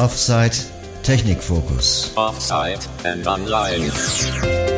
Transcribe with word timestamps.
Offside 0.00 0.56
Technikfokus. 1.02 2.16
Offside 2.16 2.86
and 3.04 3.26
Online. 3.26 4.69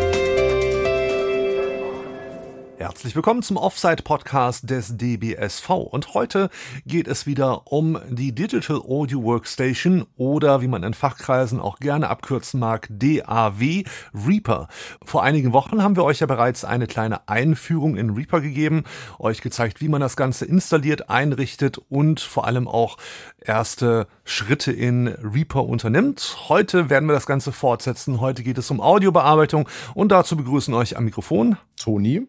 Herzlich 3.03 3.17
willkommen 3.17 3.43
zum 3.43 3.57
Offside-Podcast 3.57 4.71
des 4.71 4.97
DBSV. 4.97 5.71
Und 5.71 6.15
heute 6.15 6.51
geht 6.87 7.09
es 7.09 7.27
wieder 7.27 7.73
um 7.73 7.99
die 8.09 8.33
Digital 8.33 8.77
Audio 8.77 9.25
Workstation 9.25 10.07
oder 10.15 10.61
wie 10.61 10.69
man 10.69 10.85
in 10.85 10.95
Fachkreisen 10.95 11.59
auch 11.59 11.81
gerne 11.81 12.09
abkürzen 12.09 12.61
mag, 12.61 12.87
DAW 12.91 13.83
Reaper. 14.15 14.69
Vor 15.05 15.25
einigen 15.25 15.53
Wochen 15.53 15.83
haben 15.83 15.97
wir 15.97 16.05
euch 16.05 16.21
ja 16.21 16.29
bereits 16.29 16.65
eine 16.65 16.87
kleine 16.87 17.29
Einführung 17.29 17.97
in 17.97 18.11
Reaper 18.11 18.41
gegeben, 18.41 18.85
euch 19.19 19.41
gezeigt, 19.41 19.81
wie 19.81 19.89
man 19.89 20.01
das 20.01 20.15
Ganze 20.15 20.45
installiert, 20.45 21.11
einrichtet 21.11 21.79
und 21.79 22.21
vor 22.21 22.47
allem 22.47 22.69
auch 22.69 22.99
erste 23.41 24.07
Schritte 24.23 24.71
in 24.71 25.09
Reaper 25.09 25.65
unternimmt. 25.65 26.37
Heute 26.49 26.89
werden 26.89 27.09
wir 27.09 27.15
das 27.15 27.27
Ganze 27.27 27.51
fortsetzen. 27.51 28.21
Heute 28.21 28.45
geht 28.45 28.59
es 28.59 28.71
um 28.71 28.81
Audiobearbeitung 28.81 29.69
und 29.95 30.13
dazu 30.13 30.37
begrüßen 30.37 30.73
euch 30.73 30.97
am 30.97 31.05
Mikrofon 31.05 31.57
Toni 31.75 32.29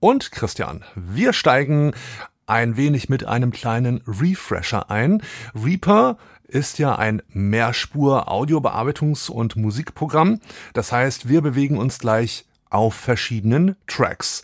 und 0.00 0.32
Christian. 0.32 0.82
Wir 0.96 1.32
steigen 1.32 1.92
ein 2.46 2.76
wenig 2.76 3.08
mit 3.08 3.24
einem 3.24 3.52
kleinen 3.52 4.02
Refresher 4.06 4.90
ein. 4.90 5.22
Reaper 5.54 6.18
ist 6.48 6.78
ja 6.78 6.96
ein 6.96 7.22
Mehrspur-Audiobearbeitungs- 7.28 9.30
und 9.30 9.54
Musikprogramm. 9.54 10.40
Das 10.72 10.90
heißt, 10.90 11.28
wir 11.28 11.42
bewegen 11.42 11.78
uns 11.78 12.00
gleich 12.00 12.46
auf 12.70 12.94
verschiedenen 12.94 13.76
Tracks. 13.86 14.42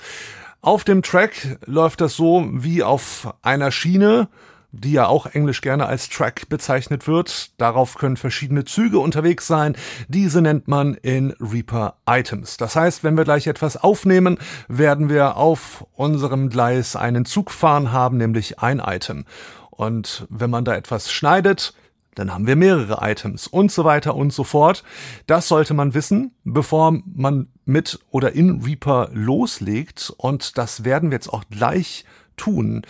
Auf 0.61 0.85
dem 0.85 1.03
Track 1.03 1.59
läuft 1.65 2.01
das 2.01 2.15
so 2.15 2.49
wie 2.53 2.83
auf 2.83 3.35
einer 3.43 3.73
Schiene 3.73 4.29
die 4.81 4.93
ja 4.93 5.07
auch 5.07 5.27
englisch 5.27 5.61
gerne 5.61 5.87
als 5.87 6.09
Track 6.09 6.49
bezeichnet 6.49 7.07
wird. 7.07 7.51
Darauf 7.59 7.97
können 7.97 8.17
verschiedene 8.17 8.65
Züge 8.65 8.99
unterwegs 8.99 9.47
sein. 9.47 9.77
Diese 10.09 10.43
nennt 10.43 10.69
man 10.69 10.95
in 10.95 11.35
Reaper 11.41 11.97
Items. 12.09 12.57
Das 12.57 12.77
heißt, 12.77 13.05
wenn 13.05 13.17
wir 13.17 13.25
gleich 13.25 13.47
etwas 13.47 13.77
aufnehmen, 13.77 14.39
werden 14.69 15.09
wir 15.09 15.37
auf 15.37 15.87
unserem 15.95 16.51
Gleis 16.51 16.97
einen 16.97 17.25
Zug 17.25 17.51
fahren 17.51 17.93
haben, 17.93 18.17
nämlich 18.17 18.61
ein 18.61 18.79
Item. 18.79 19.25
Und 19.71 20.27
wenn 20.31 20.51
man 20.51 20.65
da 20.65 20.75
etwas 20.75 21.13
schneidet, 21.13 21.75
dann 22.17 22.33
haben 22.33 22.47
wir 22.47 22.57
mehrere 22.57 22.99
Items 23.03 23.47
und 23.47 23.71
so 23.71 23.85
weiter 23.85 24.17
und 24.17 24.33
so 24.33 24.43
fort. 24.43 24.83
Das 25.27 25.49
sollte 25.49 25.75
man 25.75 25.93
wissen, 25.93 26.33
bevor 26.45 26.99
man 27.15 27.49
mit 27.67 28.01
oder 28.11 28.33
in 28.33 28.63
Reaper 28.63 29.11
loslegt. 29.13 30.13
Und 30.17 30.57
das 30.57 30.85
werden 30.85 31.11
wir 31.11 31.17
jetzt 31.17 31.33
auch 31.33 31.45
gleich 31.51 32.05
tun. 32.37 32.83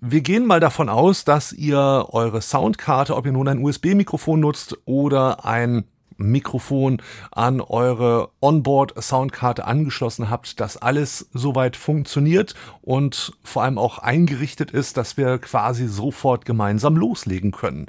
Wir 0.00 0.20
gehen 0.20 0.46
mal 0.46 0.60
davon 0.60 0.88
aus, 0.88 1.24
dass 1.24 1.52
ihr 1.52 2.06
eure 2.10 2.40
Soundkarte, 2.40 3.16
ob 3.16 3.26
ihr 3.26 3.32
nun 3.32 3.48
ein 3.48 3.58
USB-Mikrofon 3.58 4.38
nutzt 4.38 4.78
oder 4.84 5.44
ein 5.44 5.84
Mikrofon 6.16 7.02
an 7.32 7.60
eure 7.60 8.30
Onboard-Soundkarte 8.40 9.64
angeschlossen 9.64 10.30
habt, 10.30 10.60
dass 10.60 10.76
alles 10.76 11.28
soweit 11.32 11.74
funktioniert 11.74 12.54
und 12.80 13.32
vor 13.42 13.64
allem 13.64 13.76
auch 13.76 13.98
eingerichtet 13.98 14.70
ist, 14.70 14.96
dass 14.96 15.16
wir 15.16 15.38
quasi 15.38 15.88
sofort 15.88 16.44
gemeinsam 16.44 16.96
loslegen 16.96 17.50
können. 17.50 17.86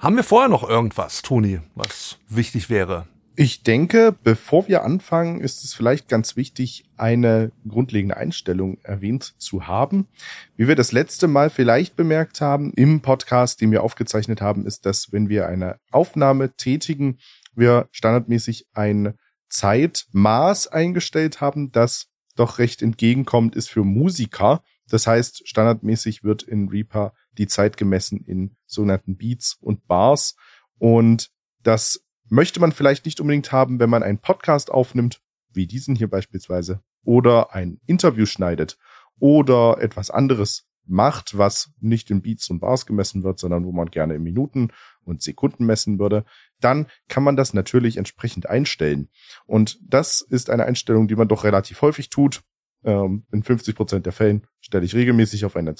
Haben 0.00 0.16
wir 0.16 0.24
vorher 0.24 0.48
noch 0.48 0.68
irgendwas, 0.68 1.22
Toni, 1.22 1.60
was 1.76 2.18
wichtig 2.28 2.68
wäre? 2.68 3.06
Ich 3.40 3.62
denke, 3.62 4.16
bevor 4.24 4.66
wir 4.66 4.82
anfangen, 4.82 5.40
ist 5.40 5.62
es 5.62 5.72
vielleicht 5.72 6.08
ganz 6.08 6.34
wichtig, 6.34 6.90
eine 6.96 7.52
grundlegende 7.68 8.16
Einstellung 8.16 8.78
erwähnt 8.82 9.36
zu 9.38 9.68
haben. 9.68 10.08
Wie 10.56 10.66
wir 10.66 10.74
das 10.74 10.90
letzte 10.90 11.28
Mal 11.28 11.48
vielleicht 11.48 11.94
bemerkt 11.94 12.40
haben 12.40 12.72
im 12.72 13.00
Podcast, 13.00 13.60
den 13.60 13.70
wir 13.70 13.84
aufgezeichnet 13.84 14.40
haben, 14.40 14.66
ist, 14.66 14.86
dass 14.86 15.12
wenn 15.12 15.28
wir 15.28 15.46
eine 15.46 15.78
Aufnahme 15.92 16.56
tätigen, 16.56 17.18
wir 17.54 17.88
standardmäßig 17.92 18.66
ein 18.72 19.14
Zeitmaß 19.48 20.66
eingestellt 20.66 21.40
haben, 21.40 21.70
das 21.70 22.08
doch 22.34 22.58
recht 22.58 22.82
entgegenkommt 22.82 23.54
ist 23.54 23.70
für 23.70 23.84
Musiker. 23.84 24.64
Das 24.88 25.06
heißt, 25.06 25.46
standardmäßig 25.46 26.24
wird 26.24 26.42
in 26.42 26.70
Reaper 26.70 27.12
die 27.34 27.46
Zeit 27.46 27.76
gemessen 27.76 28.24
in 28.26 28.56
sogenannten 28.66 29.16
Beats 29.16 29.56
und 29.60 29.86
Bars 29.86 30.34
und 30.78 31.30
das 31.62 32.00
möchte 32.28 32.60
man 32.60 32.72
vielleicht 32.72 33.04
nicht 33.04 33.20
unbedingt 33.20 33.52
haben, 33.52 33.80
wenn 33.80 33.90
man 33.90 34.02
einen 34.02 34.18
Podcast 34.18 34.70
aufnimmt, 34.70 35.20
wie 35.52 35.66
diesen 35.66 35.94
hier 35.94 36.08
beispielsweise, 36.08 36.82
oder 37.04 37.54
ein 37.54 37.80
Interview 37.86 38.26
schneidet 38.26 38.78
oder 39.18 39.78
etwas 39.80 40.10
anderes 40.10 40.68
macht, 40.88 41.36
was 41.36 41.70
nicht 41.80 42.10
in 42.10 42.22
Beats 42.22 42.48
und 42.50 42.60
Bars 42.60 42.86
gemessen 42.86 43.22
wird, 43.22 43.38
sondern 43.38 43.64
wo 43.64 43.72
man 43.72 43.90
gerne 43.90 44.14
in 44.14 44.22
Minuten 44.22 44.70
und 45.04 45.22
Sekunden 45.22 45.66
messen 45.66 45.98
würde, 45.98 46.24
dann 46.60 46.86
kann 47.08 47.22
man 47.22 47.36
das 47.36 47.54
natürlich 47.54 47.98
entsprechend 47.98 48.48
einstellen. 48.48 49.08
Und 49.46 49.78
das 49.82 50.20
ist 50.22 50.50
eine 50.50 50.64
Einstellung, 50.64 51.08
die 51.08 51.16
man 51.16 51.28
doch 51.28 51.44
relativ 51.44 51.82
häufig 51.82 52.08
tut. 52.08 52.42
Ähm, 52.84 53.26
in 53.32 53.42
50 53.42 53.74
Prozent 53.74 54.06
der 54.06 54.12
Fällen 54.12 54.46
stelle 54.60 54.84
ich 54.84 54.94
regelmäßig 54.94 55.44
auf 55.44 55.56
eine 55.56 55.74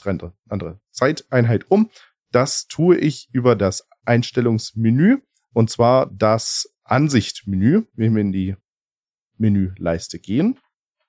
andere 0.48 0.80
Zeiteinheit 0.90 1.70
um. 1.70 1.90
Das 2.30 2.66
tue 2.66 2.98
ich 2.98 3.28
über 3.32 3.56
das 3.56 3.88
Einstellungsmenü 4.04 5.18
und 5.52 5.70
zwar 5.70 6.06
das 6.06 6.74
Ansichtmenü. 6.84 7.84
Wenn 7.94 8.14
wir 8.14 8.22
in 8.22 8.32
die 8.32 8.56
Menüleiste 9.38 10.18
gehen. 10.18 10.58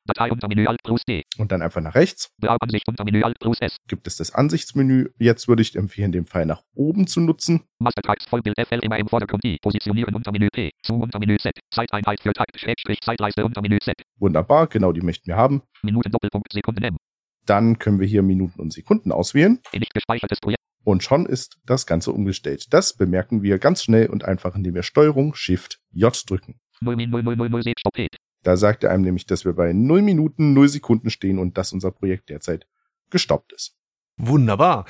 Datei 0.06 0.32
unter 0.32 0.48
Menü 0.48 0.66
Alt 0.66 0.82
plus 0.84 1.04
D. 1.06 1.24
Und 1.38 1.52
dann 1.52 1.62
einfach 1.62 1.82
nach 1.82 1.94
rechts. 1.94 2.32
Ansicht 2.42 2.88
unter 2.88 3.04
Menü 3.04 3.22
Alt 3.22 3.38
plus 3.40 3.58
S. 3.62 3.78
Gibt 3.88 4.08
es 4.08 4.18
das 4.18 4.34
Ansichtsmenü. 4.34 5.10
Jetzt 5.20 5.48
würde 5.48 5.62
ich 5.62 5.76
empfehlen, 5.76 6.12
den 6.12 6.26
Pfeil 6.26 6.48
nach 6.48 6.64
oben 6.74 7.06
zu 7.06 7.20
nutzen. 7.22 7.62
Mastertracks 7.80 8.26
Vollbild 8.26 8.56
FL 8.60 8.80
immer 8.82 8.98
im 8.98 9.08
Vordergrund 9.08 9.46
I. 9.46 9.58
Positionieren 9.62 10.16
unter 10.16 10.32
Menü 10.32 10.50
P. 10.52 10.72
Zu 10.84 10.96
unter 10.96 11.20
Menü 11.20 11.38
Z. 11.38 11.60
Zeiteinheit 11.72 12.22
für 12.22 12.34
Takt. 12.34 12.60
Schrägstrich 12.60 13.02
Zeitleiste 13.02 13.46
unter 13.46 13.62
Menü 13.62 13.78
Z. 13.80 13.96
Wunderbar, 14.18 14.68
genau 14.68 14.92
die 14.92 15.02
möchten 15.02 15.28
wir 15.28 15.36
haben. 15.36 15.62
Minuten 15.84 16.12
Doppelpunkt 16.12 16.52
Sekunden 16.52 16.84
M. 16.84 16.98
Dann 17.46 17.78
können 17.78 18.00
wir 18.00 18.08
hier 18.08 18.24
Minuten 18.24 18.60
und 18.60 18.74
Sekunden 18.74 19.12
auswählen. 19.12 19.60
Nicht 19.74 19.94
gespeichertes 19.94 20.40
Projekt. 20.40 20.59
Und 20.84 21.04
schon 21.04 21.26
ist 21.26 21.60
das 21.66 21.86
Ganze 21.86 22.12
umgestellt. 22.12 22.74
Das 22.74 22.94
bemerken 22.94 23.44
wir 23.44 23.60
ganz 23.60 23.84
schnell 23.84 24.08
und 24.08 24.26
einfach, 24.26 24.56
indem 24.56 24.76
wir 24.76 24.84
Steuerung 24.84 25.36
Shift 25.36 25.80
J 25.92 26.14
drücken. 26.28 26.60
0 26.82 26.96
0 26.96 27.24
0 27.24 27.36
0 27.36 27.50
0 27.50 27.64
Stoppet. 27.78 28.16
Da 28.44 28.56
sagt 28.56 28.84
er 28.84 28.92
einem 28.92 29.04
nämlich, 29.04 29.26
dass 29.26 29.44
wir 29.44 29.54
bei 29.54 29.74
0 29.74 30.02
Minuten 30.02 30.54
0 30.54 30.70
Sekunden 30.70 31.10
stehen 31.10 31.40
und 31.40 31.58
dass 31.58 31.74
unser 31.74 31.92
Projekt 31.92 32.30
derzeit 32.30 32.68
gestoppt 33.10 33.54
ist. 33.54 33.76
Wunderbar. 34.18 34.86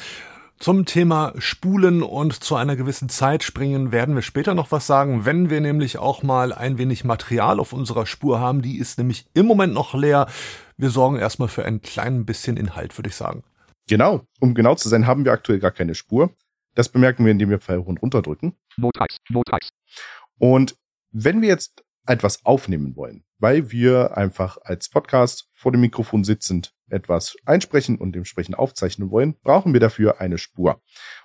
Zum 0.59 0.85
Thema 0.85 1.33
Spulen 1.37 2.03
und 2.03 2.43
zu 2.43 2.57
einer 2.57 2.75
gewissen 2.75 3.07
Zeit 3.07 3.43
springen 3.43 3.93
werden 3.93 4.13
wir 4.13 4.21
später 4.21 4.53
noch 4.53 4.73
was 4.73 4.85
sagen, 4.85 5.23
wenn 5.23 5.49
wir 5.49 5.61
nämlich 5.61 5.97
auch 5.97 6.21
mal 6.21 6.51
ein 6.51 6.77
wenig 6.77 7.05
Material 7.05 7.61
auf 7.61 7.71
unserer 7.71 8.05
Spur 8.05 8.41
haben. 8.41 8.61
Die 8.61 8.77
ist 8.77 8.97
nämlich 8.97 9.25
im 9.33 9.45
Moment 9.45 9.73
noch 9.73 9.93
leer. 9.93 10.27
Wir 10.75 10.89
sorgen 10.89 11.15
erstmal 11.15 11.47
für 11.47 11.63
ein 11.63 11.81
klein 11.81 12.25
bisschen 12.25 12.57
Inhalt, 12.57 12.97
würde 12.97 13.07
ich 13.07 13.15
sagen. 13.15 13.43
Genau. 13.89 14.21
Um 14.39 14.53
genau 14.53 14.75
zu 14.75 14.87
sein, 14.87 15.07
haben 15.07 15.25
wir 15.25 15.31
aktuell 15.31 15.59
gar 15.59 15.71
keine 15.71 15.95
Spur. 15.95 16.35
Das 16.75 16.89
bemerken 16.89 17.25
wir, 17.25 17.31
indem 17.31 17.49
wir 17.49 17.59
Pfeil 17.59 17.79
hoch 17.79 17.87
und 17.87 18.01
runter 18.03 18.21
drücken. 18.21 18.55
Notrax, 18.77 19.17
Notrax. 19.29 19.69
Und 20.37 20.75
wenn 21.11 21.41
wir 21.41 21.49
jetzt 21.49 21.83
etwas 22.05 22.45
aufnehmen 22.45 22.95
wollen, 22.95 23.23
weil 23.39 23.71
wir 23.71 24.15
einfach 24.15 24.59
als 24.61 24.89
Podcast 24.89 25.49
vor 25.53 25.71
dem 25.71 25.81
Mikrofon 25.81 26.23
sitzend 26.23 26.71
etwas 26.89 27.35
einsprechen 27.45 27.97
und 27.97 28.13
dementsprechend 28.13 28.59
aufzeichnen 28.59 29.09
wollen, 29.09 29.35
brauchen 29.41 29.73
wir 29.73 29.79
dafür 29.79 30.21
eine 30.21 30.37
Spur. 30.37 30.81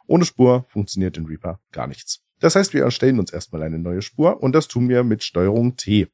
Ohne 0.07 0.25
Spur 0.25 0.65
funktioniert 0.69 1.19
in 1.19 1.27
Reaper 1.27 1.61
gar 1.71 1.87
nichts. 1.87 2.25
Das 2.41 2.57
heißt, 2.57 2.73
wir 2.73 2.83
erstellen 2.83 3.19
uns 3.19 3.31
erstmal 3.31 3.63
eine 3.63 3.79
neue 3.79 4.01
Spur 4.01 4.43
und 4.43 4.55
das 4.55 4.69
tun 4.69 4.89
wir 4.89 5.05
mit 5.05 5.23
Steuerung 5.23 5.77
T. 5.77 6.09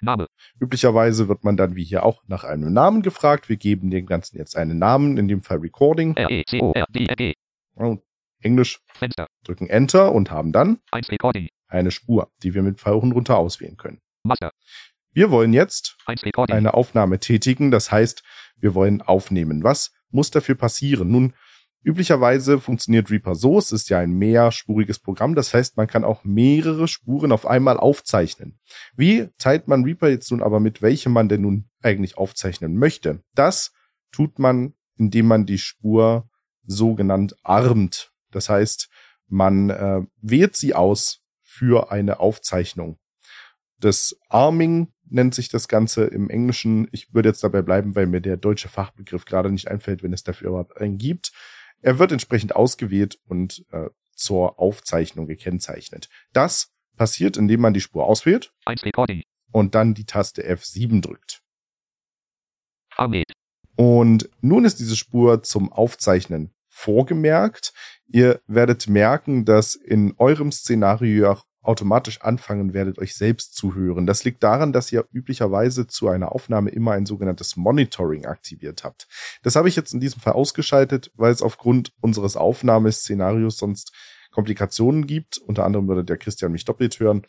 Name. 0.00 0.26
Üblicherweise 0.60 1.28
wird 1.28 1.44
man 1.44 1.56
dann 1.56 1.76
wie 1.76 1.84
hier 1.84 2.04
auch 2.04 2.22
nach 2.26 2.44
einem 2.44 2.72
Namen 2.72 3.02
gefragt. 3.02 3.48
Wir 3.48 3.56
geben 3.56 3.90
dem 3.90 4.06
Ganzen 4.06 4.38
jetzt 4.38 4.56
einen 4.56 4.78
Namen, 4.78 5.16
in 5.18 5.28
dem 5.28 5.42
Fall 5.42 5.58
Recording. 5.58 6.16
R 6.16 6.30
E 6.30 6.44
C 6.44 6.60
O 6.60 6.72
R 6.72 6.86
D 6.90 7.06
R 7.06 7.16
G. 7.16 7.34
Und 7.74 8.02
Englisch 8.40 8.80
Fenster. 8.94 9.26
drücken 9.44 9.68
Enter 9.68 10.12
und 10.12 10.30
haben 10.30 10.52
dann 10.52 10.78
1 10.90 11.10
Recording. 11.10 11.48
eine 11.68 11.90
Spur, 11.90 12.30
die 12.42 12.54
wir 12.54 12.62
mit 12.62 12.78
Pfeil 12.78 12.94
hoch 12.94 13.02
und 13.02 13.12
runter 13.12 13.38
auswählen 13.38 13.76
können. 13.76 14.00
Master. 14.24 14.50
Wir 15.12 15.30
wollen 15.30 15.52
jetzt 15.52 15.96
1 16.06 16.24
Recording. 16.24 16.56
eine 16.56 16.74
Aufnahme 16.74 17.18
tätigen. 17.18 17.70
Das 17.70 17.92
heißt, 17.92 18.22
wir 18.56 18.74
wollen 18.74 19.02
aufnehmen. 19.02 19.62
Was 19.62 19.92
muss 20.10 20.30
dafür 20.30 20.54
passieren? 20.54 21.10
Nun, 21.10 21.34
üblicherweise 21.82 22.60
funktioniert 22.60 23.10
Reaper 23.10 23.34
so. 23.34 23.58
Es 23.58 23.72
ist 23.72 23.90
ja 23.90 23.98
ein 23.98 24.12
mehrspuriges 24.12 24.98
Programm. 24.98 25.34
Das 25.34 25.52
heißt, 25.52 25.76
man 25.76 25.86
kann 25.86 26.04
auch 26.04 26.24
mehrere 26.24 26.88
Spuren 26.88 27.32
auf 27.32 27.46
einmal 27.46 27.76
aufzeichnen. 27.76 28.58
Wie 28.96 29.28
teilt 29.38 29.68
man 29.68 29.84
Reaper 29.84 30.08
jetzt 30.08 30.30
nun 30.30 30.42
aber 30.42 30.60
mit, 30.60 30.82
welche 30.82 31.08
man 31.08 31.28
denn 31.28 31.42
nun 31.42 31.68
eigentlich 31.82 32.16
aufzeichnen 32.16 32.76
möchte? 32.76 33.22
Das 33.34 33.72
tut 34.12 34.38
man, 34.38 34.74
indem 34.96 35.26
man 35.26 35.46
die 35.46 35.58
Spur 35.58 36.28
sogenannt 36.64 37.36
armt. 37.42 38.12
Das 38.30 38.48
heißt, 38.48 38.88
man 39.28 39.70
äh, 39.70 40.02
wählt 40.20 40.56
sie 40.56 40.74
aus 40.74 41.20
für 41.42 41.90
eine 41.90 42.20
Aufzeichnung. 42.20 42.98
Das 43.78 44.16
Arming 44.28 44.92
nennt 45.08 45.34
sich 45.34 45.48
das 45.48 45.68
Ganze 45.68 46.04
im 46.04 46.30
Englischen. 46.30 46.88
Ich 46.92 47.12
würde 47.12 47.28
jetzt 47.28 47.44
dabei 47.44 47.62
bleiben, 47.62 47.94
weil 47.94 48.06
mir 48.06 48.20
der 48.20 48.36
deutsche 48.36 48.68
Fachbegriff 48.68 49.24
gerade 49.24 49.50
nicht 49.50 49.68
einfällt, 49.68 50.02
wenn 50.02 50.12
es 50.12 50.22
dafür 50.22 50.50
überhaupt 50.50 50.78
einen 50.78 50.98
gibt. 50.98 51.32
Er 51.82 51.98
wird 51.98 52.12
entsprechend 52.12 52.56
ausgewählt 52.56 53.18
und 53.26 53.66
äh, 53.70 53.90
zur 54.14 54.58
Aufzeichnung 54.58 55.26
gekennzeichnet. 55.26 56.08
Das 56.32 56.72
passiert, 56.96 57.36
indem 57.36 57.60
man 57.60 57.74
die 57.74 57.80
Spur 57.80 58.06
auswählt 58.06 58.52
1 58.64 58.84
Recording. 58.84 59.22
und 59.50 59.74
dann 59.74 59.94
die 59.94 60.06
Taste 60.06 60.42
F7 60.48 61.00
drückt. 61.00 61.42
Und 63.76 64.30
nun 64.40 64.64
ist 64.64 64.78
diese 64.78 64.96
Spur 64.96 65.42
zum 65.42 65.72
Aufzeichnen 65.72 66.54
vorgemerkt. 66.68 67.72
Ihr 68.06 68.40
werdet 68.46 68.88
merken, 68.88 69.44
dass 69.44 69.74
in 69.74 70.14
eurem 70.18 70.52
Szenario 70.52 71.32
auch 71.32 71.44
automatisch 71.62 72.20
anfangen 72.22 72.74
werdet, 72.74 72.98
euch 72.98 73.14
selbst 73.14 73.54
zu 73.54 73.74
hören. 73.74 74.06
Das 74.06 74.24
liegt 74.24 74.42
daran, 74.42 74.72
dass 74.72 74.92
ihr 74.92 75.06
üblicherweise 75.12 75.86
zu 75.86 76.08
einer 76.08 76.32
Aufnahme 76.32 76.70
immer 76.70 76.92
ein 76.92 77.06
sogenanntes 77.06 77.56
Monitoring 77.56 78.26
aktiviert 78.26 78.84
habt. 78.84 79.06
Das 79.42 79.54
habe 79.56 79.68
ich 79.68 79.76
jetzt 79.76 79.94
in 79.94 80.00
diesem 80.00 80.20
Fall 80.20 80.32
ausgeschaltet, 80.32 81.12
weil 81.14 81.32
es 81.32 81.42
aufgrund 81.42 81.92
unseres 82.00 82.36
Aufnahmeszenarios 82.36 83.58
sonst 83.58 83.92
Komplikationen 84.32 85.06
gibt. 85.06 85.38
Unter 85.38 85.64
anderem 85.64 85.86
würde 85.86 86.04
der 86.04 86.18
Christian 86.18 86.52
mich 86.52 86.64
doppelt 86.64 86.98
hören. 86.98 87.22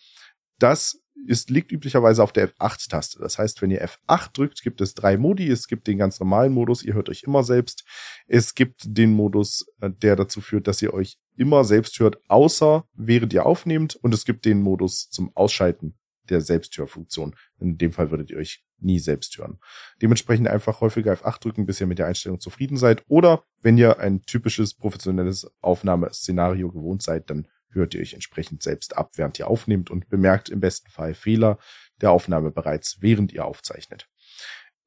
Das 0.57 1.02
ist, 1.27 1.49
liegt 1.49 1.71
üblicherweise 1.71 2.23
auf 2.23 2.33
der 2.33 2.49
F8-Taste. 2.49 3.19
Das 3.19 3.37
heißt, 3.37 3.61
wenn 3.61 3.71
ihr 3.71 3.85
F8 3.85 4.33
drückt, 4.33 4.61
gibt 4.61 4.81
es 4.81 4.93
drei 4.93 5.17
Modi. 5.17 5.49
Es 5.49 5.67
gibt 5.67 5.87
den 5.87 5.97
ganz 5.97 6.19
normalen 6.19 6.53
Modus, 6.53 6.83
ihr 6.83 6.93
hört 6.93 7.09
euch 7.09 7.23
immer 7.23 7.43
selbst. 7.43 7.85
Es 8.27 8.55
gibt 8.55 8.81
den 8.85 9.13
Modus, 9.13 9.65
äh, 9.81 9.89
der 9.89 10.15
dazu 10.15 10.41
führt, 10.41 10.67
dass 10.67 10.81
ihr 10.81 10.93
euch 10.93 11.17
immer 11.35 11.63
selbst 11.63 11.99
hört, 11.99 12.17
außer 12.27 12.85
während 12.93 13.33
ihr 13.33 13.45
aufnehmt. 13.45 13.95
Und 13.95 14.13
es 14.13 14.25
gibt 14.25 14.45
den 14.45 14.61
Modus 14.61 15.09
zum 15.09 15.35
Ausschalten 15.35 15.95
der 16.29 16.41
Selbsthörfunktion. 16.41 17.35
In 17.59 17.77
dem 17.77 17.91
Fall 17.91 18.11
würdet 18.11 18.31
ihr 18.31 18.37
euch 18.37 18.63
nie 18.79 18.99
selbst 18.99 19.37
hören. 19.37 19.59
Dementsprechend 20.01 20.47
einfach 20.47 20.81
häufiger 20.81 21.13
F8 21.13 21.41
drücken, 21.41 21.65
bis 21.65 21.79
ihr 21.81 21.87
mit 21.87 21.99
der 21.99 22.07
Einstellung 22.07 22.39
zufrieden 22.39 22.77
seid. 22.77 23.03
Oder 23.07 23.43
wenn 23.61 23.77
ihr 23.77 23.99
ein 23.99 24.21
typisches 24.21 24.73
professionelles 24.73 25.49
Aufnahmeszenario 25.61 26.71
gewohnt 26.71 27.01
seid, 27.01 27.29
dann 27.29 27.47
hört 27.73 27.93
ihr 27.93 28.01
euch 28.01 28.13
entsprechend 28.13 28.63
selbst 28.63 28.97
ab, 28.97 29.11
während 29.15 29.39
ihr 29.39 29.47
aufnehmt 29.47 29.89
und 29.89 30.09
bemerkt 30.09 30.49
im 30.49 30.59
besten 30.59 30.89
Fall 30.89 31.13
Fehler 31.13 31.57
der 32.01 32.11
Aufnahme 32.11 32.51
bereits, 32.51 32.97
während 33.01 33.31
ihr 33.33 33.45
aufzeichnet. 33.45 34.07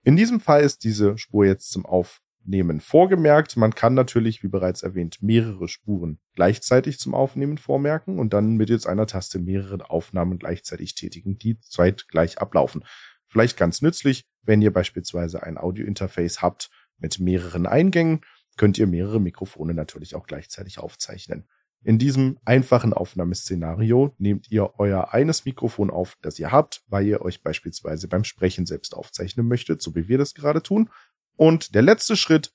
In 0.03 0.17
diesem 0.17 0.41
Fall 0.41 0.63
ist 0.63 0.85
diese 0.85 1.19
Spur 1.19 1.47
jetzt 1.47 1.71
zum 1.71 1.85
Aufnehmen 1.85 2.81
vorgemerkt. 2.81 3.57
Man 3.57 3.75
kann 3.75 3.95
natürlich, 3.95 4.43
wie 4.43 4.49
bereits 4.49 4.83
erwähnt, 4.83 5.21
mehrere 5.21 5.67
Spuren 5.67 6.21
gleichzeitig 6.35 6.99
zum 6.99 7.15
Aufnehmen 7.15 7.59
vormerken 7.59 8.19
und 8.19 8.33
dann 8.33 8.57
mittels 8.57 8.87
einer 8.87 9.07
Taste 9.07 9.39
mehrere 9.39 9.91
Aufnahmen 9.91 10.39
gleichzeitig 10.39 10.95
tätigen, 10.95 11.39
die 11.39 11.59
zeitgleich 11.61 12.39
ablaufen. 12.39 12.85
Vielleicht 13.27 13.57
ganz 13.57 13.83
nützlich, 13.83 14.23
wenn 14.43 14.63
ihr 14.63 14.73
beispielsweise 14.73 15.43
ein 15.43 15.59
Audiointerface 15.59 16.41
habt 16.41 16.71
mit 16.99 17.19
mehreren 17.19 17.67
Eingängen, 17.67 18.21
könnt 18.57 18.79
ihr 18.79 18.87
mehrere 18.87 19.21
Mikrofone 19.21 19.75
natürlich 19.75 20.15
auch 20.15 20.27
gleichzeitig 20.27 20.79
aufzeichnen. 20.79 21.49
In 21.87 22.01
diesem 22.01 22.37
einfachen 22.45 22.93
Aufnahmeszenario 22.93 24.13
nehmt 24.19 24.51
ihr 24.51 24.77
euer 24.77 25.15
eines 25.15 25.45
Mikrofon 25.45 25.89
auf, 25.89 26.19
das 26.21 26.37
ihr 26.37 26.51
habt, 26.51 26.83
weil 26.89 27.07
ihr 27.07 27.23
euch 27.23 27.45
beispielsweise 27.45 28.09
beim 28.09 28.25
Sprechen 28.25 28.67
selbst 28.67 28.93
aufzeichnen 28.93 29.47
möchtet, 29.47 29.81
so 29.81 29.95
wie 29.95 30.09
wir 30.09 30.19
das 30.19 30.35
gerade 30.35 30.65
tun. 30.65 30.91
Und 31.37 31.77
der 31.77 31.83
letzte 31.83 32.17
Schritt, 32.17 32.53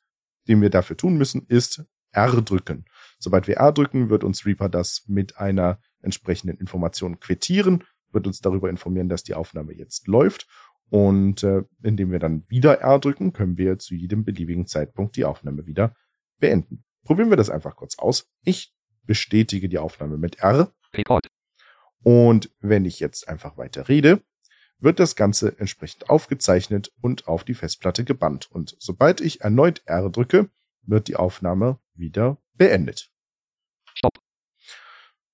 den 0.49 0.61
wir 0.61 0.69
dafür 0.69 0.97
tun 0.97 1.17
müssen, 1.17 1.45
ist 1.47 1.85
R 2.11 2.41
drücken. 2.41 2.83
Sobald 3.19 3.47
wir 3.47 3.55
R 3.55 3.71
drücken, 3.71 4.09
wird 4.09 4.25
uns 4.25 4.45
Reaper 4.45 4.67
das 4.67 5.05
mit 5.07 5.37
einer 5.37 5.79
entsprechenden 6.01 6.57
Information 6.57 7.21
quittieren, 7.21 7.85
wird 8.11 8.27
uns 8.27 8.41
darüber 8.41 8.69
informieren, 8.69 9.07
dass 9.07 9.23
die 9.23 9.35
Aufnahme 9.35 9.71
jetzt 9.71 10.07
läuft. 10.07 10.45
Und 10.89 11.41
äh, 11.43 11.63
indem 11.81 12.11
wir 12.11 12.19
dann 12.19 12.43
wieder 12.49 12.81
R 12.81 12.99
drücken, 12.99 13.31
können 13.31 13.57
wir 13.57 13.79
zu 13.79 13.95
jedem 13.95 14.25
beliebigen 14.25 14.67
Zeitpunkt 14.67 15.15
die 15.15 15.23
Aufnahme 15.23 15.67
wieder 15.67 15.95
beenden. 16.37 16.83
Probieren 17.05 17.29
wir 17.29 17.37
das 17.37 17.49
einfach 17.49 17.77
kurz 17.77 17.97
aus. 17.97 18.29
Ich 18.43 18.73
bestätige 19.05 19.69
die 19.69 19.77
Aufnahme 19.77 20.17
mit 20.17 20.39
R. 20.39 20.71
Record. 20.93 21.27
Und 22.03 22.49
wenn 22.59 22.85
ich 22.85 22.99
jetzt 22.99 23.27
einfach 23.27 23.57
weiter 23.57 23.87
rede, 23.87 24.21
wird 24.79 24.99
das 24.99 25.15
Ganze 25.15 25.57
entsprechend 25.59 26.09
aufgezeichnet 26.09 26.91
und 27.01 27.27
auf 27.27 27.43
die 27.43 27.53
Festplatte 27.53 28.03
gebannt. 28.03 28.49
Und 28.51 28.75
sobald 28.79 29.21
ich 29.21 29.41
erneut 29.41 29.83
R 29.85 30.09
drücke, 30.09 30.49
wird 30.81 31.07
die 31.07 31.15
Aufnahme 31.15 31.79
wieder 31.93 32.37
beendet. 32.53 33.11
Stopp. 33.93 34.19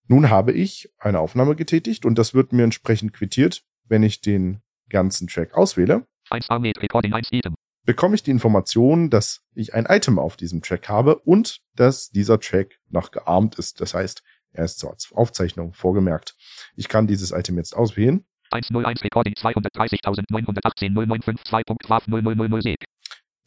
Nun 0.07 0.29
habe 0.29 0.51
ich 0.51 0.93
eine 0.97 1.19
Aufnahme 1.19 1.55
getätigt 1.55 2.05
und 2.05 2.17
das 2.17 2.33
wird 2.33 2.53
mir 2.53 2.63
entsprechend 2.63 3.13
quittiert, 3.13 3.63
wenn 3.85 4.03
ich 4.03 4.21
den 4.21 4.61
ganzen 4.89 5.27
Track 5.27 5.53
auswähle. 5.53 6.05
1 6.29 6.49
Armed 6.49 6.81
Recording 6.81 7.13
1 7.13 7.31
Item. 7.31 7.55
Bekomme 7.87 8.15
ich 8.15 8.21
die 8.21 8.31
Information, 8.31 9.09
dass 9.09 9.41
ich 9.55 9.73
ein 9.73 9.85
Item 9.85 10.19
auf 10.19 10.35
diesem 10.35 10.61
Track 10.61 10.89
habe 10.89 11.15
und 11.19 11.61
dass 11.75 12.09
dieser 12.09 12.39
Track 12.39 12.79
noch 12.89 13.11
gearmt 13.11 13.55
ist. 13.55 13.79
Das 13.81 13.93
heißt, 13.93 14.23
er 14.51 14.65
ist 14.65 14.79
zur 14.79 14.95
Aufzeichnung 15.13 15.73
vorgemerkt. 15.73 16.35
Ich 16.75 16.89
kann 16.89 17.07
dieses 17.07 17.31
Item 17.31 17.57
jetzt 17.57 17.75
auswählen. 17.75 18.25
101 18.51 19.03
Recording 19.03 19.33
230.918 19.33 20.93
095 20.93 22.61
Seg. 22.61 22.85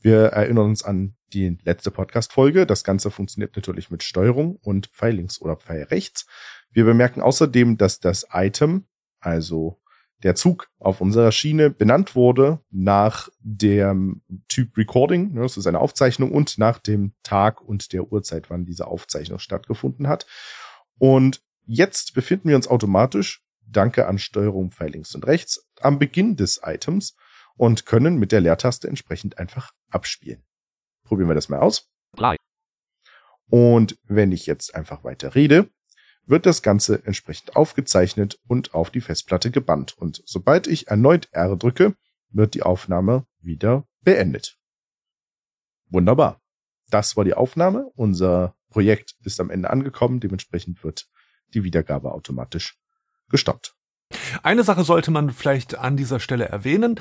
Wir 0.01 0.27
erinnern 0.29 0.65
uns 0.71 0.83
an 0.83 1.17
die 1.35 1.59
letzte 1.63 1.91
Podcast-Folge. 1.91 2.65
Das 2.65 2.83
Ganze 2.83 3.11
funktioniert 3.11 3.55
natürlich 3.57 3.91
mit 3.91 4.03
Steuerung 4.03 4.57
und 4.57 4.87
Pfeil 4.87 5.17
links 5.17 5.41
oder 5.41 5.57
Pfeil 5.57 5.83
rechts. 5.83 6.27
Wir 6.71 6.85
bemerken 6.85 7.21
außerdem, 7.21 7.77
dass 7.77 8.01
das 8.01 8.27
Item, 8.33 8.87
also 9.21 9.80
der 10.23 10.35
Zug 10.35 10.69
auf 10.79 11.01
unserer 11.01 11.33
Schiene 11.33 11.71
benannt 11.71 12.15
wurde 12.15 12.61
nach 12.71 13.29
dem 13.41 14.23
Typ 14.49 14.77
Recording, 14.77 15.33
ne, 15.33 15.43
das 15.43 15.57
ist 15.57 15.67
eine 15.67 15.81
Aufzeichnung, 15.81 16.33
und 16.33 16.59
nach 16.59 16.79
dem 16.79 17.15
Tag 17.23 17.63
und 17.63 17.93
der 17.93 18.13
Uhrzeit, 18.13 18.51
wann 18.51 18.65
diese 18.65 18.87
Aufzeichnung 18.87 19.39
stattgefunden 19.39 20.09
hat. 20.09 20.27
Und 20.99 21.43
jetzt 21.67 22.15
befinden 22.15 22.49
wir 22.49 22.57
uns 22.57 22.69
automatisch, 22.69 23.43
danke 23.67 24.07
an 24.07 24.19
Steuerung 24.19 24.71
Pfeil 24.71 24.91
links 24.91 25.15
und 25.15 25.27
rechts, 25.27 25.67
am 25.81 25.99
Beginn 25.99 26.37
des 26.37 26.61
Items 26.63 27.17
und 27.57 27.87
können 27.87 28.19
mit 28.19 28.33
der 28.33 28.41
Leertaste 28.41 28.89
entsprechend 28.89 29.39
einfach 29.39 29.73
abspielen. 29.91 30.43
Probieren 31.05 31.29
wir 31.29 31.35
das 31.35 31.49
mal 31.49 31.61
aus. 31.61 31.89
3. 32.17 32.37
Und 33.49 33.99
wenn 34.05 34.33
ich 34.33 34.47
jetzt 34.47 34.75
einfach 34.75 35.03
weiter 35.03 35.35
rede, 35.35 35.71
wird 36.27 36.47
das 36.47 36.63
Ganze 36.63 37.05
entsprechend 37.05 37.57
aufgezeichnet 37.57 38.39
und 38.47 38.75
auf 38.75 38.91
die 38.91 39.01
Festplatte 39.01 39.51
gebannt. 39.51 39.97
Und 39.97 40.23
sobald 40.27 40.67
ich 40.67 40.89
erneut 40.89 41.29
R 41.33 41.57
drücke, 41.57 41.95
wird 42.31 42.55
die 42.55 42.63
Aufnahme 42.63 43.27
wieder 43.41 43.85
beendet. 44.03 44.57
Wunderbar. 45.89 46.41
Das 46.91 47.17
war 47.17 47.25
die 47.25 47.35
Aufnahme. 47.35 47.91
Unser 47.95 48.55
Projekt 48.69 49.15
ist 49.25 49.41
am 49.41 49.51
Ende 49.51 49.71
angekommen. 49.71 50.21
Dementsprechend 50.21 50.85
wird 50.85 51.09
die 51.55 51.65
Wiedergabe 51.65 52.13
automatisch 52.13 52.77
gestoppt. 53.29 53.75
Eine 54.43 54.65
Sache 54.65 54.85
sollte 54.85 55.11
man 55.11 55.31
vielleicht 55.31 55.77
an 55.77 55.97
dieser 55.97 56.21
Stelle 56.21 56.49
erwähnen. 56.49 57.01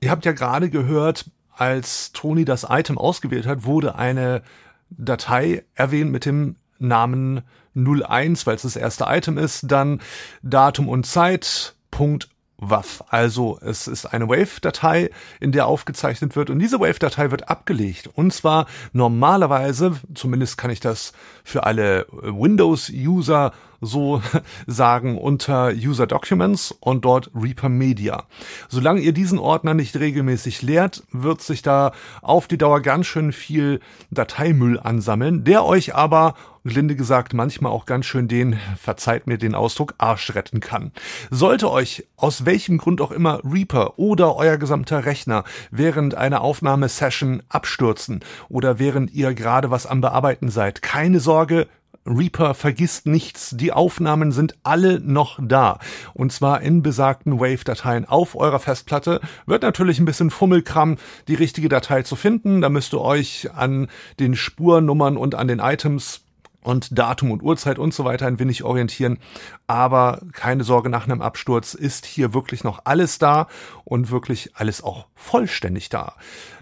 Ihr 0.00 0.10
habt 0.10 0.24
ja 0.24 0.32
gerade 0.32 0.70
gehört, 0.70 1.30
als 1.50 2.12
Toni 2.12 2.44
das 2.44 2.66
Item 2.68 2.98
ausgewählt 2.98 3.46
hat, 3.46 3.64
wurde 3.64 3.96
eine 3.96 4.42
Datei 4.90 5.64
erwähnt 5.74 6.12
mit 6.12 6.24
dem 6.24 6.56
Namen 6.78 7.42
01, 7.86 8.46
weil 8.46 8.56
es 8.56 8.62
das 8.62 8.76
erste 8.76 9.06
Item 9.08 9.38
ist, 9.38 9.70
dann 9.70 10.00
Datum 10.42 10.88
und 10.88 11.06
Zeit, 11.06 11.74
Punkt 11.90 12.28
WAF. 12.58 13.04
Also 13.08 13.58
es 13.62 13.86
ist 13.86 14.06
eine 14.06 14.28
Wave-Datei, 14.28 15.10
in 15.40 15.52
der 15.52 15.66
aufgezeichnet 15.66 16.34
wird 16.36 16.50
und 16.50 16.58
diese 16.58 16.80
Wave-Datei 16.80 17.30
wird 17.30 17.48
abgelegt. 17.48 18.10
Und 18.12 18.32
zwar 18.32 18.66
normalerweise, 18.92 19.92
zumindest 20.14 20.58
kann 20.58 20.70
ich 20.70 20.80
das 20.80 21.12
für 21.44 21.64
alle 21.64 22.06
Windows-User 22.10 23.52
so 23.80 24.22
sagen, 24.66 25.18
unter 25.18 25.72
User 25.72 26.06
Documents 26.06 26.72
und 26.80 27.04
dort 27.04 27.30
Reaper 27.34 27.68
Media. 27.68 28.24
Solange 28.68 29.00
ihr 29.00 29.12
diesen 29.12 29.38
Ordner 29.38 29.74
nicht 29.74 29.96
regelmäßig 29.96 30.62
leert, 30.62 31.02
wird 31.12 31.42
sich 31.42 31.62
da 31.62 31.92
auf 32.22 32.48
die 32.48 32.58
Dauer 32.58 32.80
ganz 32.80 33.06
schön 33.06 33.32
viel 33.32 33.80
Dateimüll 34.10 34.78
ansammeln, 34.80 35.44
der 35.44 35.64
euch 35.64 35.94
aber 35.94 36.34
gelinde 36.64 36.96
gesagt 36.96 37.34
manchmal 37.34 37.72
auch 37.72 37.86
ganz 37.86 38.06
schön 38.06 38.28
den, 38.28 38.58
verzeiht 38.78 39.26
mir 39.26 39.38
den 39.38 39.54
Ausdruck, 39.54 39.94
Arsch 39.98 40.34
retten 40.34 40.60
kann. 40.60 40.92
Sollte 41.30 41.70
euch 41.70 42.06
aus 42.16 42.44
welchem 42.44 42.78
Grund 42.78 43.00
auch 43.00 43.10
immer 43.10 43.40
Reaper 43.44 43.98
oder 43.98 44.36
euer 44.36 44.58
gesamter 44.58 45.04
Rechner 45.04 45.44
während 45.70 46.14
einer 46.14 46.42
Aufnahmesession 46.42 47.42
abstürzen 47.48 48.20
oder 48.48 48.78
während 48.78 49.12
ihr 49.12 49.34
gerade 49.34 49.70
was 49.70 49.86
am 49.86 50.00
Bearbeiten 50.00 50.50
seid, 50.50 50.82
keine 50.82 51.20
Sorge, 51.20 51.66
Reaper 52.08 52.54
vergisst 52.54 53.06
nichts. 53.06 53.54
Die 53.56 53.72
Aufnahmen 53.72 54.32
sind 54.32 54.56
alle 54.62 55.00
noch 55.00 55.38
da. 55.42 55.78
Und 56.14 56.32
zwar 56.32 56.62
in 56.62 56.82
besagten 56.82 57.38
Wave-Dateien 57.38 58.04
auf 58.04 58.34
eurer 58.34 58.58
Festplatte. 58.58 59.20
Wird 59.46 59.62
natürlich 59.62 59.98
ein 59.98 60.04
bisschen 60.04 60.30
Fummelkram, 60.30 60.96
die 61.28 61.34
richtige 61.34 61.68
Datei 61.68 62.02
zu 62.02 62.16
finden. 62.16 62.60
Da 62.60 62.68
müsst 62.68 62.94
ihr 62.94 63.00
euch 63.00 63.50
an 63.54 63.88
den 64.18 64.34
Spurnummern 64.34 65.16
und 65.16 65.34
an 65.34 65.48
den 65.48 65.58
Items 65.58 66.22
und 66.62 66.98
Datum 66.98 67.30
und 67.30 67.42
Uhrzeit 67.42 67.78
und 67.78 67.94
so 67.94 68.04
weiter 68.04 68.26
ein 68.26 68.38
wenig 68.38 68.64
orientieren. 68.64 69.18
Aber 69.66 70.20
keine 70.32 70.64
Sorge, 70.64 70.90
nach 70.90 71.04
einem 71.04 71.22
Absturz 71.22 71.74
ist 71.74 72.06
hier 72.06 72.34
wirklich 72.34 72.64
noch 72.64 72.80
alles 72.84 73.18
da 73.18 73.48
und 73.84 74.10
wirklich 74.10 74.50
alles 74.54 74.82
auch 74.82 75.06
vollständig 75.14 75.88
da. 75.88 76.14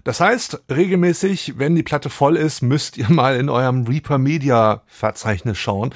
Das 0.03 0.19
heißt, 0.19 0.63
regelmäßig, 0.69 1.57
wenn 1.57 1.75
die 1.75 1.83
Platte 1.83 2.09
voll 2.09 2.37
ist, 2.37 2.61
müsst 2.61 2.97
ihr 2.97 3.09
mal 3.09 3.35
in 3.35 3.49
eurem 3.49 3.85
Reaper 3.85 4.17
Media 4.17 4.83
Verzeichnis 4.87 5.57
schauen 5.57 5.93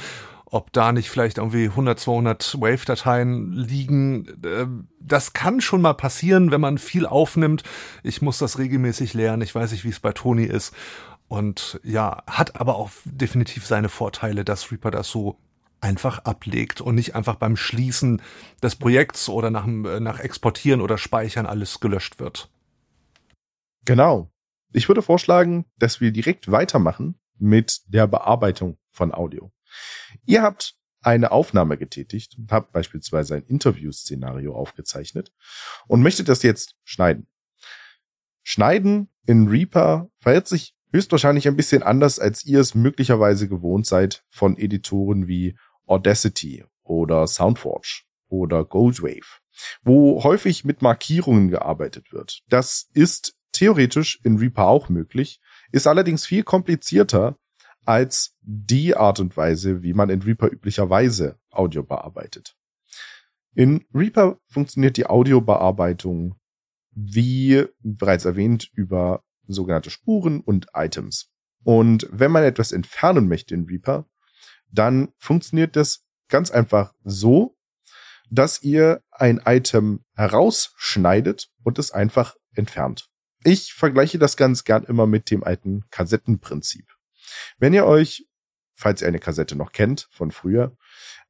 ob 0.51 0.73
da 0.73 0.91
nicht 0.91 1.09
vielleicht 1.09 1.37
irgendwie 1.37 1.65
100, 1.65 1.97
200 1.97 2.57
Wave-Dateien 2.59 3.53
liegen. 3.53 4.27
Äh, 4.43 4.67
das 4.99 5.31
kann 5.31 5.61
schon 5.61 5.81
mal 5.81 5.93
passieren, 5.93 6.51
wenn 6.51 6.59
man 6.59 6.77
viel 6.77 7.05
aufnimmt. 7.05 7.63
Ich 8.03 8.21
muss 8.21 8.37
das 8.37 8.59
regelmäßig 8.59 9.13
lernen. 9.13 9.41
Ich 9.41 9.55
weiß 9.55 9.71
nicht, 9.71 9.85
wie 9.85 9.89
es 9.89 10.01
bei 10.01 10.11
Toni 10.11 10.43
ist. 10.43 10.75
Und 11.31 11.79
ja, 11.85 12.23
hat 12.27 12.59
aber 12.59 12.75
auch 12.75 12.91
definitiv 13.05 13.65
seine 13.65 13.87
Vorteile, 13.87 14.43
dass 14.43 14.69
Reaper 14.69 14.91
das 14.91 15.07
so 15.07 15.39
einfach 15.79 16.25
ablegt 16.25 16.81
und 16.81 16.95
nicht 16.95 17.15
einfach 17.15 17.35
beim 17.35 17.55
Schließen 17.55 18.21
des 18.61 18.75
Projekts 18.75 19.29
oder 19.29 19.49
nach, 19.49 19.65
äh, 19.65 20.01
nach 20.01 20.19
Exportieren 20.19 20.81
oder 20.81 20.97
Speichern 20.97 21.45
alles 21.45 21.79
gelöscht 21.79 22.19
wird. 22.19 22.51
Genau. 23.85 24.29
Ich 24.73 24.89
würde 24.89 25.01
vorschlagen, 25.01 25.63
dass 25.77 26.01
wir 26.01 26.11
direkt 26.11 26.51
weitermachen 26.51 27.17
mit 27.37 27.79
der 27.87 28.07
Bearbeitung 28.07 28.77
von 28.89 29.13
Audio. 29.13 29.53
Ihr 30.25 30.41
habt 30.41 30.75
eine 30.99 31.31
Aufnahme 31.31 31.77
getätigt, 31.77 32.35
habt 32.49 32.73
beispielsweise 32.73 33.35
ein 33.35 33.45
Interview-Szenario 33.45 34.53
aufgezeichnet 34.53 35.31
und 35.87 36.01
möchtet 36.01 36.27
das 36.27 36.43
jetzt 36.43 36.75
schneiden. 36.83 37.27
Schneiden 38.43 39.07
in 39.25 39.47
Reaper 39.47 40.09
verhält 40.17 40.49
sich 40.49 40.75
höchstwahrscheinlich 40.91 41.47
ein 41.47 41.55
bisschen 41.55 41.83
anders, 41.83 42.19
als 42.19 42.45
ihr 42.45 42.59
es 42.59 42.75
möglicherweise 42.75 43.47
gewohnt 43.47 43.85
seid 43.85 44.23
von 44.29 44.57
Editoren 44.57 45.27
wie 45.27 45.57
Audacity 45.85 46.63
oder 46.83 47.27
Soundforge 47.27 48.03
oder 48.27 48.63
Goldwave, 48.65 49.39
wo 49.83 50.23
häufig 50.23 50.63
mit 50.63 50.81
Markierungen 50.81 51.49
gearbeitet 51.49 52.11
wird. 52.11 52.41
Das 52.49 52.89
ist 52.93 53.35
theoretisch 53.51 54.19
in 54.23 54.37
Reaper 54.37 54.67
auch 54.67 54.89
möglich, 54.89 55.39
ist 55.71 55.87
allerdings 55.87 56.25
viel 56.25 56.43
komplizierter 56.43 57.37
als 57.85 58.35
die 58.41 58.95
Art 58.95 59.19
und 59.19 59.35
Weise, 59.37 59.83
wie 59.83 59.93
man 59.93 60.09
in 60.09 60.21
Reaper 60.21 60.51
üblicherweise 60.51 61.39
Audio 61.49 61.83
bearbeitet. 61.83 62.55
In 63.53 63.85
Reaper 63.93 64.37
funktioniert 64.47 64.97
die 64.97 65.07
Audiobearbeitung 65.07 66.35
wie 66.93 67.65
bereits 67.79 68.25
erwähnt 68.25 68.69
über 68.73 69.23
sogenannte 69.53 69.89
Spuren 69.89 70.41
und 70.41 70.67
Items. 70.73 71.31
Und 71.63 72.07
wenn 72.11 72.31
man 72.31 72.43
etwas 72.43 72.71
entfernen 72.71 73.27
möchte 73.27 73.53
in 73.53 73.65
Reaper, 73.65 74.05
dann 74.71 75.09
funktioniert 75.17 75.75
das 75.75 76.05
ganz 76.29 76.51
einfach 76.51 76.93
so, 77.03 77.57
dass 78.29 78.63
ihr 78.63 79.03
ein 79.11 79.41
Item 79.45 80.05
herausschneidet 80.15 81.49
und 81.63 81.77
es 81.77 81.91
einfach 81.91 82.35
entfernt. 82.55 83.09
Ich 83.43 83.73
vergleiche 83.73 84.19
das 84.19 84.37
ganz 84.37 84.63
gern 84.63 84.83
immer 84.85 85.07
mit 85.07 85.29
dem 85.29 85.43
alten 85.43 85.83
Kassettenprinzip. 85.89 86.85
Wenn 87.57 87.73
ihr 87.73 87.85
euch, 87.85 88.27
falls 88.73 89.01
ihr 89.01 89.07
eine 89.07 89.19
Kassette 89.19 89.55
noch 89.55 89.71
kennt 89.71 90.07
von 90.11 90.31
früher, 90.31 90.75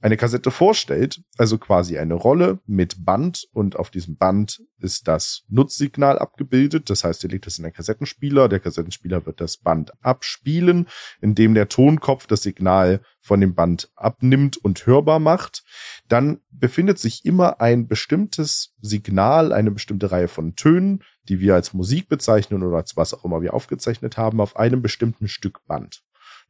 eine 0.04 0.18
Kassette 0.18 0.50
vorstellt, 0.50 1.22
also 1.38 1.60
quasi 1.60 2.00
eine 2.00 2.16
Rolle 2.16 2.60
mit 2.66 3.06
Band 3.06 3.48
und 3.54 3.76
auf 3.76 3.92
diesem 3.92 4.18
Band 4.18 4.60
ist 4.80 5.08
das 5.08 5.44
Nutzsignal 5.48 6.18
abgebildet. 6.18 6.90
Das 6.90 7.04
heißt, 7.04 7.24
ihr 7.24 7.30
legt 7.30 7.46
es 7.46 7.60
in 7.60 7.64
den 7.64 7.74
Kassettenspieler. 7.74 8.50
Der 8.50 8.60
Kassettenspieler 8.60 9.28
wird 9.28 9.40
das 9.40 9.58
Band 9.58 9.92
abspielen, 10.02 10.88
indem 11.22 11.54
der 11.54 11.70
Tonkopf 11.70 12.26
das 12.26 12.42
Signal 12.42 13.02
von 13.20 13.42
dem 13.42 13.54
Band 13.54 13.92
abnimmt 13.96 14.58
und 14.58 14.88
hörbar 14.88 15.20
macht. 15.20 15.64
Dann 16.08 16.40
befindet 16.50 16.98
sich 16.98 17.24
immer 17.24 17.62
ein 17.62 17.88
bestimmtes 17.88 18.74
Signal, 18.82 19.54
eine 19.54 19.70
bestimmte 19.70 20.12
Reihe 20.12 20.28
von 20.28 20.56
Tönen, 20.56 21.04
die 21.30 21.40
wir 21.40 21.54
als 21.54 21.74
Musik 21.74 22.10
bezeichnen 22.10 22.64
oder 22.64 22.78
als 22.78 22.98
was 22.98 23.14
auch 23.14 23.24
immer 23.24 23.44
wir 23.44 23.54
aufgezeichnet 23.54 24.18
haben, 24.18 24.42
auf 24.42 24.56
einem 24.56 24.82
bestimmten 24.82 25.28
Stück 25.28 25.64
Band. 25.68 26.02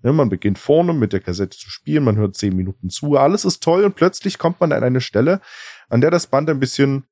Ne, 0.04 0.14
man 0.14 0.30
beginnt 0.30 0.58
vorne 0.58 0.94
mit 0.94 1.14
der 1.14 1.20
Kassette 1.20 1.58
zu 1.58 1.70
spielen, 1.70 2.04
man 2.04 2.16
hört 2.16 2.36
zehn 2.36 2.56
Minuten 2.56 2.90
zu, 2.90 3.18
alles 3.18 3.46
ist 3.46 3.62
toll 3.62 3.84
und 3.84 3.96
plötzlich 3.96 4.40
kommt 4.40 4.60
man 4.60 4.72
an 4.72 4.84
eine 4.84 5.02
Stelle, 5.02 5.42
an 5.90 6.02
der 6.02 6.10
das 6.10 6.28
Band 6.28 6.50
ein 6.50 6.60
bisschen, 6.60 7.06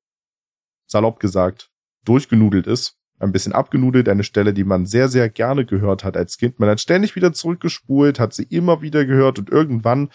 salopp 0.86 1.20
gesagt, 1.20 1.70
durchgenudelt 2.04 2.66
ist, 2.66 2.96
ein 3.20 3.32
bisschen 3.32 3.52
abgenudelt, 3.52 4.08
eine 4.08 4.24
Stelle, 4.24 4.52
die 4.52 4.64
man 4.64 4.86
sehr, 4.86 5.08
sehr 5.08 5.28
gerne 5.28 5.64
gehört 5.66 6.04
hat 6.04 6.16
als 6.16 6.36
Kind. 6.36 6.58
Man 6.58 6.68
hat 6.68 6.80
ständig 6.80 7.14
wieder 7.14 7.32
zurückgespult, 7.32 8.18
hat 8.18 8.32
sie 8.32 8.44
immer 8.44 8.82
wieder 8.82 9.04
gehört 9.04 9.38
und 9.38 9.50
irgendwann 9.50 10.10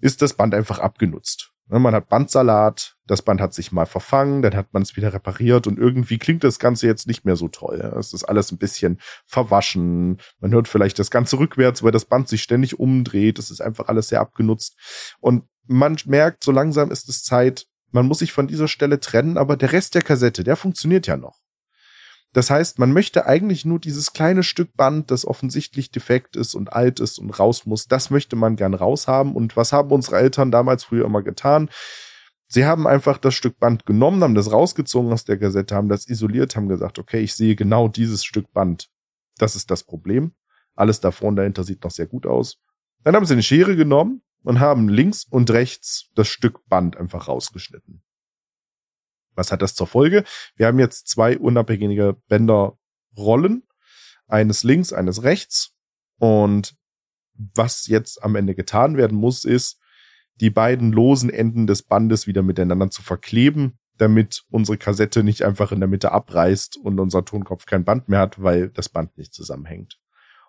ist 0.00 0.20
das 0.20 0.34
Band 0.34 0.54
einfach 0.54 0.80
abgenutzt. 0.80 1.52
Ne, 1.68 1.78
man 1.78 1.94
hat 1.94 2.08
Bandsalat, 2.08 2.93
das 3.06 3.22
Band 3.22 3.40
hat 3.40 3.52
sich 3.52 3.72
mal 3.72 3.86
verfangen, 3.86 4.42
dann 4.42 4.54
hat 4.54 4.72
man 4.72 4.82
es 4.82 4.96
wieder 4.96 5.12
repariert 5.12 5.66
und 5.66 5.78
irgendwie 5.78 6.18
klingt 6.18 6.42
das 6.42 6.58
Ganze 6.58 6.86
jetzt 6.86 7.06
nicht 7.06 7.24
mehr 7.24 7.36
so 7.36 7.48
toll. 7.48 7.80
Es 7.98 8.12
ist 8.12 8.24
alles 8.24 8.50
ein 8.50 8.58
bisschen 8.58 8.98
verwaschen. 9.26 10.18
Man 10.40 10.52
hört 10.52 10.68
vielleicht 10.68 10.98
das 10.98 11.10
Ganze 11.10 11.38
rückwärts, 11.38 11.82
weil 11.82 11.92
das 11.92 12.06
Band 12.06 12.28
sich 12.28 12.42
ständig 12.42 12.78
umdreht. 12.78 13.38
Es 13.38 13.50
ist 13.50 13.60
einfach 13.60 13.88
alles 13.88 14.08
sehr 14.08 14.20
abgenutzt. 14.20 14.76
Und 15.20 15.44
man 15.66 15.96
merkt, 16.06 16.44
so 16.44 16.52
langsam 16.52 16.90
ist 16.90 17.08
es 17.08 17.22
Zeit, 17.22 17.66
man 17.90 18.06
muss 18.06 18.18
sich 18.18 18.32
von 18.32 18.48
dieser 18.48 18.68
Stelle 18.68 19.00
trennen, 19.00 19.38
aber 19.38 19.56
der 19.56 19.72
Rest 19.72 19.94
der 19.94 20.02
Kassette, 20.02 20.42
der 20.42 20.56
funktioniert 20.56 21.06
ja 21.06 21.16
noch. 21.16 21.44
Das 22.32 22.50
heißt, 22.50 22.80
man 22.80 22.92
möchte 22.92 23.26
eigentlich 23.26 23.64
nur 23.64 23.78
dieses 23.78 24.12
kleine 24.12 24.42
Stück 24.42 24.76
Band, 24.76 25.12
das 25.12 25.24
offensichtlich 25.24 25.92
defekt 25.92 26.34
ist 26.34 26.56
und 26.56 26.72
alt 26.72 26.98
ist 26.98 27.20
und 27.20 27.30
raus 27.30 27.64
muss, 27.64 27.86
das 27.86 28.10
möchte 28.10 28.34
man 28.34 28.56
gern 28.56 28.74
raushaben. 28.74 29.36
Und 29.36 29.56
was 29.56 29.72
haben 29.72 29.92
unsere 29.92 30.18
Eltern 30.18 30.50
damals 30.50 30.82
früher 30.82 31.04
immer 31.04 31.22
getan? 31.22 31.70
Sie 32.46 32.64
haben 32.64 32.86
einfach 32.86 33.18
das 33.18 33.34
Stück 33.34 33.58
Band 33.58 33.86
genommen, 33.86 34.22
haben 34.22 34.34
das 34.34 34.52
rausgezogen 34.52 35.12
aus 35.12 35.24
der 35.24 35.38
Kassette, 35.38 35.74
haben 35.74 35.88
das 35.88 36.08
isoliert, 36.08 36.56
haben 36.56 36.68
gesagt, 36.68 36.98
okay, 36.98 37.20
ich 37.20 37.34
sehe 37.34 37.56
genau 37.56 37.88
dieses 37.88 38.24
Stück 38.24 38.52
Band. 38.52 38.90
Das 39.38 39.56
ist 39.56 39.70
das 39.70 39.82
Problem. 39.82 40.34
Alles 40.74 41.00
davor 41.00 41.28
und 41.28 41.36
dahinter 41.36 41.64
sieht 41.64 41.82
noch 41.82 41.90
sehr 41.90 42.06
gut 42.06 42.26
aus. 42.26 42.58
Dann 43.02 43.16
haben 43.16 43.26
sie 43.26 43.34
eine 43.34 43.42
Schere 43.42 43.76
genommen 43.76 44.22
und 44.42 44.60
haben 44.60 44.88
links 44.88 45.24
und 45.24 45.50
rechts 45.50 46.10
das 46.14 46.28
Stück 46.28 46.66
Band 46.68 46.96
einfach 46.96 47.28
rausgeschnitten. 47.28 48.02
Was 49.34 49.50
hat 49.50 49.62
das 49.62 49.74
zur 49.74 49.86
Folge? 49.86 50.24
Wir 50.56 50.66
haben 50.66 50.78
jetzt 50.78 51.08
zwei 51.08 51.38
unabhängige 51.38 52.16
Bänderrollen. 52.28 53.66
Eines 54.26 54.62
links, 54.62 54.92
eines 54.92 55.22
rechts. 55.22 55.74
Und 56.18 56.76
was 57.34 57.86
jetzt 57.88 58.22
am 58.22 58.36
Ende 58.36 58.54
getan 58.54 58.96
werden 58.96 59.18
muss, 59.18 59.44
ist, 59.44 59.80
die 60.40 60.50
beiden 60.50 60.92
losen 60.92 61.30
Enden 61.30 61.66
des 61.66 61.82
Bandes 61.82 62.26
wieder 62.26 62.42
miteinander 62.42 62.90
zu 62.90 63.02
verkleben, 63.02 63.78
damit 63.98 64.44
unsere 64.50 64.76
Kassette 64.78 65.22
nicht 65.22 65.42
einfach 65.42 65.72
in 65.72 65.80
der 65.80 65.88
Mitte 65.88 66.12
abreißt 66.12 66.76
und 66.76 66.98
unser 66.98 67.24
Tonkopf 67.24 67.66
kein 67.66 67.84
Band 67.84 68.08
mehr 68.08 68.20
hat, 68.20 68.42
weil 68.42 68.70
das 68.70 68.88
Band 68.88 69.16
nicht 69.16 69.32
zusammenhängt. 69.32 69.98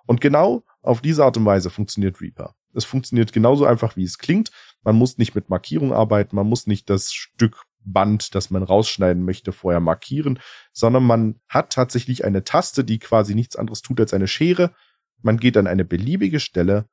Und 0.05 0.21
genau 0.21 0.63
auf 0.81 1.01
diese 1.01 1.23
Art 1.23 1.37
und 1.37 1.45
Weise 1.45 1.69
funktioniert 1.69 2.21
Reaper. 2.21 2.55
Es 2.73 2.85
funktioniert 2.85 3.31
genauso 3.31 3.65
einfach, 3.65 3.95
wie 3.95 4.03
es 4.03 4.17
klingt. 4.17 4.51
Man 4.83 4.95
muss 4.95 5.17
nicht 5.17 5.33
mit 5.33 5.49
Markierung 5.49 5.93
arbeiten, 5.93 6.35
man 6.35 6.47
muss 6.47 6.67
nicht 6.67 6.89
das 6.89 7.13
Stück 7.13 7.63
Band, 7.85 8.35
das 8.35 8.49
man 8.49 8.63
rausschneiden 8.63 9.23
möchte, 9.23 9.51
vorher 9.51 9.79
markieren, 9.79 10.39
sondern 10.73 11.03
man 11.03 11.39
hat 11.47 11.71
tatsächlich 11.71 12.25
eine 12.25 12.43
Taste, 12.43 12.83
die 12.83 12.99
quasi 12.99 13.35
nichts 13.35 13.55
anderes 13.55 13.81
tut 13.81 13.99
als 13.99 14.13
eine 14.13 14.27
Schere. 14.27 14.73
Man 15.21 15.37
geht 15.37 15.55
an 15.55 15.67
eine 15.67 15.85
beliebige 15.85 16.39
Stelle, 16.39 16.89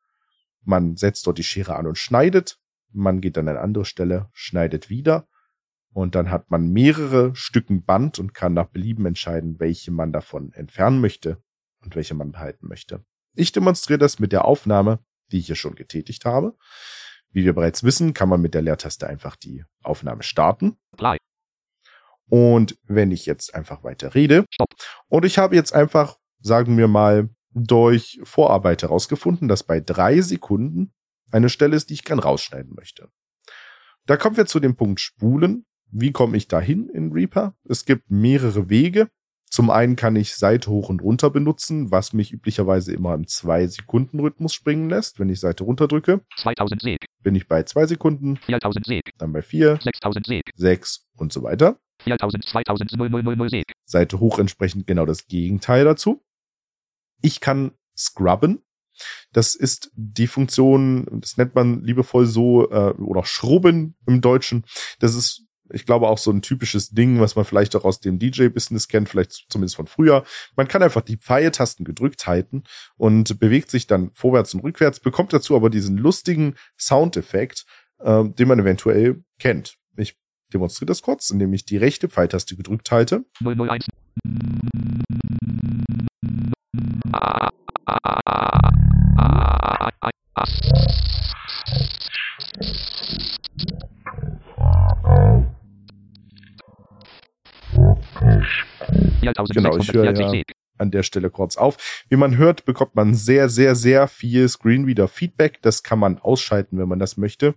man 0.64 0.96
setzt 0.96 1.26
dort 1.26 1.38
die 1.38 1.44
Schere 1.44 1.76
an 1.76 1.86
und 1.86 1.98
schneidet, 1.98 2.58
man 2.92 3.20
geht 3.20 3.38
an 3.38 3.48
eine 3.48 3.60
andere 3.60 3.84
Stelle, 3.84 4.28
schneidet 4.32 4.90
wieder 4.90 5.28
und 5.92 6.14
dann 6.14 6.30
hat 6.30 6.50
man 6.50 6.72
mehrere 6.72 7.34
Stücken 7.34 7.84
Band 7.84 8.18
und 8.18 8.34
kann 8.34 8.54
nach 8.54 8.68
Belieben 8.68 9.06
entscheiden, 9.06 9.60
welche 9.60 9.90
man 9.90 10.12
davon 10.12 10.52
entfernen 10.52 11.00
möchte 11.00 11.42
und 11.82 11.96
welche 11.96 12.14
man 12.14 12.32
behalten 12.32 12.68
möchte. 12.68 13.04
Ich 13.34 13.52
demonstriere 13.52 13.98
das 13.98 14.18
mit 14.18 14.32
der 14.32 14.44
Aufnahme, 14.44 15.00
die 15.30 15.38
ich 15.38 15.46
hier 15.46 15.56
schon 15.56 15.74
getätigt 15.74 16.24
habe. 16.24 16.56
Wie 17.30 17.44
wir 17.44 17.54
bereits 17.54 17.82
wissen, 17.82 18.12
kann 18.12 18.28
man 18.28 18.40
mit 18.40 18.54
der 18.54 18.62
Leertaste 18.62 19.06
einfach 19.06 19.36
die 19.36 19.64
Aufnahme 19.82 20.22
starten. 20.22 20.76
Play. 20.96 21.16
Und 22.28 22.78
wenn 22.84 23.10
ich 23.10 23.26
jetzt 23.26 23.54
einfach 23.54 23.84
weiter 23.84 24.14
rede 24.14 24.46
Stopp. 24.50 24.74
und 25.08 25.24
ich 25.24 25.38
habe 25.38 25.54
jetzt 25.54 25.74
einfach, 25.74 26.18
sagen 26.40 26.78
wir 26.78 26.88
mal, 26.88 27.28
durch 27.50 28.20
Vorarbeit 28.22 28.82
herausgefunden, 28.82 29.48
dass 29.48 29.62
bei 29.62 29.80
drei 29.80 30.20
Sekunden 30.22 30.94
eine 31.32 31.48
Stelle 31.48 31.76
ist, 31.76 31.90
die 31.90 31.94
ich 31.94 32.04
gern 32.04 32.18
rausschneiden 32.18 32.74
möchte. 32.74 33.08
Da 34.06 34.16
kommen 34.16 34.36
wir 34.36 34.46
zu 34.46 34.60
dem 34.60 34.76
Punkt 34.76 35.00
Spulen. 35.00 35.66
Wie 35.90 36.12
komme 36.12 36.36
ich 36.36 36.48
dahin 36.48 36.88
in 36.88 37.12
Reaper? 37.12 37.54
Es 37.64 37.84
gibt 37.84 38.10
mehrere 38.10 38.68
Wege. 38.68 39.08
Zum 39.52 39.68
einen 39.68 39.96
kann 39.96 40.16
ich 40.16 40.34
Seite 40.34 40.70
hoch 40.70 40.88
und 40.88 41.02
runter 41.02 41.28
benutzen, 41.28 41.90
was 41.90 42.14
mich 42.14 42.32
üblicherweise 42.32 42.94
immer 42.94 43.12
im 43.12 43.24
2-Sekunden-Rhythmus 43.24 44.54
springen 44.54 44.88
lässt. 44.88 45.20
Wenn 45.20 45.28
ich 45.28 45.40
Seite 45.40 45.64
runter 45.64 45.88
drücke, 45.88 46.24
2000 46.38 46.80
Seg. 46.80 47.04
bin 47.22 47.34
ich 47.34 47.46
bei 47.48 47.62
2 47.62 47.86
Sekunden, 47.86 48.38
4000 48.38 48.86
Seg. 48.86 49.10
dann 49.18 49.34
bei 49.34 49.42
4, 49.42 49.78
6000 49.82 50.26
Seg. 50.26 50.42
6 50.56 51.06
und 51.18 51.34
so 51.34 51.42
weiter. 51.42 51.78
4000, 52.02 52.46
2000, 52.46 52.92
0000 52.92 53.50
Seg. 53.50 53.72
Seite 53.84 54.20
hoch 54.20 54.38
entsprechend 54.38 54.86
genau 54.86 55.04
das 55.04 55.26
Gegenteil 55.26 55.84
dazu. 55.84 56.24
Ich 57.20 57.40
kann 57.40 57.72
scrubben. 57.94 58.62
Das 59.32 59.54
ist 59.54 59.90
die 59.94 60.26
Funktion, 60.26 61.06
das 61.20 61.36
nennt 61.36 61.54
man 61.54 61.82
liebevoll 61.82 62.26
so, 62.26 62.70
äh, 62.70 62.92
oder 62.94 63.24
schrubben 63.24 63.96
im 64.06 64.20
Deutschen. 64.20 64.64
Das 64.98 65.14
ist 65.14 65.44
Ich 65.74 65.86
glaube 65.86 66.08
auch 66.08 66.18
so 66.18 66.30
ein 66.30 66.42
typisches 66.42 66.90
Ding, 66.90 67.20
was 67.20 67.34
man 67.34 67.46
vielleicht 67.46 67.74
auch 67.76 67.84
aus 67.84 67.98
dem 67.98 68.18
DJ-Business 68.18 68.88
kennt, 68.88 69.08
vielleicht 69.08 69.46
zumindest 69.48 69.76
von 69.76 69.86
früher. 69.86 70.22
Man 70.54 70.68
kann 70.68 70.82
einfach 70.82 71.00
die 71.00 71.16
Pfeiltasten 71.16 71.86
gedrückt 71.86 72.26
halten 72.26 72.64
und 72.98 73.38
bewegt 73.38 73.70
sich 73.70 73.86
dann 73.86 74.10
vorwärts 74.12 74.52
und 74.52 74.60
rückwärts, 74.60 75.00
bekommt 75.00 75.32
dazu 75.32 75.56
aber 75.56 75.70
diesen 75.70 75.96
lustigen 75.96 76.56
Soundeffekt, 76.76 77.64
äh, 78.00 78.22
den 78.24 78.48
man 78.48 78.58
eventuell 78.58 79.24
kennt. 79.38 79.78
Ich 79.96 80.18
demonstriere 80.52 80.88
das 80.88 81.00
kurz, 81.00 81.30
indem 81.30 81.54
ich 81.54 81.64
die 81.64 81.78
rechte 81.78 82.08
Pfeiltaste 82.08 82.54
gedrückt 82.54 82.90
halte. 82.90 83.24
001. 83.40 83.86
Genau, 99.54 99.76
ich 99.76 99.92
höre 99.92 100.12
ja 100.12 100.42
an 100.78 100.90
der 100.90 101.02
Stelle 101.02 101.30
kurz 101.30 101.56
auf. 101.56 102.04
Wie 102.08 102.16
man 102.16 102.36
hört, 102.36 102.64
bekommt 102.64 102.94
man 102.94 103.14
sehr, 103.14 103.48
sehr, 103.48 103.74
sehr 103.74 104.08
viel 104.08 104.48
Screenreader-Feedback. 104.48 105.62
Das 105.62 105.82
kann 105.82 105.98
man 105.98 106.18
ausschalten, 106.18 106.78
wenn 106.78 106.88
man 106.88 106.98
das 106.98 107.16
möchte. 107.16 107.54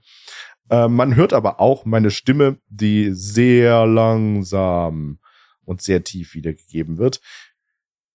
Äh, 0.70 0.88
man 0.88 1.16
hört 1.16 1.34
aber 1.34 1.60
auch 1.60 1.86
meine 1.86 2.12
Stimme, 2.12 2.60
die 2.68 3.12
sehr 3.12 3.86
langsam 3.86 5.20
und 5.64 5.82
sehr 5.82 6.04
tief 6.04 6.36
wiedergegeben 6.36 6.98
wird. 6.98 7.22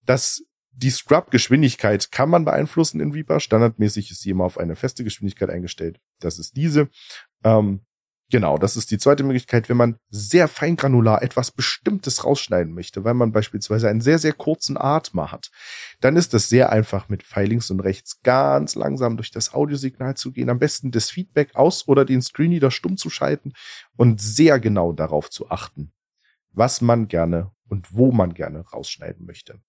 Das 0.06 0.44
die 0.82 0.90
Scrub-Geschwindigkeit 0.90 2.10
kann 2.10 2.30
man 2.30 2.44
beeinflussen 2.44 3.00
in 3.00 3.12
Reaper. 3.12 3.40
Standardmäßig 3.40 4.10
ist 4.10 4.22
sie 4.22 4.30
immer 4.30 4.44
auf 4.44 4.58
eine 4.58 4.76
feste 4.76 5.04
Geschwindigkeit 5.04 5.50
eingestellt. 5.50 6.00
Das 6.20 6.38
ist 6.38 6.56
diese. 6.56 6.88
Ähm, 7.44 7.80
Genau, 8.32 8.58
das 8.58 8.76
ist 8.76 8.92
die 8.92 8.98
zweite 8.98 9.24
Möglichkeit, 9.24 9.68
wenn 9.68 9.76
man 9.76 9.96
sehr 10.08 10.46
feingranular 10.46 11.20
etwas 11.20 11.50
Bestimmtes 11.50 12.24
rausschneiden 12.24 12.72
möchte, 12.72 13.02
weil 13.02 13.14
man 13.14 13.32
beispielsweise 13.32 13.88
einen 13.88 14.00
sehr, 14.00 14.20
sehr 14.20 14.32
kurzen 14.32 14.78
Atmer 14.78 15.32
hat. 15.32 15.50
Dann 16.00 16.14
ist 16.16 16.32
es 16.32 16.48
sehr 16.48 16.70
einfach, 16.70 17.08
mit 17.08 17.24
Pfeil 17.24 17.48
links 17.48 17.72
und 17.72 17.80
rechts 17.80 18.20
ganz 18.22 18.76
langsam 18.76 19.16
durch 19.16 19.32
das 19.32 19.52
Audiosignal 19.52 20.16
zu 20.16 20.30
gehen, 20.30 20.48
am 20.48 20.60
besten 20.60 20.92
das 20.92 21.10
Feedback 21.10 21.56
aus 21.56 21.88
oder 21.88 22.04
den 22.04 22.22
Screenreader 22.22 22.70
stumm 22.70 22.96
zu 22.96 23.10
schalten 23.10 23.52
und 23.96 24.20
sehr 24.20 24.60
genau 24.60 24.92
darauf 24.92 25.28
zu 25.28 25.50
achten, 25.50 25.92
was 26.52 26.80
man 26.80 27.08
gerne 27.08 27.50
und 27.68 27.92
wo 27.92 28.12
man 28.12 28.32
gerne 28.32 28.60
rausschneiden 28.60 29.26
möchte. 29.26 29.60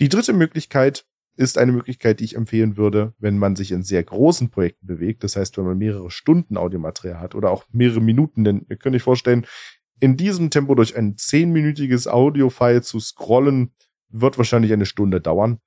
Die 0.00 0.08
dritte 0.08 0.32
Möglichkeit 0.32 1.06
ist 1.36 1.58
eine 1.58 1.72
Möglichkeit, 1.72 2.20
die 2.20 2.24
ich 2.24 2.36
empfehlen 2.36 2.76
würde, 2.76 3.14
wenn 3.18 3.38
man 3.38 3.56
sich 3.56 3.72
in 3.72 3.82
sehr 3.82 4.02
großen 4.02 4.50
Projekten 4.50 4.86
bewegt. 4.86 5.24
Das 5.24 5.36
heißt, 5.36 5.56
wenn 5.56 5.64
man 5.64 5.78
mehrere 5.78 6.10
Stunden 6.10 6.56
Audiomaterial 6.56 7.20
hat 7.20 7.34
oder 7.34 7.50
auch 7.50 7.64
mehrere 7.72 8.00
Minuten, 8.00 8.44
denn 8.44 8.66
ihr 8.68 8.76
könnt 8.76 8.94
euch 8.94 9.02
vorstellen, 9.02 9.46
in 9.98 10.16
diesem 10.16 10.50
Tempo 10.50 10.74
durch 10.74 10.96
ein 10.96 11.16
zehnminütiges 11.16 12.08
Audio-File 12.08 12.82
zu 12.82 13.00
scrollen, 13.00 13.72
wird 14.08 14.36
wahrscheinlich 14.36 14.72
eine 14.72 14.84
Stunde 14.86 15.20
dauern. 15.20 15.60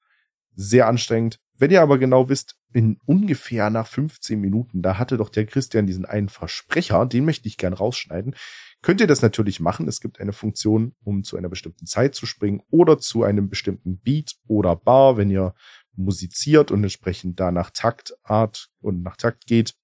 Sehr 0.53 0.87
anstrengend. 0.87 1.39
Wenn 1.57 1.71
ihr 1.71 1.81
aber 1.81 1.97
genau 1.97 2.27
wisst, 2.27 2.57
in 2.73 2.99
ungefähr 3.05 3.69
nach 3.69 3.87
15 3.87 4.39
Minuten, 4.39 4.81
da 4.81 4.97
hatte 4.97 5.15
doch 5.15 5.29
der 5.29 5.45
Christian 5.45 5.87
diesen 5.87 6.05
einen 6.05 6.27
Versprecher, 6.27 7.05
den 7.05 7.23
möchte 7.23 7.47
ich 7.47 7.57
gern 7.57 7.73
rausschneiden, 7.73 8.35
könnt 8.81 8.99
ihr 8.99 9.07
das 9.07 9.21
natürlich 9.21 9.61
machen. 9.61 9.87
Es 9.87 10.01
gibt 10.01 10.19
eine 10.19 10.33
Funktion, 10.33 10.93
um 11.03 11.23
zu 11.23 11.37
einer 11.37 11.47
bestimmten 11.47 11.85
Zeit 11.85 12.13
zu 12.13 12.25
springen 12.25 12.61
oder 12.69 12.97
zu 12.97 13.23
einem 13.23 13.49
bestimmten 13.49 13.99
Beat 13.99 14.35
oder 14.47 14.75
Bar, 14.75 15.15
wenn 15.15 15.29
ihr 15.29 15.55
musiziert 15.95 16.71
und 16.71 16.83
entsprechend 16.83 17.39
da 17.39 17.51
nach 17.51 17.71
Taktart 17.71 18.69
und 18.81 19.01
nach 19.01 19.15
Takt 19.15 19.47
geht. 19.47 19.75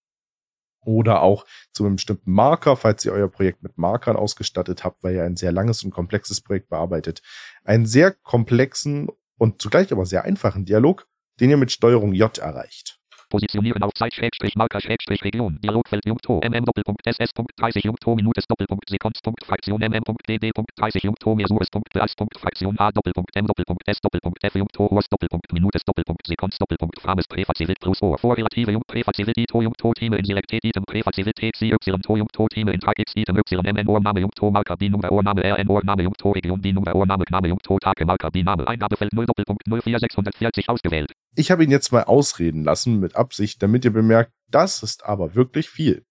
Oder 0.84 1.22
auch 1.22 1.46
zu 1.72 1.86
einem 1.86 1.96
bestimmten 1.96 2.32
Marker, 2.32 2.76
falls 2.76 3.06
ihr 3.06 3.14
euer 3.14 3.30
Projekt 3.30 3.62
mit 3.62 3.78
Markern 3.78 4.16
ausgestattet 4.16 4.84
habt, 4.84 5.04
weil 5.04 5.16
ihr 5.16 5.24
ein 5.24 5.38
sehr 5.38 5.52
langes 5.52 5.84
und 5.84 5.92
komplexes 5.92 6.42
Projekt 6.42 6.70
bearbeitet. 6.70 7.22
Einen 7.64 7.86
sehr 7.86 8.12
komplexen 8.12 9.08
und 9.38 9.62
zugleich 9.62 9.92
aber 9.92 10.06
sehr 10.08 10.24
einfachen 10.26 10.66
Dialog, 10.66 11.08
den 11.40 11.50
ihr 11.50 11.58
mit 11.58 11.72
Steuerung 11.72 12.14
J 12.14 12.38
erreicht. 12.38 13.02
Positionieren 13.32 13.82
auf 13.82 13.94
Zeit 13.94 14.14
Schrägstrich 14.14 14.56
Marker 14.58 14.82
Schrägstrich 14.82 15.24
Region. 15.24 15.58
Dialogfeld 15.64 16.06
Junkto 16.06 16.42
mm 16.44 16.66
Doppelpunkt 16.66 17.08
SS 17.08 17.32
Punkt 17.32 17.54
30 17.58 17.86
Junkto 17.86 18.14
Minutes 18.14 18.46
Doppelpunkt 18.46 18.90
Sekunds 18.90 19.22
Punkt 19.22 19.46
Fraktion 19.46 19.80
mm 19.80 20.04
Punkt 20.04 20.28
DD 20.28 20.52
Punkt 20.54 20.72
30 20.76 21.04
Junkto 21.04 21.34
Mesures 21.34 21.70
Punkt 21.72 21.88
Bereits 21.94 22.14
Punkt 22.14 22.38
Fraktion 22.38 22.78
A 22.78 22.92
Doppelpunkt 22.92 23.34
M 23.34 23.48
Doppelpunkt 23.48 23.88
S 23.88 24.02
Doppelpunkt 24.02 24.44
F 24.44 24.56
Junkto 24.56 24.90
Hors 24.92 25.08
Doppelpunkt 25.10 25.54
Minutes 25.54 25.86
Doppelpunkt 25.86 26.28
Sekunds 26.28 26.58
Doppelpunkt 26.58 27.00
Frames 27.00 27.26
Präfazivit 27.26 27.80
plus 27.80 28.02
O 28.02 28.18
Vorrelative 28.18 28.74
Junkt 28.74 28.88
Präfazivit 28.88 29.48
to 29.48 29.62
Junkto 29.62 29.94
Time 29.94 30.18
in 30.18 30.26
Selektet 30.26 30.66
Item 30.66 30.84
Präfazivität 30.84 31.56
C 31.56 31.72
Y 31.72 32.02
to 32.02 32.18
Junkto 32.18 32.50
Time 32.50 32.74
in 32.74 32.82
Tag 32.82 33.00
X 33.00 33.14
Item 33.16 33.38
Y 33.38 33.60
M 33.64 33.78
N 33.78 33.88
Ohrname 33.88 34.20
Junkto 34.20 34.52
Marker 34.52 34.76
B 34.76 34.90
Nummer 34.90 35.10
Ohrname 35.10 35.42
R 35.42 35.58
N 35.58 35.70
Ohrname 35.70 36.04
Junkto 36.04 36.32
Region 36.32 36.60
B 36.60 36.74
Nummer 36.74 36.94
Ohrname 36.94 37.24
Name 37.30 37.48
Junkto 37.48 37.80
Tage 37.80 38.06
Marker 38.06 38.30
B 38.30 38.44
Name 38.44 38.68
Eingabefeld 38.68 39.14
0 39.14 39.26
Doppelpunkt 39.26 39.64
04640 39.70 40.68
ausgewählt. 40.68 41.14
Ich 41.36 41.52
habe 41.52 41.64
ihn 41.64 41.72
jetzt 41.72 41.92
mal 41.92 42.04
ausreden 42.04 42.64
lassen 42.64 43.00
mit 43.00 43.16
Absicht, 43.16 43.64
damit 43.64 43.86
ihr 43.86 43.94
bemerkt, 43.94 44.34
das 44.50 44.84
ist 44.84 45.06
aber 45.06 45.36
wirklich 45.36 45.70
viel. 45.70 46.06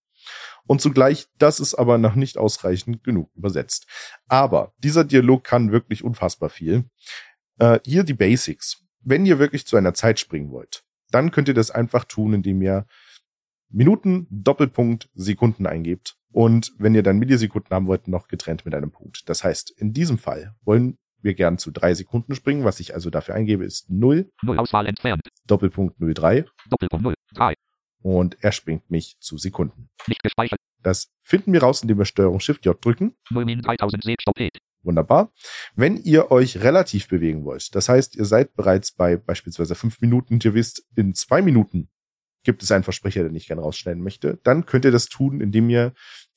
Und 0.67 0.81
zugleich, 0.81 1.27
das 1.39 1.61
ist 1.61 1.75
aber 1.75 1.99
noch 1.99 2.15
nicht 2.15 2.39
ausreichend 2.39 3.03
genug 3.03 3.31
übersetzt. 3.35 3.87
Aber 4.29 4.73
dieser 4.79 5.05
Dialog 5.05 5.45
kann 5.45 5.73
wirklich 5.73 6.05
unfassbar 6.05 6.49
viel. 6.49 6.85
Äh, 7.59 7.81
hier 7.85 8.05
die 8.05 8.15
Basics. 8.15 8.85
Wenn 9.01 9.27
ihr 9.27 9.39
wirklich 9.39 9.67
zu 9.67 9.77
einer 9.77 9.95
Zeit 9.95 10.21
springen 10.21 10.51
wollt, 10.51 10.85
dann 11.11 11.31
könnt 11.31 11.49
ihr 11.49 11.55
das 11.55 11.71
einfach 11.71 12.05
tun, 12.05 12.35
indem 12.35 12.63
ihr 12.63 12.87
Minuten, 13.69 14.27
Doppelpunkt, 14.31 15.09
Sekunden 15.15 15.67
eingebt. 15.67 16.17
Und 16.33 16.73
wenn 16.79 16.95
ihr 16.95 17.03
dann 17.03 17.19
Millisekunden 17.19 17.75
haben 17.75 17.87
wollt, 17.87 18.09
noch 18.09 18.29
getrennt 18.29 18.65
mit 18.65 18.75
einem 18.75 18.91
Punkt. 18.91 19.29
Das 19.29 19.43
heißt, 19.43 19.71
in 19.71 19.93
diesem 19.93 20.19
Fall 20.19 20.55
wollen 20.63 20.99
wir 21.23 21.35
gern 21.35 21.59
zu 21.59 21.71
drei 21.71 21.95
Sekunden 21.95 22.35
springen. 22.35 22.65
Was 22.65 22.81
ich 22.81 22.95
also 22.95 23.11
dafür 23.11 23.35
eingebe, 23.35 23.65
ist 23.65 23.91
0. 23.91 24.31
0 24.43 24.59
Auswahl 24.59 24.87
entfernt. 24.87 25.23
Doppelpunkt 25.47 25.97
03. 25.99 26.45
Doppelpunkt 26.69 27.05
0. 27.05 27.15
3. 27.35 27.55
Und 28.03 28.43
er 28.43 28.53
springt 28.53 28.91
mich 28.91 29.17
zu 29.21 29.37
Sekunden. 29.37 29.91
Nicht 30.07 30.23
gespeichert. 30.23 30.59
Das 30.83 31.13
finden 31.23 31.53
wir 31.53 31.63
raus, 31.63 31.83
indem 31.83 31.99
wir 31.99 32.07
Steuerung 32.07 32.41
Shift 32.41 32.65
J 32.65 32.83
drücken. 32.83 33.15
0 33.31 33.45
min 33.45 33.61
3000 33.61 34.03
Sek 34.03 34.23
Stoppet. 34.23 34.59
Wunderbar. 34.83 35.33
Wenn 35.75 35.99
ihr 35.99 36.31
euch 36.31 36.63
relativ 36.63 37.09
bewegen 37.09 37.45
wollt, 37.45 37.75
das 37.75 37.91
heißt, 37.91 38.17
ihr 38.17 38.25
seid 38.25 38.55
bereits 38.55 38.93
bei 38.93 39.17
beispielsweise 39.17 39.75
fünf 39.75 40.01
Minuten 40.01 40.35
und 40.35 40.45
ihr 40.45 40.55
wisst, 40.55 40.87
in 40.97 41.15
zwei 41.15 41.43
Minuten 41.43 41.91
gibt 42.45 42.63
es 42.63 42.73
einen 42.73 42.85
Versprecher, 42.85 43.23
den 43.23 43.35
ich 43.35 43.47
gerne 43.47 43.61
rausschneiden 43.61 44.03
möchte, 44.03 44.41
dann 44.43 44.65
könnt 44.65 44.87
ihr 44.87 44.91
das 44.91 45.07
tun, 45.07 45.43
indem 45.43 45.69
ihr 45.69 45.93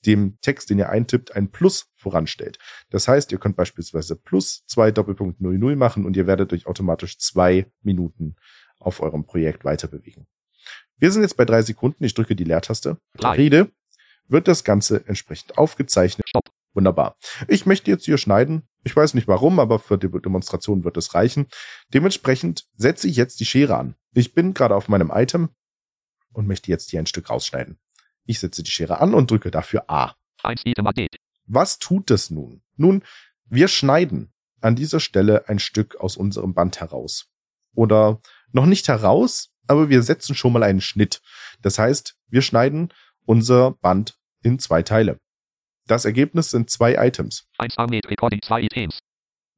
dem 0.06 0.38
Text, 0.42 0.70
den 0.70 0.80
ihr 0.80 0.90
eintippt, 0.90 1.36
ein 1.36 1.50
Plus 1.50 1.92
voranstellt. 1.96 2.60
Das 2.90 3.08
heißt, 3.08 3.32
ihr 3.32 3.38
könnt 3.38 3.56
beispielsweise 3.56 4.16
plus 4.16 4.66
zwei 4.66 4.92
Doppelpunkt 4.92 5.42
00 5.42 5.76
machen 5.76 6.06
und 6.06 6.18
ihr 6.18 6.28
werdet 6.28 6.54
euch 6.54 6.68
automatisch 6.68 7.18
zwei 7.18 7.72
Minuten 7.82 8.36
auf 8.80 9.02
eurem 9.02 9.26
Projekt 9.26 9.64
weiter 9.66 9.88
bewegen. 9.88 10.28
Wir 10.98 11.12
sind 11.12 11.22
jetzt 11.22 11.38
bei 11.38 11.46
drei 11.46 11.62
Sekunden. 11.62 12.04
Ich 12.04 12.14
drücke 12.14 12.36
die 12.36 12.44
Leertaste. 12.44 12.98
Drei. 13.18 13.36
Rede 13.36 13.72
wird 14.28 14.48
das 14.48 14.64
Ganze 14.64 15.06
entsprechend 15.08 15.58
aufgezeichnet. 15.58 16.28
Stopp. 16.30 16.50
Wunderbar. 16.74 17.18
Ich 17.48 17.66
möchte 17.66 17.92
jetzt 17.92 18.06
hier 18.06 18.18
schneiden. 18.18 18.64
Ich 18.84 18.96
weiß 18.96 19.14
nicht 19.14 19.28
warum, 19.28 19.60
aber 19.60 19.80
für 19.80 19.98
die 19.98 20.10
Demonstration 20.10 20.84
wird 20.84 20.98
es 20.98 21.14
reichen. 21.14 21.48
Dementsprechend 21.94 22.66
setze 22.76 23.08
ich 23.08 23.16
jetzt 23.16 23.40
die 23.40 23.46
Schere 23.46 23.78
an. 23.78 23.96
Ich 24.14 24.34
bin 24.34 24.54
gerade 24.54 24.76
auf 24.76 24.90
meinem 24.90 25.12
Item 25.14 25.50
und 26.34 26.48
möchte 26.48 26.72
jetzt 26.72 26.90
hier 26.90 27.00
ein 27.00 27.06
Stück 27.06 27.30
rausschneiden. 27.30 27.78
Ich 28.26 28.40
setze 28.40 28.64
die 28.64 28.72
Schere 28.72 29.00
an 29.00 29.14
und 29.14 29.30
drücke 29.30 29.52
dafür 29.52 29.90
A. 29.90 30.16
1 30.44 30.66
Item 30.66 30.88
Adet. 30.88 31.18
Was 31.46 31.80
tut 31.80 32.12
es 32.12 32.30
nun? 32.30 32.62
Nun, 32.76 33.04
wir 33.46 33.68
schneiden 33.68 34.34
an 34.62 34.76
dieser 34.76 35.00
Stelle 35.00 35.50
ein 35.50 35.60
Stück 35.60 35.96
aus 35.98 36.18
unserem 36.18 36.54
Band 36.54 36.80
heraus. 36.80 37.28
Oder 37.76 38.22
noch 38.52 38.66
nicht 38.66 38.88
heraus, 38.88 39.52
aber 39.68 39.90
wir 39.90 40.02
setzen 40.04 40.36
schon 40.36 40.54
mal 40.54 40.64
einen 40.64 40.82
Schnitt. 40.82 41.22
Das 41.62 41.80
heißt, 41.80 42.16
wir 42.28 42.42
schneiden 42.42 42.94
unser 43.26 43.72
Band 43.72 44.18
in 44.42 44.60
zwei 44.60 44.84
Teile. 44.84 45.20
Das 45.88 46.06
Ergebnis 46.06 46.52
sind 46.52 46.70
zwei 46.70 46.96
Items. 46.96 47.48
1 47.58 47.78
Armed 47.78 48.10
Recording 48.10 48.42
2 48.42 48.62
Items. 48.64 49.00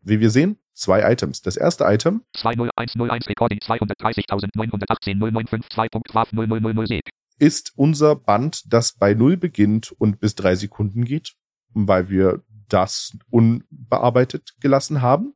Wie 0.02 0.20
wir 0.20 0.32
sehen, 0.32 0.58
zwei 0.74 1.12
Items. 1.12 1.42
Das 1.42 1.58
erste 1.58 1.84
Item 1.84 2.24
20101 2.38 3.28
Recording 3.28 3.60
230.918.095.2.waf 3.60 6.34
000 6.34 7.02
ist 7.38 7.74
unser 7.76 8.16
Band, 8.16 8.64
das 8.72 8.94
bei 8.94 9.14
Null 9.14 9.38
beginnt 9.38 9.92
und 9.92 10.20
bis 10.20 10.36
drei 10.36 10.56
Sekunden 10.56 11.06
geht, 11.06 11.34
weil 11.74 12.10
wir 12.10 12.44
das 12.70 13.18
unbearbeitet 13.30 14.56
gelassen 14.60 15.02
haben. 15.02 15.34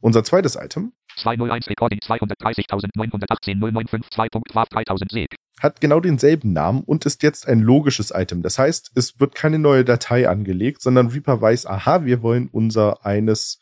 Unser 0.00 0.24
zweites 0.24 0.56
Item 0.56 0.92
201 1.16 1.68
Recording 1.68 1.98
230.918.095.2.waf 2.00 4.68
3000 4.68 5.10
Sek. 5.10 5.36
hat 5.60 5.80
genau 5.80 6.00
denselben 6.00 6.52
Namen 6.52 6.82
und 6.82 7.06
ist 7.06 7.22
jetzt 7.22 7.48
ein 7.48 7.60
logisches 7.60 8.12
Item. 8.14 8.42
Das 8.42 8.58
heißt, 8.58 8.90
es 8.94 9.18
wird 9.20 9.34
keine 9.34 9.58
neue 9.58 9.84
Datei 9.84 10.28
angelegt, 10.28 10.82
sondern 10.82 11.08
Reaper 11.08 11.40
weiß, 11.40 11.64
aha, 11.66 12.04
wir 12.04 12.20
wollen 12.22 12.48
unser 12.50 13.06
eines 13.06 13.58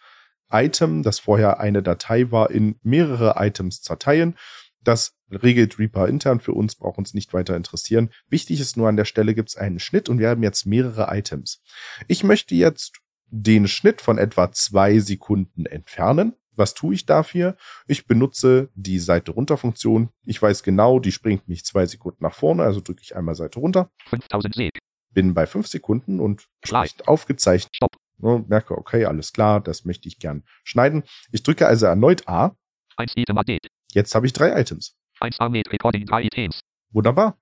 Item, 0.51 1.03
das 1.03 1.18
vorher 1.18 1.61
eine 1.61 1.83
Datei 1.83 2.31
war, 2.31 2.51
in 2.51 2.79
mehrere 2.83 3.35
Items 3.38 3.83
zerteilen. 3.83 4.37
Das 4.83 5.14
regelt 5.32 5.78
Reaper 5.78 6.08
intern 6.08 6.40
für 6.40 6.52
uns, 6.52 6.74
braucht 6.74 6.98
uns 6.98 7.14
nicht 7.14 7.32
weiter 7.32 7.56
interessieren. 7.56 8.10
Wichtig 8.28 8.60
ist 8.60 8.76
nur 8.76 8.88
an 8.88 8.96
der 8.96 9.04
Stelle 9.04 9.34
gibt 9.34 9.50
es 9.50 9.56
einen 9.56 9.78
Schnitt 9.78 10.08
und 10.08 10.18
wir 10.18 10.28
haben 10.28 10.42
jetzt 10.42 10.66
mehrere 10.66 11.08
Items. 11.16 11.62
Ich 12.08 12.24
möchte 12.24 12.54
jetzt 12.54 13.00
den 13.26 13.66
Schnitt 13.66 14.00
von 14.00 14.18
etwa 14.18 14.52
zwei 14.52 14.98
Sekunden 14.98 15.66
entfernen. 15.66 16.34
Was 16.54 16.74
tue 16.74 16.94
ich 16.94 17.06
dafür? 17.06 17.56
Ich 17.86 18.06
benutze 18.06 18.68
die 18.74 18.98
Seite 18.98 19.32
runter 19.32 19.56
Funktion. 19.56 20.10
Ich 20.24 20.40
weiß 20.40 20.62
genau, 20.62 20.98
die 20.98 21.12
springt 21.12 21.48
mich 21.48 21.64
zwei 21.64 21.86
Sekunden 21.86 22.22
nach 22.22 22.34
vorne, 22.34 22.62
also 22.62 22.80
drücke 22.80 23.00
ich 23.02 23.16
einmal 23.16 23.34
Seite 23.34 23.58
runter. 23.58 23.90
5000 24.08 24.54
Sek. 24.54 24.78
Bin 25.14 25.32
bei 25.32 25.46
fünf 25.46 25.66
Sekunden 25.66 26.20
und 26.20 26.46
entsprechend 26.60 27.08
aufgezeichnet. 27.08 27.74
Stopp. 27.74 27.96
Ne, 28.18 28.44
merke, 28.48 28.76
okay, 28.76 29.06
alles 29.06 29.32
klar, 29.32 29.60
das 29.60 29.84
möchte 29.84 30.08
ich 30.08 30.18
gern 30.18 30.44
schneiden. 30.62 31.04
Ich 31.32 31.42
drücke 31.42 31.66
also 31.66 31.86
erneut 31.86 32.28
A. 32.28 32.54
1 32.96 33.12
Item 33.16 33.38
Update. 33.38 33.68
Jetzt 33.92 34.14
habe 34.14 34.26
ich 34.26 34.32
drei 34.32 34.58
Items. 34.60 34.94
1 35.22 35.38
Armed 35.38 35.72
Recording 35.72 36.04
3 36.04 36.24
Items. 36.24 36.61
Wunderbar. 36.90 37.38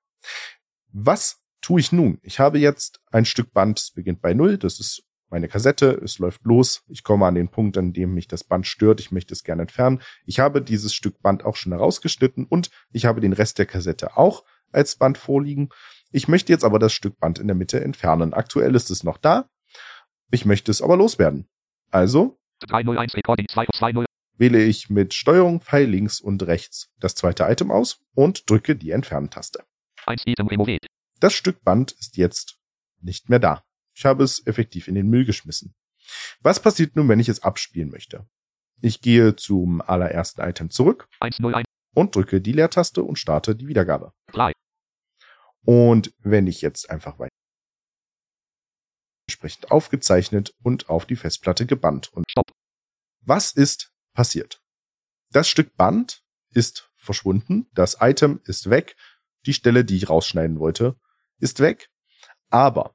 Was 0.93 1.41
tue 1.63 1.81
ich 1.81 1.93
nun? 1.93 2.19
Ich 2.23 2.39
habe 2.39 2.59
jetzt 2.59 3.01
ein 3.11 3.25
Stück 3.25 3.53
Band, 3.53 3.81
es 3.81 3.91
beginnt 3.91 4.21
bei 4.21 4.35
Null, 4.35 4.59
das 4.59 4.81
ist 4.81 5.03
meine 5.31 5.49
Kassette, 5.49 5.93
es 6.05 6.19
läuft 6.19 6.45
los, 6.45 6.83
ich 6.89 7.05
komme 7.05 7.27
an 7.27 7.37
den 7.37 7.49
Punkt, 7.49 7.79
an 7.79 7.93
dem 7.93 8.13
mich 8.15 8.29
das 8.29 8.45
Band 8.45 8.67
stört, 8.67 9.01
ich 9.01 9.13
möchte 9.13 9.33
es 9.33 9.45
gerne 9.45 9.63
entfernen. 9.63 10.03
Ich 10.27 10.41
habe 10.41 10.61
dieses 10.61 10.93
Stück 10.93 11.23
Band 11.23 11.45
auch 11.45 11.57
schon 11.57 11.73
herausgeschnitten 11.73 12.45
und 12.45 12.71
ich 12.93 13.07
habe 13.07 13.21
den 13.21 13.33
Rest 13.33 13.59
der 13.59 13.67
Kassette 13.67 14.17
auch 14.17 14.45
als 14.73 14.97
Band 14.97 15.17
vorliegen. 15.17 15.71
Ich 16.11 16.29
möchte 16.29 16.53
jetzt 16.53 16.65
aber 16.65 16.79
das 16.79 16.93
Stück 16.93 17.19
Band 17.19 17.39
in 17.39 17.47
der 17.47 17.57
Mitte 17.57 17.81
entfernen. 17.81 18.35
Aktuell 18.35 18.75
ist 18.75 18.91
es 18.91 19.05
noch 19.05 19.19
da, 19.19 19.49
ich 20.31 20.45
möchte 20.45 20.71
es 20.71 20.83
aber 20.83 20.97
loswerden. 20.97 21.49
Also 21.91 22.39
301 22.67 23.15
Recording 23.15 23.47
220. 23.49 24.10
wähle 24.41 24.63
ich 24.65 24.89
mit 24.89 25.13
Steuerung 25.15 25.61
Pfeil 25.61 25.89
links 25.89 26.21
und 26.21 26.43
rechts 26.43 26.91
das 26.99 27.15
zweite 27.15 27.45
Item 27.45 27.71
aus 27.71 28.03
und 28.15 28.49
drücke 28.49 28.75
die 28.75 28.91
Entfernen-Taste. 28.91 29.65
1 30.07 30.23
Item 30.27 30.49
removed. 30.49 30.87
Das 31.21 31.35
Stück 31.35 31.63
Band 31.63 31.93
ist 31.93 32.17
jetzt 32.17 32.59
nicht 33.01 33.29
mehr 33.29 33.39
da. 33.39 33.63
Ich 33.95 34.07
habe 34.07 34.25
es 34.25 34.45
effektiv 34.47 34.89
in 34.89 34.95
den 34.95 35.09
Müll 35.09 35.27
geschmissen. 35.27 35.75
Was 36.41 36.61
passiert 36.61 36.97
nun, 36.97 37.09
wenn 37.09 37.21
ich 37.21 37.29
es 37.29 37.43
abspielen 37.43 37.91
möchte? 37.91 38.27
Ich 38.81 39.03
gehe 39.03 39.37
zum 39.37 39.83
allerersten 39.83 40.41
Item 40.41 40.71
zurück 40.71 41.07
101 41.21 41.67
und 41.95 42.15
drücke 42.17 42.41
die 42.41 42.53
Leertaste 42.53 43.03
und 43.03 43.19
starte 43.19 43.55
die 43.55 43.69
Wiedergabe. 43.69 44.15
3. 44.33 44.53
Und 45.67 46.15
wenn 46.19 46.47
ich 46.47 46.63
jetzt 46.63 46.89
einfach 46.89 47.19
weiter 47.19 47.31
entsprechend 49.29 49.71
aufgezeichnet 49.71 50.55
und 50.63 50.89
auf 50.89 51.07
die 51.07 51.15
Festplatte 51.15 51.67
gebannt. 51.67 52.13
Und 52.13 52.29
Stopp. 52.29 52.51
was 53.21 53.53
ist 53.53 53.93
passiert? 54.13 54.63
Das 55.31 55.49
Stück 55.49 55.77
Band 55.77 56.25
ist 56.51 56.91
verschwunden, 56.97 57.69
das 57.73 57.99
Item 58.01 58.41
ist 58.45 58.69
weg, 58.69 58.97
die 59.47 59.55
Stelle, 59.55 59.85
die 59.85 59.97
ich 59.97 60.09
rausschneiden 60.09 60.59
wollte, 60.59 60.99
ist 61.39 61.61
weg, 61.61 61.91
aber 62.49 62.95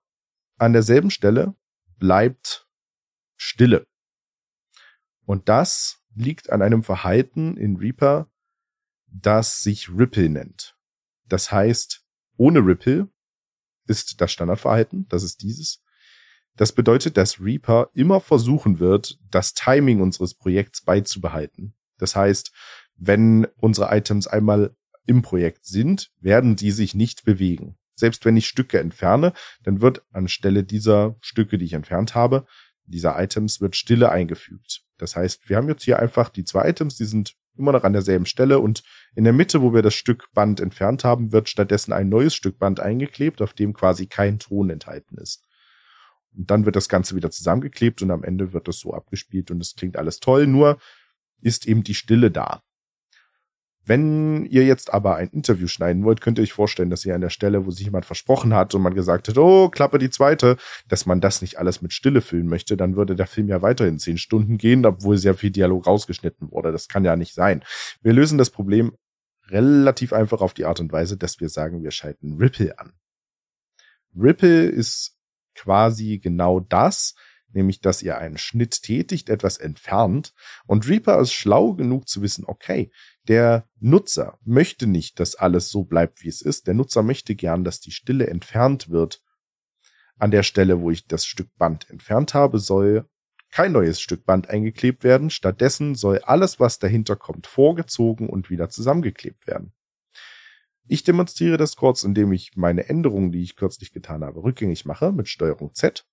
an 0.58 0.74
derselben 0.74 1.12
Stelle 1.12 1.56
bleibt 1.98 2.68
Stille. 3.36 3.88
Und 5.26 5.50
das 5.50 6.04
liegt 6.14 6.50
an 6.50 6.62
einem 6.62 6.84
Verhalten 6.84 7.58
in 7.58 7.78
Reaper, 7.78 8.30
das 9.08 9.62
sich 9.62 9.90
Ripple 9.90 10.30
nennt. 10.30 10.78
Das 11.26 11.52
heißt, 11.52 12.06
ohne 12.38 12.60
Ripple 12.60 13.10
ist 13.88 14.22
das 14.22 14.32
Standardverhalten, 14.32 15.08
das 15.08 15.24
ist 15.24 15.42
dieses. 15.42 15.84
Das 16.58 16.72
bedeutet, 16.72 17.18
dass 17.18 17.42
Reaper 17.42 17.90
immer 17.94 18.22
versuchen 18.22 18.80
wird, 18.80 19.20
das 19.30 19.54
Timing 19.54 20.02
unseres 20.02 20.34
Projekts 20.34 20.82
beizubehalten. 20.82 21.74
Das 21.98 22.16
heißt, 22.16 22.52
wenn 22.96 23.48
unsere 23.60 23.96
Items 23.96 24.28
einmal 24.28 24.76
im 25.06 25.22
Projekt 25.22 25.66
sind, 25.66 26.12
werden 26.22 26.56
die 26.56 26.72
sich 26.72 26.96
nicht 26.96 27.26
bewegen. 27.26 27.78
Selbst 27.96 28.26
wenn 28.26 28.38
ich 28.38 28.48
Stücke 28.48 28.80
entferne, 28.80 29.34
dann 29.64 29.82
wird 29.82 30.04
anstelle 30.12 30.64
dieser 30.64 31.16
Stücke, 31.22 31.58
die 31.58 31.66
ich 31.66 31.74
entfernt 31.74 32.16
habe, 32.16 32.46
dieser 32.86 33.22
Items 33.22 33.62
wird 33.62 33.76
Stille 33.76 34.12
eingefügt. 34.12 34.84
Das 34.98 35.16
heißt, 35.16 35.50
wir 35.50 35.58
haben 35.58 35.70
jetzt 35.70 35.84
hier 35.84 36.00
einfach 36.00 36.30
die 36.30 36.44
zwei 36.44 36.70
Items, 36.70 36.96
die 36.96 37.06
sind 37.06 37.36
immer 37.58 37.72
noch 37.72 37.84
an 37.84 37.94
derselben 37.94 38.26
Stelle 38.26 38.60
und 38.60 38.84
in 39.16 39.24
der 39.24 39.34
Mitte, 39.34 39.62
wo 39.62 39.74
wir 39.74 39.82
das 39.82 39.94
Stück 39.94 40.32
Band 40.34 40.60
entfernt 40.60 41.04
haben, 41.04 41.32
wird 41.32 41.48
stattdessen 41.48 41.94
ein 41.94 42.10
neues 42.10 42.36
Stück 42.36 42.60
Band 42.60 42.80
eingeklebt, 42.80 43.42
auf 43.42 43.54
dem 43.54 43.74
quasi 43.74 44.08
kein 44.08 44.40
Ton 44.40 44.70
enthalten 44.70 45.18
ist. 45.18 45.45
Und 46.36 46.52
dann 46.52 46.66
wird 46.66 46.76
das 46.76 46.90
Ganze 46.90 47.16
wieder 47.16 47.32
zusammengeklebt 47.32 48.02
und 48.02 48.12
am 48.12 48.24
Ende 48.24 48.54
wird 48.54 48.68
das 48.68 48.80
so 48.80 48.94
abgespielt 48.94 49.52
und 49.52 49.62
es 49.62 49.76
klingt 49.76 49.98
alles 49.98 50.20
toll, 50.20 50.48
nur 50.48 50.78
ist 51.42 51.68
eben 51.68 51.84
die 51.84 51.94
Stille 51.94 52.32
da. 52.32 52.62
Wenn 53.88 54.46
ihr 54.46 54.66
jetzt 54.66 54.92
aber 54.92 55.16
ein 55.16 55.30
Interview 55.30 55.68
schneiden 55.68 56.04
wollt, 56.04 56.20
könnt 56.20 56.40
ihr 56.40 56.42
euch 56.42 56.54
vorstellen, 56.54 56.90
dass 56.90 57.06
ihr 57.06 57.14
an 57.14 57.22
der 57.22 57.30
Stelle, 57.30 57.68
wo 57.68 57.72
sich 57.72 57.86
jemand 57.86 58.06
versprochen 58.06 58.54
hat 58.56 58.74
und 58.74 58.82
man 58.82 58.96
gesagt 58.96 59.28
hat, 59.28 59.38
oh, 59.38 59.70
klappe 59.70 60.00
die 60.00 60.10
zweite, 60.10 60.58
dass 60.88 61.06
man 61.06 61.22
das 61.22 61.42
nicht 61.42 61.60
alles 61.60 61.84
mit 61.84 61.94
Stille 61.94 62.22
füllen 62.22 62.48
möchte, 62.48 62.78
dann 62.78 62.96
würde 62.96 63.16
der 63.16 63.28
Film 63.28 63.48
ja 63.48 63.62
weiterhin 63.62 64.00
zehn 64.00 64.18
Stunden 64.18 64.58
gehen, 64.58 64.86
obwohl 64.88 65.18
sehr 65.18 65.36
viel 65.36 65.52
Dialog 65.52 65.86
rausgeschnitten 65.86 66.50
wurde. 66.50 66.72
Das 66.72 66.88
kann 66.88 67.06
ja 67.06 67.16
nicht 67.16 67.36
sein. 67.36 67.64
Wir 68.02 68.14
lösen 68.14 68.40
das 68.40 68.50
Problem 68.50 68.92
relativ 69.50 70.14
einfach 70.14 70.42
auf 70.42 70.56
die 70.56 70.66
Art 70.66 70.80
und 70.80 70.92
Weise, 70.92 71.16
dass 71.16 71.40
wir 71.40 71.50
sagen, 71.50 71.84
wir 71.84 71.92
schalten 71.92 72.38
Ripple 72.38 72.80
an. 72.80 72.94
Ripple 74.16 74.66
ist 74.66 75.15
quasi 75.56 76.20
genau 76.20 76.60
das, 76.60 77.16
nämlich 77.50 77.82
dass 77.82 78.04
ihr 78.04 78.18
einen 78.18 78.38
Schnitt 78.38 78.84
tätigt, 78.84 79.30
etwas 79.30 79.58
entfernt 79.58 80.34
und 80.68 80.88
Reaper 80.88 81.20
ist 81.20 81.34
schlau 81.34 81.74
genug 81.74 82.08
zu 82.08 82.22
wissen, 82.22 82.46
okay, 82.46 82.92
der 83.28 83.68
Nutzer 83.80 84.38
möchte 84.44 84.88
nicht, 84.88 85.20
dass 85.20 85.36
alles 85.36 85.70
so 85.70 85.84
bleibt, 85.84 86.24
wie 86.24 86.30
es 86.30 86.42
ist. 86.42 86.68
Der 86.68 86.74
Nutzer 86.74 87.02
möchte 87.02 87.36
gern, 87.36 87.64
dass 87.64 87.80
die 87.80 87.92
Stille 87.92 88.28
entfernt 88.28 88.90
wird. 88.90 89.24
An 90.18 90.32
der 90.32 90.44
Stelle, 90.44 90.82
wo 90.82 90.92
ich 90.92 91.08
das 91.08 91.26
Stück 91.26 91.50
Band 91.58 91.90
entfernt 91.90 92.34
habe, 92.34 92.60
soll 92.60 93.10
kein 93.52 93.72
neues 93.72 94.00
Stück 94.00 94.26
Band 94.26 94.50
eingeklebt 94.50 95.04
werden. 95.04 95.30
Stattdessen 95.30 95.96
soll 95.96 96.20
alles, 96.20 96.60
was 96.60 96.78
dahinter 96.78 97.16
kommt, 97.16 97.48
vorgezogen 97.48 98.30
und 98.30 98.50
wieder 98.50 98.70
zusammengeklebt 98.70 99.48
werden. 99.48 99.74
Ich 100.88 101.04
demonstriere 101.04 101.58
das 101.58 101.76
kurz, 101.76 102.04
indem 102.04 102.32
ich 102.32 102.56
meine 102.56 102.88
Änderungen, 102.88 103.32
die 103.32 103.42
ich 103.42 103.56
kürzlich 103.56 103.92
getan 103.92 104.24
habe, 104.24 104.44
rückgängig 104.44 104.86
mache 104.86 105.12
mit 105.12 105.28
Steuerung 105.28 105.74
Z. 105.74 106.06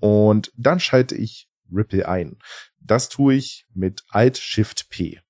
Und 0.00 0.52
dann 0.56 0.80
schalte 0.80 1.14
ich 1.14 1.48
Ripple 1.72 2.08
ein. 2.08 2.38
Das 2.78 3.08
tue 3.08 3.34
ich 3.34 3.66
mit 3.74 4.04
Alt 4.08 4.38
Shift 4.38 4.88
P. 4.88 5.20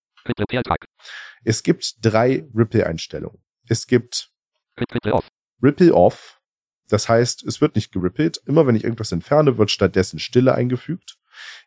Es 1.45 1.63
gibt 1.63 1.97
drei 2.05 2.47
Ripple-Einstellungen. 2.55 3.43
Es 3.67 3.87
gibt 3.87 4.31
Rip 4.79 4.95
Ripple 4.95 5.15
Off. 5.15 5.29
Ripple 5.63 5.95
Off. 5.95 6.41
Das 6.89 7.09
heißt, 7.09 7.45
es 7.45 7.61
wird 7.61 7.77
nicht 7.77 7.93
gerippelt. 7.93 8.41
Immer 8.47 8.67
wenn 8.67 8.77
ich 8.77 8.85
irgendwas 8.85 9.13
entferne, 9.13 9.59
wird 9.59 9.71
stattdessen 9.71 10.19
Stille 10.19 10.55
eingefügt. 10.55 11.19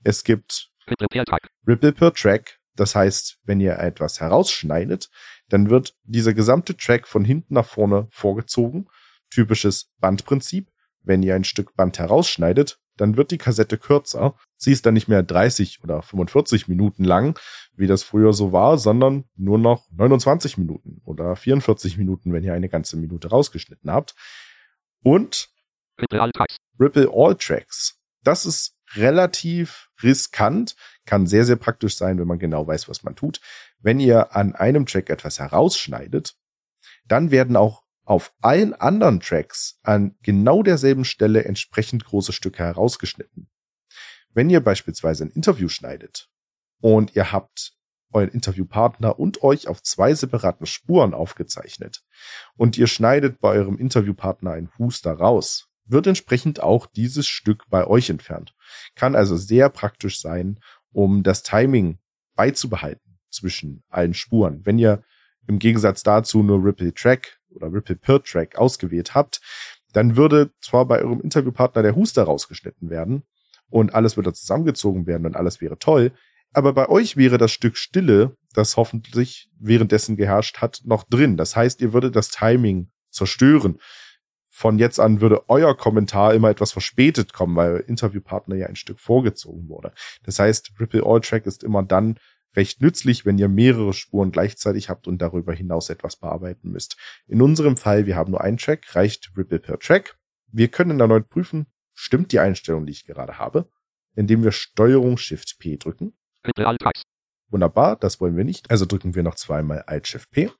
Es 0.03 0.23
gibt 0.23 0.69
Rip 0.89 1.01
Repair 1.01 1.25
Tag. 1.25 1.49
Ripple 1.67 1.93
per 1.93 2.13
Track. 2.13 2.59
Das 2.75 2.95
heißt, 2.95 3.39
wenn 3.43 3.59
ihr 3.59 3.77
etwas 3.77 4.19
herausschneidet, 4.19 5.09
dann 5.53 5.69
wird 5.69 5.95
dieser 6.03 6.33
gesamte 6.33 6.75
Track 6.75 7.07
von 7.07 7.23
hinten 7.23 7.53
nach 7.53 7.67
vorne 7.67 8.07
vorgezogen. 8.09 8.87
Typisches 9.29 9.93
Bandprinzip. 9.99 10.71
Wenn 11.03 11.21
ihr 11.21 11.35
ein 11.35 11.43
Stück 11.43 11.75
Band 11.75 11.99
herausschneidet, 11.99 12.79
dann 12.97 13.17
wird 13.17 13.29
die 13.29 13.37
Kassette 13.37 13.77
kürzer. 13.77 14.35
Sie 14.57 14.71
ist 14.71 14.87
dann 14.87 14.95
nicht 14.95 15.09
mehr 15.09 15.21
30 15.21 15.83
oder 15.83 16.01
45 16.01 16.67
Minuten 16.69 17.03
lang, 17.03 17.39
wie 17.75 17.85
das 17.85 18.01
früher 18.01 18.33
so 18.33 18.51
war, 18.51 18.79
sondern 18.79 19.25
nur 19.35 19.59
noch 19.59 19.85
29 19.91 20.57
Minuten 20.57 21.01
oder 21.05 21.35
44 21.35 21.99
Minuten, 21.99 22.33
wenn 22.33 22.43
ihr 22.43 22.53
eine 22.55 22.69
ganze 22.69 22.97
Minute 22.97 23.29
rausgeschnitten 23.29 23.91
habt. 23.91 24.15
Und 25.03 25.49
Ripple 26.01 26.19
All 26.19 26.31
Tracks. 26.31 26.57
Ripple 26.79 27.11
All 27.13 27.35
Tracks. 27.35 27.99
Das 28.23 28.47
ist 28.47 28.75
relativ 28.95 29.89
riskant, 30.01 30.75
kann 31.05 31.27
sehr, 31.27 31.45
sehr 31.45 31.57
praktisch 31.57 31.95
sein, 31.95 32.17
wenn 32.17 32.27
man 32.27 32.39
genau 32.39 32.65
weiß, 32.65 32.89
was 32.89 33.03
man 33.03 33.15
tut. 33.15 33.39
Wenn 33.83 33.99
ihr 33.99 34.33
an 34.33 34.55
einem 34.55 34.85
Track 34.85 35.09
etwas 35.09 35.39
herausschneidet, 35.39 36.37
dann 37.05 37.31
werden 37.31 37.57
auch 37.57 37.83
auf 38.05 38.33
allen 38.41 38.73
anderen 38.73 39.19
Tracks 39.19 39.77
an 39.83 40.15
genau 40.23 40.63
derselben 40.63 41.03
Stelle 41.03 41.43
entsprechend 41.43 42.05
große 42.05 42.31
Stücke 42.31 42.63
herausgeschnitten. 42.63 43.49
Wenn 44.33 44.49
ihr 44.49 44.61
beispielsweise 44.61 45.25
ein 45.25 45.31
Interview 45.31 45.67
schneidet 45.67 46.29
und 46.79 47.15
ihr 47.15 47.33
habt 47.33 47.73
euren 48.13 48.29
Interviewpartner 48.29 49.19
und 49.19 49.43
euch 49.43 49.67
auf 49.67 49.83
zwei 49.83 50.13
separaten 50.13 50.65
Spuren 50.65 51.13
aufgezeichnet 51.13 52.03
und 52.55 52.77
ihr 52.77 52.87
schneidet 52.87 53.41
bei 53.41 53.49
eurem 53.49 53.77
Interviewpartner 53.77 54.51
einen 54.51 54.71
Huster 54.77 55.13
raus, 55.13 55.67
wird 55.85 56.07
entsprechend 56.07 56.61
auch 56.61 56.85
dieses 56.85 57.27
Stück 57.27 57.65
bei 57.69 57.85
euch 57.85 58.09
entfernt. 58.09 58.55
Kann 58.95 59.15
also 59.15 59.35
sehr 59.35 59.69
praktisch 59.69 60.21
sein, 60.21 60.59
um 60.93 61.23
das 61.23 61.43
Timing 61.43 61.99
beizubehalten 62.35 63.12
zwischen 63.33 63.83
allen 63.89 64.13
Spuren. 64.13 64.61
Wenn 64.65 64.79
ihr 64.79 65.03
im 65.47 65.59
Gegensatz 65.59 66.03
dazu 66.03 66.43
nur 66.43 66.63
Ripple 66.63 66.93
Track 66.93 67.39
oder 67.49 67.71
Ripple 67.71 67.95
per 67.95 68.23
Track 68.23 68.55
ausgewählt 68.55 69.13
habt, 69.13 69.41
dann 69.91 70.15
würde 70.15 70.51
zwar 70.61 70.85
bei 70.85 71.01
eurem 71.01 71.21
Interviewpartner 71.21 71.83
der 71.83 71.95
Huster 71.95 72.23
rausgeschnitten 72.23 72.89
werden 72.89 73.23
und 73.69 73.93
alles 73.93 74.15
würde 74.15 74.33
zusammengezogen 74.33 75.05
werden 75.05 75.25
und 75.25 75.35
alles 75.35 75.61
wäre 75.61 75.77
toll, 75.77 76.11
Aber 76.53 76.73
bei 76.73 76.87
euch 76.87 77.17
wäre 77.17 77.37
das 77.37 77.51
Stück 77.51 77.77
Stille, 77.77 78.37
das 78.53 78.77
hoffentlich 78.77 79.49
währenddessen 79.59 80.15
geherrscht 80.15 80.59
hat, 80.61 80.81
noch 80.85 81.03
drin. 81.03 81.35
Das 81.35 81.55
heißt, 81.55 81.81
ihr 81.81 81.93
würdet 81.93 82.15
das 82.15 82.29
Timing 82.29 82.91
zerstören. 83.09 83.79
Von 84.49 84.77
jetzt 84.77 84.99
an 84.99 85.19
würde 85.19 85.49
euer 85.49 85.75
Kommentar 85.75 86.35
immer 86.35 86.51
etwas 86.51 86.71
verspätet 86.71 87.33
kommen, 87.33 87.55
weil 87.55 87.77
Interviewpartner 87.87 88.55
ja 88.55 88.67
ein 88.67 88.75
Stück 88.75 88.99
vorgezogen 88.99 89.67
wurde. 89.67 89.93
Das 90.23 90.37
heißt, 90.37 90.73
Ripple 90.79 91.03
All 91.03 91.21
Track 91.21 91.47
ist 91.47 91.63
immer 91.63 91.81
dann 91.81 92.19
recht 92.55 92.81
nützlich, 92.81 93.25
wenn 93.25 93.37
ihr 93.37 93.49
mehrere 93.49 93.93
Spuren 93.93 94.31
gleichzeitig 94.31 94.89
habt 94.89 95.07
und 95.07 95.21
darüber 95.21 95.53
hinaus 95.53 95.89
etwas 95.89 96.15
bearbeiten 96.15 96.71
müsst. 96.71 96.97
In 97.27 97.41
unserem 97.41 97.77
Fall, 97.77 98.05
wir 98.05 98.15
haben 98.15 98.31
nur 98.31 98.41
einen 98.41 98.57
Track, 98.57 98.95
reicht 98.95 99.31
Ripple 99.37 99.59
per 99.59 99.79
Track. 99.79 100.17
Wir 100.47 100.67
können 100.67 100.99
erneut 100.99 101.29
prüfen, 101.29 101.67
stimmt 101.93 102.31
die 102.31 102.39
Einstellung, 102.39 102.85
die 102.85 102.91
ich 102.91 103.05
gerade 103.05 103.39
habe, 103.39 103.69
indem 104.15 104.43
wir 104.43 104.51
Steuerung 104.51 105.17
Shift 105.17 105.57
P 105.59 105.77
drücken. 105.77 106.13
Wunderbar, 107.49 107.95
das 107.97 108.19
wollen 108.19 108.35
wir 108.35 108.43
nicht. 108.43 108.69
Also 108.71 108.85
drücken 108.85 109.15
wir 109.15 109.23
noch 109.23 109.35
zweimal 109.35 109.83
Alt 109.83 110.07
Shift 110.07 110.31
P. 110.31 110.51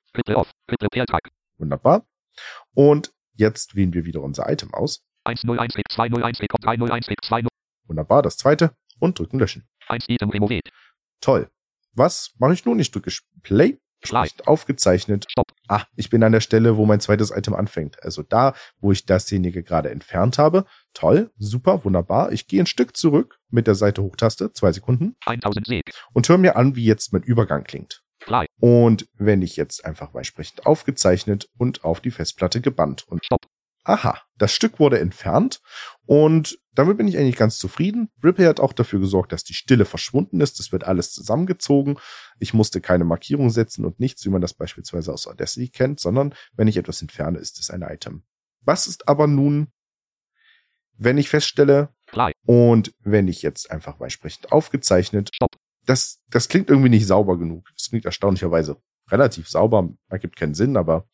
Wunderbar. 1.58 2.08
Und 2.74 3.14
jetzt 3.34 3.76
wählen 3.76 3.94
wir 3.94 4.06
wieder 4.06 4.22
unser 4.22 4.50
Item 4.50 4.74
aus. 4.74 5.04
101 5.26 5.76
Weg 5.76 5.86
201 5.92 6.40
Weg 6.42 6.50
301 6.50 7.08
Weg 7.10 7.18
20. 7.24 7.50
Wunderbar, 7.88 8.22
das 8.22 8.38
zweite. 8.38 8.76
Und 9.00 9.18
drücken 9.20 9.40
Löschen. 9.40 9.68
1 9.88 10.06
Item 10.08 10.30
removed. 10.30 10.70
Toll. 11.20 11.50
Was 11.94 12.34
mache 12.38 12.54
ich 12.54 12.66
nun? 12.66 12.80
Ich 12.80 12.92
drücke 12.92 13.12
Play. 13.42 13.80
Slide. 14.06 14.24
Nicht 14.24 14.48
aufgezeichnet. 14.48 15.28
Stopp. 15.30 15.54
Ah, 15.68 15.86
ich 15.96 16.10
bin 16.10 16.24
an 16.24 16.34
der 16.34 16.42
Stelle, 16.42 16.78
wo 16.78 16.86
mein 16.86 17.00
zweites 17.00 17.32
Item 17.32 17.54
anfängt. 17.54 18.04
Also 18.04 18.22
da, 18.22 18.54
wo 18.80 18.92
ich 18.92 19.06
dasjenige 19.06 19.64
gerade 19.64 19.92
entfernt 19.92 20.38
habe. 20.38 20.66
Toll, 20.94 21.32
super, 21.38 21.86
wunderbar. 21.86 22.32
Ich 22.32 22.48
gehe 22.48 22.62
ein 22.62 22.66
Stück 22.68 22.98
zurück 22.98 23.40
mit 23.50 23.66
der 23.66 23.76
Seite 23.76 24.04
Hochtaste, 24.04 24.52
zwei 24.52 24.72
Sekunden, 24.72 25.16
1000 25.26 25.70
Weg. 25.70 25.92
und 26.14 26.28
höre 26.28 26.38
mir 26.38 26.56
an, 26.58 26.76
wie 26.76 26.86
jetzt 26.86 27.14
mein 27.14 27.24
Übergang 27.24 27.64
klingt. 27.64 28.04
Fly. 28.20 28.46
Und 28.60 29.08
wenn 29.18 29.42
ich 29.42 29.56
jetzt 29.56 29.86
einfach 29.86 30.14
entsprechend 30.14 30.66
aufgezeichnet 30.66 31.50
und 31.58 31.84
auf 31.84 32.00
die 32.00 32.12
Festplatte 32.12 32.62
gebannt 32.62 33.06
und 33.08 33.26
Stopp. 33.26 33.48
aha, 33.84 34.22
das 34.38 34.54
Stück 34.54 34.80
wurde 34.80 35.00
entfernt 35.00 35.62
und 36.06 36.58
damit 36.76 36.98
bin 36.98 37.08
ich 37.08 37.18
eigentlich 37.18 37.36
ganz 37.36 37.58
zufrieden. 37.58 38.10
Ripple 38.24 38.48
hat 38.48 38.60
auch 38.60 38.74
dafür 38.74 39.00
gesorgt, 39.00 39.32
dass 39.32 39.44
die 39.44 39.54
Stille 39.54 39.86
verschwunden 39.86 40.42
ist. 40.42 40.60
Es 40.60 40.72
wird 40.72 40.84
alles 40.84 41.12
zusammengezogen. 41.12 42.00
Ich 42.40 42.54
musste 42.54 42.82
keine 42.82 43.04
Markierung 43.04 43.50
setzen 43.50 43.86
und 43.86 44.00
nichts, 44.00 44.26
wie 44.26 44.30
man 44.30 44.42
das 44.42 44.54
beispielsweise 44.54 45.14
aus 45.14 45.28
Audacity 45.28 45.70
kennt, 45.70 46.00
sondern 46.00 46.34
wenn 46.56 46.68
ich 46.68 46.78
etwas 46.78 47.02
entferne, 47.02 47.40
ist 47.40 47.60
es 47.60 47.70
ein 47.70 47.82
Item. 47.82 48.24
Was 48.62 48.88
ist 48.88 49.08
aber 49.08 49.28
nun, 49.28 49.68
wenn 50.98 51.18
ich 51.18 51.30
feststelle 51.30 51.90
und 52.46 52.94
wenn 53.00 53.28
ich 53.28 53.42
jetzt 53.42 53.72
einfach 53.72 54.00
entsprechend 54.00 54.52
aufgezeichnet, 54.52 55.32
Stopp. 55.34 55.58
das, 55.86 56.22
das 56.30 56.48
klingt 56.48 56.70
irgendwie 56.70 56.90
nicht 56.90 57.08
sauber 57.08 57.38
genug. 57.38 57.70
Das 57.76 57.90
klingt 57.90 58.06
erstaunlicherweise 58.06 58.78
relativ 59.10 59.50
sauber, 59.50 59.90
ergibt 60.10 60.38
keinen 60.38 60.54
Sinn, 60.54 60.78
aber 60.78 61.08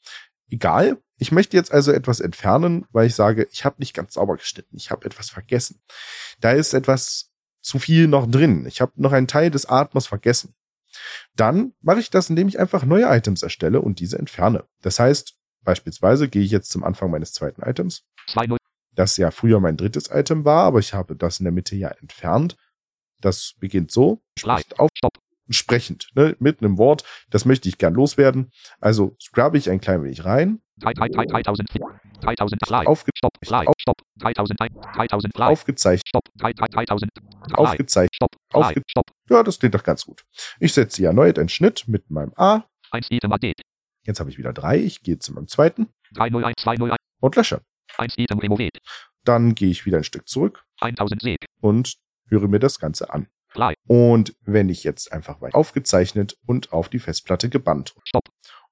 egal. 0.49 0.97
Ich 1.17 1.31
möchte 1.31 1.57
jetzt 1.57 1.71
also 1.71 1.91
etwas 1.91 2.19
entfernen, 2.19 2.85
weil 2.91 3.07
ich 3.07 3.15
sage, 3.15 3.47
ich 3.51 3.65
habe 3.65 3.75
nicht 3.79 3.93
ganz 3.93 4.13
sauber 4.13 4.38
geschnitten, 4.38 4.77
ich 4.77 4.89
habe 4.89 5.05
etwas 5.05 5.29
vergessen. 5.29 5.81
Da 6.39 6.51
ist 6.51 6.73
etwas 6.73 7.31
zu 7.62 7.77
viel 7.77 8.07
noch 8.07 8.29
drin. 8.29 8.65
Ich 8.65 8.79
habe 8.81 8.93
noch 8.95 9.12
einen 9.12 9.27
Teil 9.27 9.51
des 9.51 9.65
Atmers 9.65 10.07
vergessen. 10.07 10.55
Dann 11.35 11.73
mache 11.81 11.99
ich 11.99 12.09
das, 12.09 12.29
indem 12.29 12.47
ich 12.47 12.59
einfach 12.59 12.83
neue 12.83 13.05
Items 13.05 13.43
erstelle 13.43 13.81
und 13.81 13.99
diese 13.99 14.17
entferne. 14.17 14.65
Das 14.81 14.99
heißt, 14.99 15.35
beispielsweise 15.63 16.29
gehe 16.29 16.41
ich 16.41 16.51
jetzt 16.51 16.71
zum 16.71 16.83
Anfang 16.83 17.12
meines 17.12 17.33
zweiten 17.33 17.62
Items, 17.62 18.03
20. 18.31 18.57
das 18.95 19.17
ja 19.17 19.31
früher 19.31 19.59
mein 19.59 19.77
drittes 19.77 20.09
Item 20.09 20.45
war, 20.45 20.63
aber 20.63 20.79
ich 20.79 20.93
habe 20.93 21.15
das 21.15 21.39
in 21.39 21.43
der 21.43 21.51
Mitte 21.51 21.75
ja 21.75 21.89
entfernt. 21.89 22.57
Das 23.21 23.55
beginnt 23.59 23.91
so, 23.91 24.21
spricht 24.38 24.79
auf, 24.79 24.89
Stopp. 24.95 25.19
Sprechend, 25.49 26.09
ne, 26.15 26.35
mit 26.39 26.62
einem 26.62 26.77
Wort, 26.77 27.03
das 27.29 27.45
möchte 27.45 27.67
ich 27.69 27.77
gern 27.77 27.93
loswerden. 27.93 28.51
Also 28.79 29.15
scrubbe 29.21 29.57
ich 29.57 29.69
ein 29.69 29.81
klein 29.81 30.03
wenig 30.03 30.25
rein, 30.25 30.62
3, 30.81 30.93
3, 30.93 31.07
3, 31.09 31.25
3000 31.25 31.69
Feet. 31.71 31.81
3000 32.21 32.62
Fly. 32.65 32.85
aufge 32.88 33.12
Stopp. 33.17 33.33
Fly. 33.45 33.67
auf, 33.67 33.73
Stopp. 33.79 33.97
3000 34.19 34.62
ein- 34.62 34.73
3000 34.95 35.33
Fly. 35.33 35.43
aufgezeichnet, 35.45 36.07
Stopp. 36.07 36.23
3, 36.38 36.53
3, 36.53 36.67
3000. 36.67 37.12
Fly. 37.47 37.55
aufgezeichnet. 37.57 38.15
Stopp. 38.15 38.31
Fly. 38.51 38.62
aufge- 38.62 38.83
Stopp. 38.88 39.05
Ja, 39.29 39.43
das 39.43 39.59
klingt 39.59 39.75
doch 39.75 39.83
ganz 39.83 40.05
gut. 40.05 40.23
Ich 40.59 40.73
setze 40.73 40.97
hier 40.97 41.07
erneut 41.07 41.38
einen 41.39 41.49
Schnitt 41.49 41.85
mit 41.88 42.09
meinem 42.09 42.31
A. 42.35 42.63
1 42.91 43.07
Item 43.12 43.31
added. 43.33 43.62
Jetzt 44.05 44.19
habe 44.19 44.29
ich 44.29 44.38
wieder 44.38 44.53
drei. 44.53 44.77
Ich 44.77 45.01
gehe 45.03 45.19
zu 45.19 45.33
meinem 45.33 45.47
zweiten 45.47 45.89
301 46.13 46.55
201. 46.62 46.97
und 47.19 47.35
lösche. 47.35 47.62
1 47.97 48.13
Item 48.17 48.39
removed. 48.39 48.79
Dann 49.25 49.53
gehe 49.55 49.69
ich 49.69 49.85
wieder 49.85 49.97
ein 49.97 50.03
Stück 50.05 50.27
zurück 50.29 50.63
1000 50.79 51.23
Weg. 51.25 51.39
und 51.62 51.95
höre 52.29 52.47
mir 52.47 52.59
das 52.59 52.79
Ganze 52.79 53.13
an. 53.13 53.27
Und 53.88 54.35
wenn 54.41 54.69
ich 54.69 54.83
jetzt 54.83 55.12
einfach 55.12 55.41
weiter 55.41 55.55
aufgezeichnet 55.55 56.38
und 56.45 56.71
auf 56.71 56.89
die 56.89 56.99
Festplatte 56.99 57.49
gebannt 57.49 57.95
Stopp. 58.03 58.29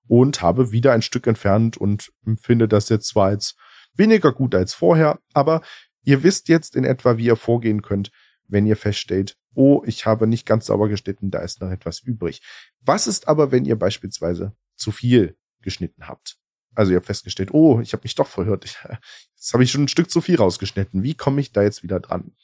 und 0.07 0.41
habe 0.41 0.71
wieder 0.71 0.93
ein 0.93 1.01
Stück 1.01 1.27
entfernt 1.27 1.77
und 1.77 2.11
empfinde 2.25 2.67
das 2.67 2.89
jetzt 2.89 3.07
zwar 3.07 3.27
als 3.27 3.55
weniger 3.95 4.31
gut 4.31 4.53
als 4.53 4.73
vorher, 4.73 5.19
aber 5.33 5.61
ihr 6.03 6.23
wisst 6.23 6.47
jetzt 6.47 6.75
in 6.75 6.83
etwa, 6.83 7.17
wie 7.17 7.25
ihr 7.25 7.35
vorgehen 7.35 7.81
könnt, 7.81 8.11
wenn 8.47 8.65
ihr 8.65 8.77
feststellt, 8.77 9.35
oh, 9.55 9.83
ich 9.85 10.05
habe 10.05 10.27
nicht 10.27 10.45
ganz 10.45 10.67
sauber 10.67 10.87
geschnitten, 10.87 11.31
da 11.31 11.39
ist 11.39 11.61
noch 11.61 11.71
etwas 11.71 11.99
übrig. 11.99 12.41
Was 12.79 13.07
ist 13.07 13.27
aber, 13.27 13.51
wenn 13.51 13.65
ihr 13.65 13.77
beispielsweise 13.77 14.53
zu 14.75 14.91
viel 14.91 15.35
geschnitten 15.61 16.07
habt? 16.07 16.37
Also 16.75 16.91
ihr 16.91 16.97
habt 16.97 17.07
festgestellt, 17.07 17.53
oh, 17.53 17.81
ich 17.81 17.93
habe 17.93 18.03
mich 18.03 18.13
doch 18.13 18.27
verhört. 18.27 18.65
Jetzt 19.35 19.53
habe 19.53 19.63
ich 19.63 19.71
schon 19.71 19.83
ein 19.83 19.87
Stück 19.87 20.11
zu 20.11 20.21
viel 20.21 20.35
rausgeschnitten. 20.35 21.01
Wie 21.01 21.15
komme 21.15 21.41
ich 21.41 21.51
da 21.51 21.63
jetzt 21.63 21.83
wieder 21.83 21.99
dran? 21.99 22.35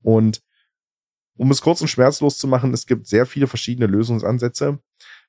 Und 0.00 0.42
um 1.36 1.50
es 1.50 1.60
kurz 1.60 1.80
und 1.80 1.88
schmerzlos 1.88 2.38
zu 2.38 2.46
machen, 2.46 2.72
es 2.72 2.86
gibt 2.86 3.06
sehr 3.06 3.26
viele 3.26 3.46
verschiedene 3.46 3.86
Lösungsansätze. 3.86 4.78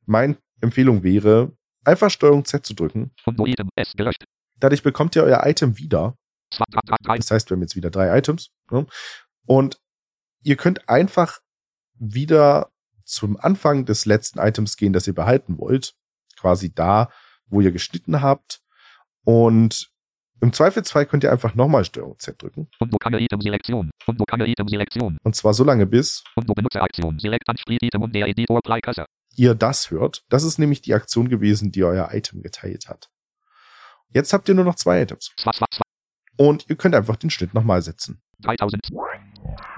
Meine 0.05 0.37
Empfehlung 0.61 1.03
wäre, 1.03 1.51
einfach 1.83 2.09
Steuerung 2.09 2.45
Z 2.45 2.65
zu 2.65 2.73
drücken. 2.73 3.11
Und 3.25 3.37
no 3.37 3.45
Item 3.45 3.69
S 3.75 3.93
gelöscht. 3.95 4.23
Dadurch 4.57 4.83
bekommt 4.83 5.15
ihr 5.15 5.23
euer 5.23 5.45
Item 5.45 5.77
wieder. 5.77 6.17
2, 6.51 6.63
3, 6.71 6.79
3, 7.03 7.17
Das 7.17 7.31
heißt, 7.31 7.49
wir 7.49 7.55
haben 7.55 7.61
jetzt 7.61 7.75
wieder 7.75 7.89
drei 7.89 8.17
Items. 8.17 8.51
Ne? 8.71 8.85
Und 9.45 9.77
ihr 10.43 10.55
könnt 10.55 10.87
einfach 10.87 11.39
wieder 11.95 12.71
zum 13.03 13.37
Anfang 13.37 13.85
des 13.85 14.05
letzten 14.05 14.39
Items 14.39 14.77
gehen, 14.77 14.93
das 14.93 15.07
ihr 15.07 15.15
behalten 15.15 15.57
wollt. 15.57 15.95
Quasi 16.37 16.73
da, 16.73 17.09
wo 17.47 17.61
ihr 17.61 17.71
geschnitten 17.71 18.21
habt. 18.21 18.61
Und 19.23 19.91
im 20.41 20.53
Zweifelsfall 20.53 21.05
könnt 21.05 21.23
ihr 21.23 21.31
einfach 21.31 21.55
nochmal 21.55 21.85
Steuerung 21.85 22.19
Z 22.19 22.41
drücken. 22.41 22.67
Und 22.79 22.91
no 22.91 22.97
keine 22.97 23.19
Item-Selektion. 23.19 23.91
Und 24.05 24.19
no 24.19 24.25
keine 24.25 24.47
Item-Selektion. 24.47 25.17
Und 25.23 25.35
zwar 25.35 25.53
so 25.53 25.63
lange 25.63 25.85
bis 25.85 26.23
Und 26.35 26.53
Benutzeraktion. 26.53 27.19
Select 27.19 27.47
an 27.47 27.57
Split 27.57 27.83
Item 27.83 28.01
und 28.03 28.13
der 28.13 28.27
Editor 28.27 28.59
Cursor. 28.61 29.05
ihr 29.35 29.55
das 29.55 29.91
hört. 29.91 30.23
Das 30.29 30.43
ist 30.43 30.57
nämlich 30.59 30.81
die 30.81 30.93
Aktion 30.93 31.29
gewesen, 31.29 31.71
die 31.71 31.83
euer 31.83 32.09
Item 32.11 32.41
geteilt 32.41 32.87
hat. 32.89 33.09
Jetzt 34.09 34.33
habt 34.33 34.47
ihr 34.49 34.55
nur 34.55 34.65
noch 34.65 34.75
zwei 34.75 35.01
Items. 35.01 35.31
2, 35.37 35.51
2, 35.51 35.65
2, 35.71 35.81
Und 36.37 36.69
ihr 36.69 36.75
könnt 36.75 36.95
einfach 36.95 37.15
den 37.15 37.29
Schnitt 37.29 37.53
nochmal 37.53 37.81
setzen. 37.81 38.21
3000. 38.41 38.81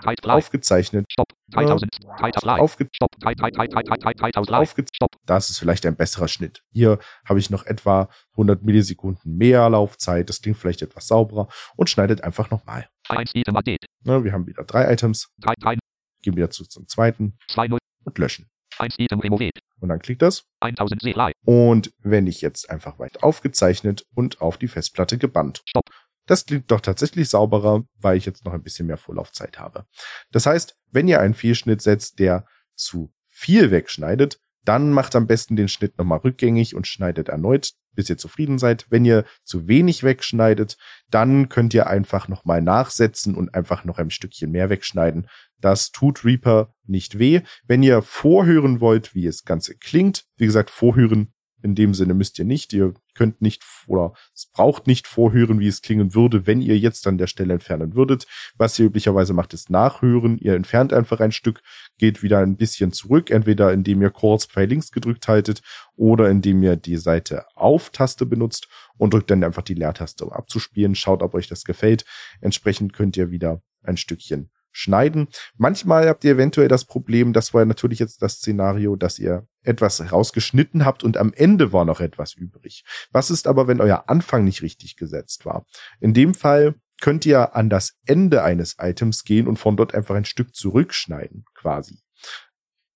3, 0.04 0.16
Fly. 0.22 0.32
Aufgezeichnet. 0.32 1.06
Stopp. 1.12 1.28
3000. 1.52 1.92
3, 2.20 2.32
Fly. 2.40 2.60
Aufge 2.60 2.88
Stopp. 2.94 3.12
3, 3.20 3.36
3, 3.36 3.52
3, 3.52 3.68
3, 3.68 3.82
3, 3.84 3.98
3, 3.98 4.14
3000 4.14 4.48
Fly. 4.48 4.56
aufge 4.58 4.86
Stopp. 4.94 5.12
Das 5.26 5.50
ist 5.50 5.60
vielleicht 5.60 5.86
ein 5.86 5.96
besserer 5.96 6.28
Schnitt. 6.28 6.64
Hier 6.72 7.00
habe 7.26 7.40
ich 7.40 7.50
noch 7.50 7.66
etwa 7.66 8.10
100 8.34 8.64
Millisekunden 8.64 9.38
mehr 9.38 9.70
Laufzeit. 9.70 10.30
Das 10.30 10.42
klingt 10.42 10.58
vielleicht 10.58 10.82
etwas 10.82 11.08
sauberer 11.08 11.48
und 11.76 11.90
schneidet 11.90 12.24
einfach 12.24 12.50
nochmal. 12.52 12.88
1 13.10 13.36
Item 13.36 13.56
added. 13.56 13.86
Ne, 14.04 14.24
wir 14.24 14.32
haben 14.34 14.48
wieder 14.48 14.64
drei 14.64 14.92
Items. 14.92 15.30
3, 15.40 15.54
3, 15.60 15.78
Gehen 16.22 16.36
wieder 16.36 16.50
zu 16.50 16.66
zum 16.66 16.88
zweiten 16.88 17.38
2, 17.50 17.68
0, 17.68 17.80
und 18.06 18.18
löschen. 18.18 18.50
1 18.80 18.96
Item 19.00 19.20
removed. 19.20 19.60
Und 19.80 19.90
dann 19.90 20.00
klickt 20.00 20.22
das. 20.22 20.44
1000 20.62 21.02
See 21.02 21.14
Fly. 21.14 21.32
Und 21.46 21.92
wenn 22.00 22.28
ich 22.28 22.42
jetzt 22.42 22.70
einfach 22.70 23.00
weiter 23.00 23.24
aufgezeichnet 23.24 24.06
und 24.16 24.42
auf 24.42 24.58
die 24.58 24.68
Festplatte 24.68 25.18
gebannt. 25.18 25.64
Stopp. 25.68 25.86
Das 26.28 26.46
klingt 26.46 26.70
doch 26.70 26.82
tatsächlich 26.82 27.30
sauberer, 27.30 27.86
weil 28.00 28.18
ich 28.18 28.26
jetzt 28.26 28.46
noch 28.46 28.54
ein 28.54 28.62
bisschen 28.62 28.86
mehr 28.86 28.98
Vorlaufzeit 28.98 29.58
habe. 29.58 29.86
Das 30.32 30.46
heißt, 30.46 30.78
wenn 30.92 31.08
ihr 31.08 31.20
einen 31.20 31.34
Fehlschnitt 31.34 31.82
setzt, 31.82 32.20
der 32.20 32.46
zu 32.76 33.12
viel 33.26 33.72
wegschneidet, 33.72 34.40
dann 34.64 34.92
macht 34.92 35.16
am 35.16 35.28
besten 35.28 35.56
den 35.56 35.70
Schnitt 35.70 35.98
nochmal 35.98 36.20
rückgängig 36.20 36.76
und 36.76 36.86
schneidet 36.88 37.30
erneut, 37.30 37.72
bis 37.94 38.10
ihr 38.10 38.18
zufrieden 38.18 38.60
seid. 38.60 38.86
Wenn 38.90 39.06
ihr 39.06 39.24
zu 39.44 39.68
wenig 39.68 40.04
wegschneidet, 40.04 40.78
dann 41.10 41.48
könnt 41.48 41.74
ihr 41.74 41.88
einfach 41.88 42.28
nochmal 42.28 42.62
nachsetzen 42.62 43.34
und 43.36 43.56
einfach 43.56 43.86
noch 43.86 43.98
ein 43.98 44.10
Stückchen 44.10 44.52
mehr 44.52 44.70
wegschneiden. 44.70 45.28
Das 45.62 45.92
tut 45.92 46.26
Reaper 46.26 46.74
nicht 46.86 47.18
weh. 47.18 47.42
Wenn 47.66 47.82
ihr 47.82 48.02
vorhören 48.02 48.82
wollt, 48.82 49.16
wie 49.16 49.26
es 49.26 49.46
Ganze 49.46 49.76
klingt, 49.76 50.26
wie 50.36 50.46
gesagt, 50.46 50.70
vorhören 50.70 51.34
in 51.62 51.76
dem 51.76 51.94
Sinne 51.94 52.14
müsst 52.14 52.38
ihr 52.40 52.46
nicht. 52.46 52.72
Ihr 52.74 52.94
könnt 53.16 53.42
nicht 53.42 53.64
oder 53.88 54.14
es 54.34 54.46
braucht 54.46 54.88
nicht 54.88 55.08
vorhören, 55.08 55.60
wie 55.60 55.68
es 55.68 55.82
klingen 55.82 56.14
würde, 56.14 56.46
wenn 56.46 56.62
ihr 56.62 56.78
jetzt 56.78 57.08
an 57.08 57.18
der 57.18 57.28
Stelle 57.28 57.54
entfernen 57.54 57.96
würdet. 57.96 58.28
Was 58.58 58.78
ihr 58.78 58.86
üblicherweise 58.86 59.34
macht, 59.34 59.54
ist 59.54 59.70
nachhören. 59.70 60.38
Ihr 60.38 60.56
entfernt 60.56 60.94
einfach 60.94 61.20
ein 61.20 61.32
Stück, 61.32 61.62
geht 61.98 62.22
wieder 62.22 62.40
ein 62.40 62.58
bisschen 62.58 62.92
zurück, 62.92 63.32
entweder 63.32 63.74
indem 63.74 64.02
ihr 64.02 64.12
kurz 64.12 64.46
Pfeil 64.46 64.68
links 64.68 64.92
gedrückt 64.92 65.28
haltet 65.28 65.62
oder 65.96 66.30
indem 66.30 66.62
ihr 66.62 66.76
die 66.76 66.98
Seite 66.98 67.46
Auf-Taste 67.56 68.26
benutzt 68.26 68.68
und 68.98 69.14
drückt 69.14 69.32
dann 69.32 69.44
einfach 69.44 69.64
die 69.64 69.74
Leertaste, 69.74 70.26
um 70.26 70.32
abzuspielen. 70.32 70.96
Schaut, 70.96 71.24
ob 71.24 71.34
euch 71.34 71.48
das 71.48 71.64
gefällt. 71.64 72.06
Entsprechend 72.42 72.94
könnt 72.94 73.18
ihr 73.18 73.32
wieder 73.32 73.62
ein 73.84 73.98
Stückchen 73.98 74.52
schneiden. 74.78 75.28
Manchmal 75.58 76.08
habt 76.08 76.24
ihr 76.24 76.34
eventuell 76.34 76.68
das 76.68 76.86
Problem, 76.86 77.34
das 77.34 77.54
war 77.54 77.66
natürlich 77.66 77.98
jetzt 77.98 78.22
das 78.22 78.34
Szenario, 78.34 78.96
dass 78.96 79.18
ihr 79.18 79.48
etwas 79.68 80.12
rausgeschnitten 80.12 80.86
habt 80.86 81.04
und 81.04 81.18
am 81.18 81.34
Ende 81.34 81.74
war 81.74 81.86
noch 81.86 82.00
etwas 82.00 82.34
übrig. 82.34 82.84
Was 83.12 83.30
ist 83.30 83.48
aber, 83.48 83.68
wenn 83.68 83.82
euer 83.82 84.06
Anfang 84.08 84.44
nicht 84.44 84.62
richtig 84.62 84.96
gesetzt 84.96 85.46
war? 85.46 85.66
In 86.00 86.14
dem 86.14 86.34
Fall 86.34 86.76
könnt 87.00 87.26
ihr 87.26 87.56
an 87.56 87.70
das 87.70 87.96
Ende 88.06 88.44
eines 88.44 88.78
Items 88.80 89.24
gehen 89.24 89.48
und 89.48 89.58
von 89.58 89.78
dort 89.78 89.94
einfach 89.94 90.16
ein 90.16 90.26
Stück 90.26 90.56
zurückschneiden, 90.56 91.46
quasi. 91.54 92.00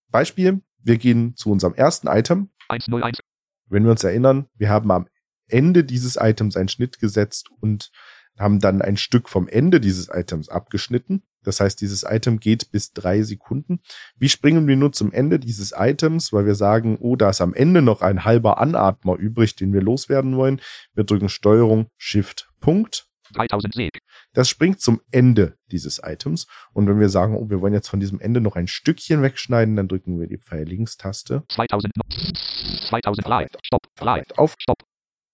Beispiel, 0.09 0.61
wir 0.79 0.97
gehen 0.97 1.35
zu 1.35 1.51
unserem 1.51 1.73
ersten 1.75 2.07
Item. 2.07 2.49
101. 2.69 3.19
Wenn 3.69 3.83
wir 3.83 3.91
uns 3.91 4.03
erinnern, 4.03 4.47
wir 4.55 4.69
haben 4.69 4.91
am 4.91 5.07
Ende 5.47 5.83
dieses 5.83 6.15
Items 6.15 6.57
einen 6.57 6.69
Schnitt 6.69 6.99
gesetzt 6.99 7.49
und 7.59 7.91
haben 8.37 8.59
dann 8.59 8.81
ein 8.81 8.97
Stück 8.97 9.29
vom 9.29 9.47
Ende 9.47 9.79
dieses 9.79 10.09
Items 10.09 10.49
abgeschnitten. 10.49 11.23
Das 11.43 11.59
heißt, 11.59 11.81
dieses 11.81 12.03
Item 12.03 12.39
geht 12.39 12.71
bis 12.71 12.93
drei 12.93 13.23
Sekunden. 13.23 13.79
Wie 14.15 14.29
springen 14.29 14.67
wir 14.67 14.75
nur 14.75 14.91
zum 14.91 15.11
Ende 15.11 15.39
dieses 15.39 15.73
Items, 15.75 16.31
weil 16.33 16.45
wir 16.45 16.55
sagen, 16.55 16.97
oh, 16.99 17.15
da 17.15 17.29
ist 17.29 17.41
am 17.41 17.53
Ende 17.53 17.81
noch 17.81 18.01
ein 18.01 18.25
halber 18.25 18.59
Anatmer 18.59 19.15
übrig, 19.15 19.55
den 19.55 19.73
wir 19.73 19.81
loswerden 19.81 20.35
wollen. 20.37 20.61
Wir 20.93 21.03
drücken 21.03 21.29
Steuerung, 21.29 21.87
Shift, 21.97 22.49
Punkt. 22.59 23.07
3000 23.33 23.73
Seg. 23.73 23.99
Das 24.33 24.49
springt 24.49 24.81
zum 24.81 24.99
Ende 25.09 25.55
dieses 25.71 26.01
Items. 26.03 26.47
Und 26.73 26.87
wenn 26.87 26.99
wir 26.99 27.07
sagen, 27.07 27.35
oh, 27.37 27.49
wir 27.49 27.61
wollen 27.61 27.73
jetzt 27.73 27.87
von 27.87 28.01
diesem 28.01 28.19
Ende 28.19 28.41
noch 28.41 28.57
ein 28.57 28.67
Stückchen 28.67 29.21
wegschneiden, 29.21 29.75
dann 29.77 29.87
drücken 29.87 30.19
wir 30.19 30.27
die 30.27 30.37
Pfeil-Links-Taste. 30.37 31.43
2000 31.49 31.93
no- 31.95 32.33
2000 32.89 33.27
Light. 33.27 33.57
Stopp. 33.65 33.83
Light. 34.01 34.37
Auf, 34.37 34.55
Stopp. 34.59 34.83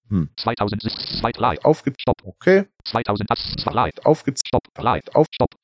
Hm. 0.09 0.29
2000 0.37 0.83
Light. 1.21 1.37
Light. 1.37 1.65
aufge, 1.65 1.93
Stopp. 1.99 2.17
okay, 2.23 2.65
2000 2.85 3.29
Light. 3.71 4.05
aufge, 4.05 4.33
Stopp. 4.45 4.61
Light. 4.79 5.13
auf, 5.15 5.27
Stopp. 5.33 5.55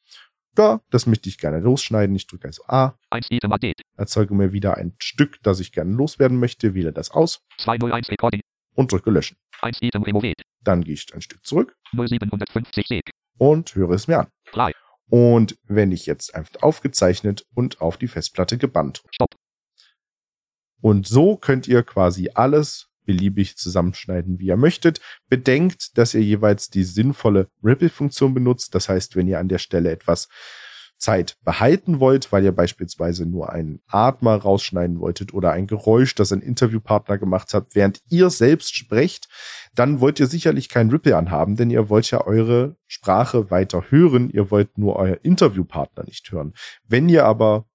Ja, 0.58 0.82
das 0.90 1.06
möchte 1.06 1.30
ich 1.30 1.38
gerne 1.38 1.60
losschneiden. 1.60 2.16
Ich 2.16 2.28
drücke 2.28 2.48
also 2.48 2.64
A, 2.68 2.96
1 3.10 3.28
Item 3.32 3.52
Adet. 3.52 3.82
erzeuge 3.98 4.34
mir 4.36 4.52
wieder 4.54 4.78
ein 4.78 4.96
Stück, 5.00 5.42
das 5.44 5.60
ich 5.60 5.72
gerne 5.72 5.94
loswerden 5.94 6.40
möchte, 6.40 6.74
wähle 6.74 6.94
das 6.94 7.12
aus 7.12 7.42
201 7.60 8.10
Recording. 8.10 8.42
und 8.76 8.92
drücke 8.92 9.10
löschen. 9.12 9.38
1 9.62 9.82
Item 9.82 10.04
Removed. 10.04 10.42
Dann 10.62 10.84
gehe 10.84 10.94
ich 10.94 11.14
ein 11.14 11.22
Stück 11.22 11.46
zurück 11.46 11.76
0750 11.94 12.88
Seg. 12.88 13.12
und 13.38 13.74
höre 13.76 13.92
es 13.92 14.08
mir 14.08 14.20
an. 14.20 14.28
Und 15.10 15.58
wenn 15.64 15.92
ich 15.92 16.06
jetzt 16.06 16.34
einfach 16.34 16.62
aufgezeichnet 16.64 17.46
und 17.54 17.82
auf 17.82 17.98
die 17.98 18.08
Festplatte 18.08 18.58
gebannt. 18.58 19.04
Stopp. 19.12 19.36
Und 20.82 21.08
so 21.08 21.38
könnt 21.38 21.68
ihr 21.68 21.84
quasi 21.84 22.30
alles 22.34 22.90
beliebig 23.06 23.58
zusammenschneiden, 23.58 24.40
wie 24.40 24.48
ihr 24.48 24.58
möchtet. 24.58 25.02
Bedenkt, 25.30 25.98
dass 25.98 26.14
ihr 26.14 26.22
jeweils 26.22 26.70
die 26.70 26.84
sinnvolle 26.84 27.50
Ripple-Funktion 27.64 28.34
benutzt. 28.34 28.76
Das 28.76 28.90
heißt, 28.90 29.16
wenn 29.16 29.28
ihr 29.28 29.40
an 29.40 29.50
der 29.50 29.60
Stelle 29.60 29.92
etwas 29.92 30.28
Zeit 31.04 31.38
behalten 31.44 32.00
wollt, 32.00 32.32
weil 32.32 32.46
ihr 32.46 32.54
beispielsweise 32.54 33.26
nur 33.26 33.52
einen 33.52 33.82
Atmer 33.88 34.36
rausschneiden 34.36 35.00
wolltet 35.00 35.34
oder 35.34 35.52
ein 35.52 35.68
Geräusch, 35.68 36.16
das 36.16 36.32
ein 36.32 36.42
Interviewpartner 36.42 37.18
gemacht 37.18 37.54
hat, 37.54 37.68
während 37.74 38.02
ihr 38.10 38.30
selbst 38.30 38.76
sprecht, 38.76 39.28
dann 39.76 40.00
wollt 40.00 40.20
ihr 40.22 40.28
sicherlich 40.28 40.70
kein 40.70 40.90
Ripple 40.90 41.18
anhaben, 41.18 41.58
denn 41.58 41.70
ihr 41.70 41.90
wollt 41.90 42.10
ja 42.10 42.26
eure 42.26 42.78
Sprache 42.88 43.52
weiter 43.52 43.86
hören, 43.90 44.30
ihr 44.30 44.50
wollt 44.50 44.78
nur 44.78 44.96
euer 44.96 45.18
Interviewpartner 45.24 46.06
nicht 46.06 46.32
hören. 46.32 46.54
Wenn 46.88 47.10
ihr 47.10 47.26
aber 47.26 47.66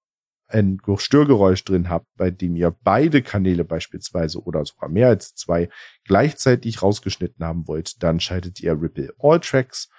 ein 0.49 0.79
Störgeräusch 0.97 1.63
drin 1.63 1.89
habt, 1.89 2.07
bei 2.17 2.31
dem 2.31 2.55
ihr 2.55 2.75
beide 2.83 3.21
Kanäle 3.21 3.63
beispielsweise 3.63 4.43
oder 4.43 4.65
sogar 4.65 4.89
mehr 4.89 5.07
als 5.07 5.35
zwei 5.35 5.69
gleichzeitig 6.05 6.81
rausgeschnitten 6.81 7.45
haben 7.45 7.67
wollt, 7.67 8.01
dann 8.03 8.19
schaltet 8.19 8.59
ihr 8.59 8.79
Ripple 8.79 9.13
All 9.19 9.39
Tracks. 9.39 9.89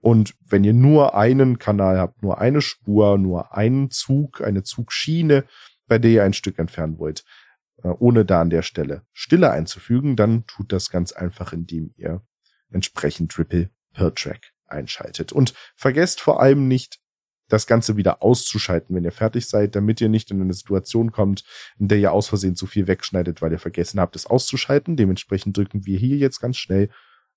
Und 0.00 0.34
wenn 0.40 0.64
ihr 0.64 0.74
nur 0.74 1.14
einen 1.14 1.58
Kanal 1.58 1.98
habt, 1.98 2.22
nur 2.22 2.38
eine 2.38 2.60
Spur, 2.60 3.16
nur 3.16 3.56
einen 3.56 3.90
Zug, 3.90 4.42
eine 4.42 4.62
Zugschiene, 4.62 5.44
bei 5.86 5.98
der 5.98 6.10
ihr 6.10 6.24
ein 6.24 6.34
Stück 6.34 6.58
entfernen 6.58 6.98
wollt, 6.98 7.24
äh, 7.82 7.88
ohne 7.88 8.26
da 8.26 8.42
an 8.42 8.50
der 8.50 8.62
Stelle 8.62 9.06
Stille 9.12 9.50
einzufügen, 9.50 10.16
dann 10.16 10.46
tut 10.46 10.72
das 10.72 10.90
ganz 10.90 11.12
einfach, 11.12 11.54
indem 11.54 11.94
ihr 11.96 12.22
entsprechend 12.70 13.38
Ripple 13.38 13.70
per 13.94 14.14
Track 14.14 14.52
einschaltet. 14.66 15.32
Und 15.32 15.54
vergesst 15.76 16.20
vor 16.20 16.42
allem 16.42 16.68
nicht, 16.68 17.00
das 17.48 17.66
Ganze 17.66 17.96
wieder 17.96 18.22
auszuschalten, 18.22 18.96
wenn 18.96 19.04
ihr 19.04 19.12
fertig 19.12 19.46
seid, 19.46 19.76
damit 19.76 20.00
ihr 20.00 20.08
nicht 20.08 20.30
in 20.30 20.40
eine 20.40 20.54
Situation 20.54 21.12
kommt, 21.12 21.44
in 21.78 21.88
der 21.88 21.98
ihr 21.98 22.12
aus 22.12 22.28
Versehen 22.28 22.56
zu 22.56 22.66
viel 22.66 22.86
wegschneidet, 22.86 23.42
weil 23.42 23.52
ihr 23.52 23.58
vergessen 23.58 24.00
habt, 24.00 24.16
es 24.16 24.26
auszuschalten. 24.26 24.96
Dementsprechend 24.96 25.56
drücken 25.56 25.86
wir 25.86 25.98
hier 25.98 26.16
jetzt 26.16 26.40
ganz 26.40 26.56
schnell 26.56 26.90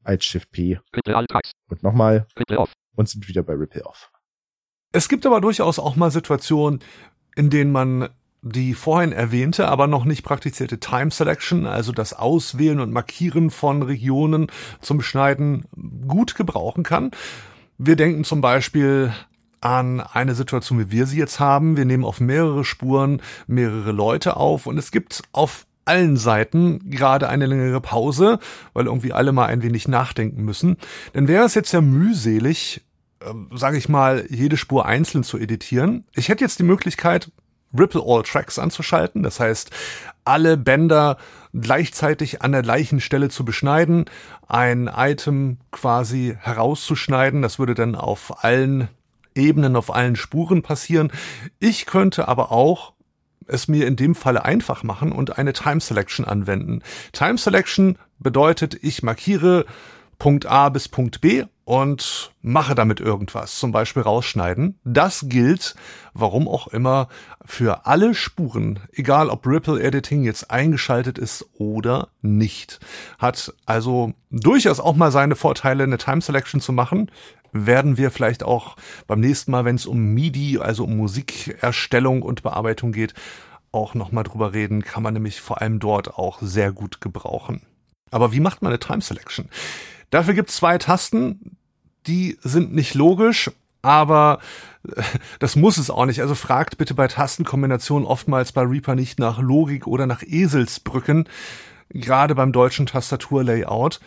als 0.03 0.25
Shift 0.25 0.51
P 0.51 0.79
und 1.69 1.83
nochmal 1.83 2.27
und 2.95 3.09
sind 3.09 3.27
wieder 3.27 3.43
bei 3.43 3.53
Ripple 3.53 3.85
Off. 3.85 4.09
Es 4.93 5.09
gibt 5.09 5.25
aber 5.25 5.41
durchaus 5.41 5.79
auch 5.79 5.95
mal 5.95 6.11
Situationen, 6.11 6.79
in 7.35 7.49
denen 7.49 7.71
man 7.71 8.09
die 8.41 8.73
vorhin 8.73 9.11
erwähnte, 9.11 9.67
aber 9.67 9.87
noch 9.87 10.05
nicht 10.05 10.23
praktizierte 10.23 10.79
Time 10.79 11.11
Selection, 11.11 11.65
also 11.65 11.91
das 11.91 12.13
Auswählen 12.13 12.79
und 12.79 12.91
Markieren 12.91 13.49
von 13.49 13.81
Regionen 13.81 14.47
zum 14.79 15.01
Schneiden, 15.01 15.65
gut 16.07 16.35
gebrauchen 16.35 16.83
kann. 16.83 17.11
Wir 17.77 17.95
denken 17.95 18.23
zum 18.23 18.41
Beispiel 18.41 19.13
an 19.67 19.99
eine 19.99 20.33
Situation, 20.33 20.79
wie 20.79 20.91
wir 20.91 21.05
sie 21.07 21.17
jetzt 21.17 21.41
haben. 21.41 21.75
Wir 21.75 21.83
nehmen 21.83 22.05
auf 22.05 22.21
mehrere 22.21 22.63
Spuren 22.63 23.21
mehrere 23.47 23.91
Leute 23.91 24.37
auf 24.37 24.65
und 24.65 24.77
es 24.77 24.91
gibt 24.91 25.23
auf 25.33 25.65
allen 25.83 26.15
Seiten 26.15 26.89
gerade 26.89 27.27
eine 27.27 27.47
längere 27.47 27.81
Pause, 27.81 28.39
weil 28.71 28.85
irgendwie 28.85 29.11
alle 29.11 29.33
mal 29.33 29.47
ein 29.47 29.63
wenig 29.63 29.89
nachdenken 29.89 30.45
müssen. 30.45 30.77
Denn 31.13 31.27
wäre 31.27 31.43
es 31.43 31.53
jetzt 31.53 31.73
ja 31.73 31.81
mühselig, 31.81 32.81
ähm, 33.21 33.49
sage 33.53 33.77
ich 33.77 33.89
mal, 33.89 34.25
jede 34.29 34.55
Spur 34.55 34.85
einzeln 34.85 35.25
zu 35.25 35.37
editieren. 35.37 36.05
Ich 36.15 36.29
hätte 36.29 36.45
jetzt 36.45 36.59
die 36.59 36.63
Möglichkeit, 36.63 37.29
Ripple 37.77 38.01
All 38.05 38.23
Tracks 38.23 38.59
anzuschalten, 38.59 39.21
das 39.21 39.41
heißt, 39.41 39.71
alle 40.23 40.55
Bänder 40.55 41.17
gleichzeitig 41.53 42.41
an 42.41 42.53
der 42.53 42.61
gleichen 42.61 43.01
Stelle 43.01 43.27
zu 43.27 43.43
beschneiden, 43.43 44.05
ein 44.47 44.89
Item 44.95 45.57
quasi 45.71 46.37
herauszuschneiden, 46.39 47.41
das 47.41 47.59
würde 47.59 47.73
dann 47.73 47.95
auf 47.95 48.45
allen 48.45 48.87
Ebenen, 49.37 49.75
auf 49.75 49.93
allen 49.93 50.15
Spuren 50.15 50.61
passieren. 50.63 51.11
Ich 51.59 51.85
könnte 51.85 52.27
aber 52.27 52.51
auch 52.51 52.93
es 53.47 53.67
mir 53.67 53.87
in 53.87 53.95
dem 53.95 54.13
Falle 54.13 54.43
einfach 54.43 54.83
machen 54.83 55.11
und 55.11 55.37
eine 55.37 55.53
Time 55.53 55.79
Selection 55.79 56.25
anwenden. 56.25 56.81
Time 57.13 57.37
Selection 57.37 57.97
bedeutet, 58.19 58.77
ich 58.81 59.03
markiere 59.03 59.65
Punkt 60.19 60.47
A 60.47 60.69
bis 60.69 60.89
Punkt 60.89 61.21
B 61.21 61.45
und 61.63 62.31
mache 62.41 62.75
damit 62.75 63.01
irgendwas, 63.01 63.59
zum 63.59 63.71
Beispiel 63.71 64.01
rausschneiden. 64.01 64.79
Das 64.85 65.25
gilt, 65.27 65.75
warum 66.13 66.47
auch 66.47 66.67
immer, 66.67 67.09
für 67.45 67.85
alle 67.85 68.15
Spuren, 68.15 68.79
egal 68.93 69.29
ob 69.29 69.45
Ripple 69.45 69.81
Editing 69.81 70.23
jetzt 70.23 70.49
eingeschaltet 70.49 71.17
ist 71.17 71.45
oder 71.55 72.07
nicht. 72.21 72.79
Hat 73.19 73.53
also 73.65 74.13
durchaus 74.31 74.79
auch 74.79 74.95
mal 74.95 75.11
seine 75.11 75.35
Vorteile, 75.35 75.83
eine 75.83 75.97
Time 75.97 76.21
Selection 76.21 76.61
zu 76.61 76.71
machen. 76.71 77.11
Werden 77.51 77.97
wir 77.97 78.11
vielleicht 78.11 78.43
auch 78.43 78.75
beim 79.07 79.19
nächsten 79.19 79.51
Mal, 79.51 79.65
wenn 79.65 79.75
es 79.75 79.85
um 79.85 80.13
MIDI, 80.13 80.59
also 80.59 80.83
um 80.83 80.97
Musikerstellung 80.97 82.21
und 82.21 82.43
Bearbeitung 82.43 82.91
geht, 82.91 83.13
auch 83.71 83.93
nochmal 83.93 84.23
drüber 84.23 84.53
reden. 84.53 84.83
Kann 84.83 85.03
man 85.03 85.13
nämlich 85.13 85.41
vor 85.41 85.61
allem 85.61 85.79
dort 85.79 86.15
auch 86.17 86.39
sehr 86.41 86.71
gut 86.71 87.01
gebrauchen. 87.01 87.61
Aber 88.11 88.31
wie 88.31 88.39
macht 88.39 88.61
man 88.61 88.71
eine 88.71 88.79
Time 88.79 89.01
Selection? 89.01 89.49
Dafür 90.09 90.33
gibt 90.33 90.49
es 90.49 90.55
zwei 90.55 90.77
Tasten, 90.77 91.57
die 92.07 92.37
sind 92.41 92.73
nicht 92.73 92.93
logisch, 92.93 93.51
aber 93.81 94.39
äh, 94.87 95.01
das 95.39 95.55
muss 95.55 95.77
es 95.77 95.89
auch 95.89 96.05
nicht. 96.05 96.21
Also 96.21 96.35
fragt 96.35 96.77
bitte 96.77 96.93
bei 96.93 97.07
Tastenkombinationen 97.07 98.07
oftmals 98.07 98.51
bei 98.51 98.61
Reaper 98.61 98.95
nicht 98.95 99.19
nach 99.19 99.39
Logik 99.39 99.87
oder 99.87 100.07
nach 100.07 100.23
Eselsbrücken, 100.23 101.27
gerade 101.89 102.35
beim 102.35 102.51
deutschen 102.51 102.85
Tastaturlayout. 102.85 103.99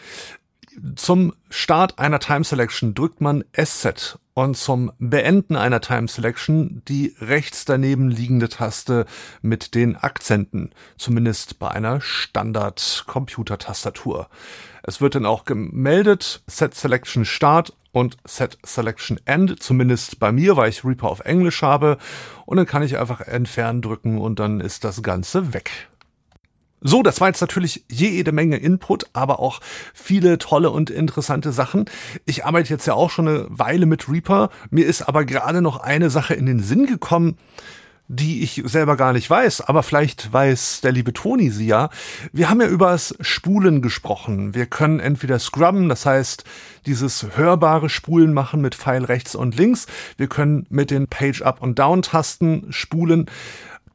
Zum 0.95 1.33
Start 1.49 1.99
einer 1.99 2.21
Time 2.21 2.45
Selection 2.45 2.95
drückt 2.95 3.21
man 3.21 3.43
S-Set 3.53 4.21
und 4.35 4.57
zum 4.57 4.93
Beenden 4.99 5.57
einer 5.57 5.81
Time 5.81 6.07
Selection 6.07 6.83
die 6.87 7.17
rechts 7.21 7.65
daneben 7.65 8.09
liegende 8.09 8.49
Taste 8.49 9.07
mit 9.43 9.75
den 9.75 9.97
Akzenten, 9.97 10.71
zumindest 10.97 11.59
bei 11.59 11.69
einer 11.69 12.01
Standard-Computer-Tastatur. 12.01 14.29
Es 14.85 15.01
wird 15.01 15.17
dann 15.17 15.27
auch 15.27 15.45
gemeldet, 15.45 16.45
Set 16.47 16.75
Selection 16.75 17.25
Start 17.25 17.77
und 17.91 18.17
Set 18.25 18.57
Selection 18.65 19.19
End, 19.25 19.61
zumindest 19.61 20.21
bei 20.21 20.31
mir, 20.31 20.57
weil 20.57 20.71
ich 20.71 20.85
Reaper 20.85 21.09
auf 21.09 21.19
Englisch 21.21 21.63
habe. 21.63 21.99
Und 22.47 22.59
dann 22.59 22.67
kann 22.67 22.85
ich 22.85 22.99
einfach 22.99 23.23
Entfernen 23.23 23.83
drücken 23.83 24.19
und 24.19 24.39
dann 24.39 24.61
ist 24.61 24.85
das 24.85 25.03
Ganze 25.03 25.53
weg. 25.53 25.89
So, 26.83 27.03
das 27.03 27.21
war 27.21 27.29
jetzt 27.29 27.41
natürlich 27.41 27.85
jede 27.91 28.33
Menge 28.33 28.57
Input, 28.57 29.05
aber 29.13 29.41
auch 29.41 29.61
viele 29.93 30.39
tolle 30.39 30.71
und 30.71 30.89
interessante 30.89 31.53
Sachen. 31.53 31.85
Ich 32.25 32.45
arbeite 32.45 32.71
jetzt 32.71 32.87
ja 32.87 32.95
auch 32.95 33.11
schon 33.11 33.29
eine 33.29 33.47
Weile 33.51 33.87
mit 33.87 34.09
Reaper. 34.09 34.51
Mir 34.71 34.87
ist 34.87 35.03
aber 35.03 35.25
gerade 35.25 35.61
noch 35.61 35.81
eine 35.81 36.09
Sache 36.11 36.35
in 36.35 36.47
den 36.47 36.61
Sinn 36.61 36.87
gekommen, 36.87 37.37
die 38.13 38.43
ich 38.43 38.63
selber 38.65 38.97
gar 38.97 39.13
nicht 39.13 39.31
weiß, 39.31 39.61
aber 39.61 39.85
vielleicht 39.85 40.33
weiß 40.33 40.81
der 40.81 40.91
liebe 40.91 41.13
Toni 41.13 41.51
sie 41.51 41.67
ja. 41.67 41.91
Wir 42.33 42.51
haben 42.51 42.61
ja 42.61 42.67
übers 42.67 43.15
Spulen 43.21 43.83
gesprochen. 43.83 44.53
Wir 44.53 44.67
können 44.67 44.99
entweder 44.99 45.39
scrubben, 45.39 45.89
das 45.89 46.07
heißt 46.07 46.43
dieses 46.87 47.37
hörbare 47.37 47.89
Spulen 47.89 48.33
machen 48.33 48.63
mit 48.63 48.75
Pfeil 48.75 49.05
rechts 49.05 49.37
und 49.37 49.57
links. 49.57 49.87
Wir 50.17 50.27
können 50.27 50.67
mit 50.71 50.91
den 50.91 51.07
Page-Up- 51.07 51.63
und 51.63 51.79
Down-Tasten 51.79 52.67
spulen. 52.71 53.27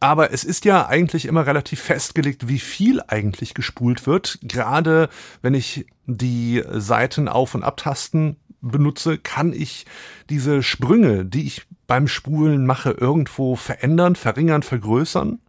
Aber 0.06 0.32
es 0.32 0.44
ist 0.44 0.66
ja 0.66 0.86
eigentlich 0.86 1.26
immer 1.26 1.48
relativ 1.48 1.82
festgelegt, 1.82 2.48
wie 2.48 2.60
viel 2.60 3.02
eigentlich 3.08 3.56
gespult 3.56 4.06
wird. 4.06 4.38
Gerade 4.44 5.10
wenn 5.42 5.56
ich 5.56 5.88
die 6.06 6.64
Seiten 6.70 7.28
auf- 7.28 7.56
und 7.56 7.64
abtasten 7.64 8.36
benutze, 8.62 9.18
kann 9.18 9.52
ich 9.52 9.88
diese 10.30 10.62
Sprünge, 10.62 11.26
die 11.26 11.48
ich 11.48 11.64
beim 11.88 12.08
Spulen 12.08 12.68
mache, 12.68 12.92
irgendwo 12.92 13.56
verändern, 13.56 14.16
verringern, 14.16 14.62
vergrößern? 14.62 15.40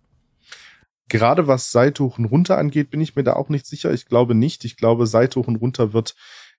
Gerade 1.08 1.46
was 1.46 1.70
Seite 1.70 2.04
und 2.04 2.24
runter 2.24 2.56
angeht, 2.56 2.88
bin 2.88 3.02
ich 3.02 3.14
mir 3.14 3.24
da 3.24 3.34
auch 3.34 3.50
nicht 3.50 3.66
sicher. 3.66 3.92
Ich 3.92 4.06
glaube 4.06 4.34
nicht. 4.34 4.64
Ich 4.64 4.78
glaube, 4.78 5.06
Seite 5.06 5.38
und 5.38 5.56
runter 5.56 5.92
wird 5.92 6.16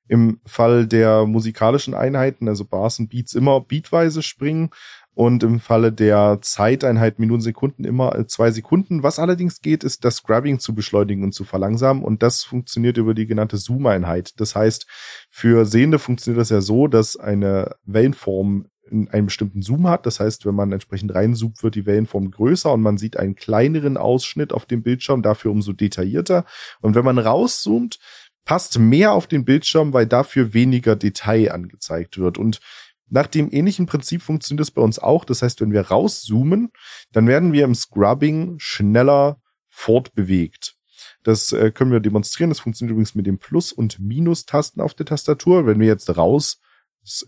im 0.07 0.39
Fall 0.45 0.85
der 0.85 1.25
musikalischen 1.25 1.95
Einheiten, 1.95 2.47
also 2.47 2.63
Bars 2.63 2.99
und 2.99 3.09
Beats, 3.09 3.33
immer 3.33 3.59
beatweise 3.59 4.21
springen 4.21 4.69
und 5.17 5.41
im 5.41 5.59
Falle 5.59 5.91
der 5.91 6.37
Zeiteinheit 6.43 7.17
Minuten, 7.17 7.41
Sekunden 7.41 7.85
immer 7.85 8.15
äh, 8.15 8.27
zwei 8.27 8.51
Sekunden. 8.51 9.01
Was 9.01 9.17
allerdings 9.17 9.61
geht, 9.61 9.83
ist 9.83 10.05
das 10.05 10.17
Scrubbing 10.17 10.59
zu 10.59 10.75
beschleunigen 10.75 11.23
und 11.23 11.33
zu 11.33 11.43
verlangsamen 11.43 12.03
und 12.03 12.21
das 12.21 12.43
funktioniert 12.43 12.97
über 12.97 13.15
die 13.15 13.25
genannte 13.25 13.57
Zoom-Einheit. 13.57 14.39
Das 14.39 14.55
heißt, 14.55 14.85
für 15.31 15.65
Sehende 15.65 15.97
funktioniert 15.97 16.39
das 16.39 16.51
ja 16.51 16.61
so, 16.61 16.87
dass 16.87 17.17
eine 17.17 17.75
Wellenform 17.83 18.67
einen 18.91 19.25
bestimmten 19.25 19.63
Zoom 19.63 19.87
hat. 19.87 20.05
Das 20.05 20.19
heißt, 20.19 20.45
wenn 20.45 20.55
man 20.55 20.71
entsprechend 20.71 21.13
reinzoomt, 21.13 21.63
wird 21.63 21.73
die 21.73 21.87
Wellenform 21.87 22.29
größer 22.29 22.71
und 22.71 22.81
man 22.81 22.97
sieht 22.97 23.17
einen 23.17 23.35
kleineren 23.35 23.97
Ausschnitt 23.97 24.53
auf 24.53 24.67
dem 24.67 24.83
Bildschirm, 24.83 25.23
dafür 25.23 25.49
umso 25.49 25.73
detaillierter. 25.73 26.45
Und 26.79 26.93
wenn 26.93 27.03
man 27.03 27.17
rauszoomt, 27.17 27.97
passt 28.45 28.79
mehr 28.79 29.11
auf 29.11 29.27
den 29.27 29.43
Bildschirm, 29.43 29.93
weil 29.93 30.05
dafür 30.05 30.53
weniger 30.53 30.95
Detail 30.95 31.51
angezeigt 31.51 32.17
wird. 32.17 32.37
Und 32.37 32.61
nach 33.09 33.27
dem 33.27 33.49
ähnlichen 33.51 33.85
Prinzip 33.85 34.21
funktioniert 34.21 34.67
es 34.67 34.71
bei 34.71 34.81
uns 34.81 34.99
auch. 34.99 35.25
Das 35.25 35.41
heißt, 35.41 35.61
wenn 35.61 35.71
wir 35.71 35.81
rauszoomen, 35.81 36.71
dann 37.11 37.27
werden 37.27 37.53
wir 37.53 37.63
im 37.63 37.75
Scrubbing 37.75 38.55
schneller 38.57 39.39
fortbewegt. 39.67 40.75
Das 41.23 41.51
äh, 41.51 41.71
können 41.71 41.91
wir 41.91 41.99
demonstrieren. 41.99 42.49
Das 42.49 42.59
funktioniert 42.59 42.91
übrigens 42.91 43.15
mit 43.15 43.27
den 43.27 43.37
Plus- 43.37 43.71
und 43.71 43.99
Minus-Tasten 43.99 44.81
auf 44.81 44.93
der 44.93 45.05
Tastatur. 45.05 45.65
Wenn 45.65 45.79
wir 45.79 45.87
jetzt 45.87 46.17
raus 46.17 46.59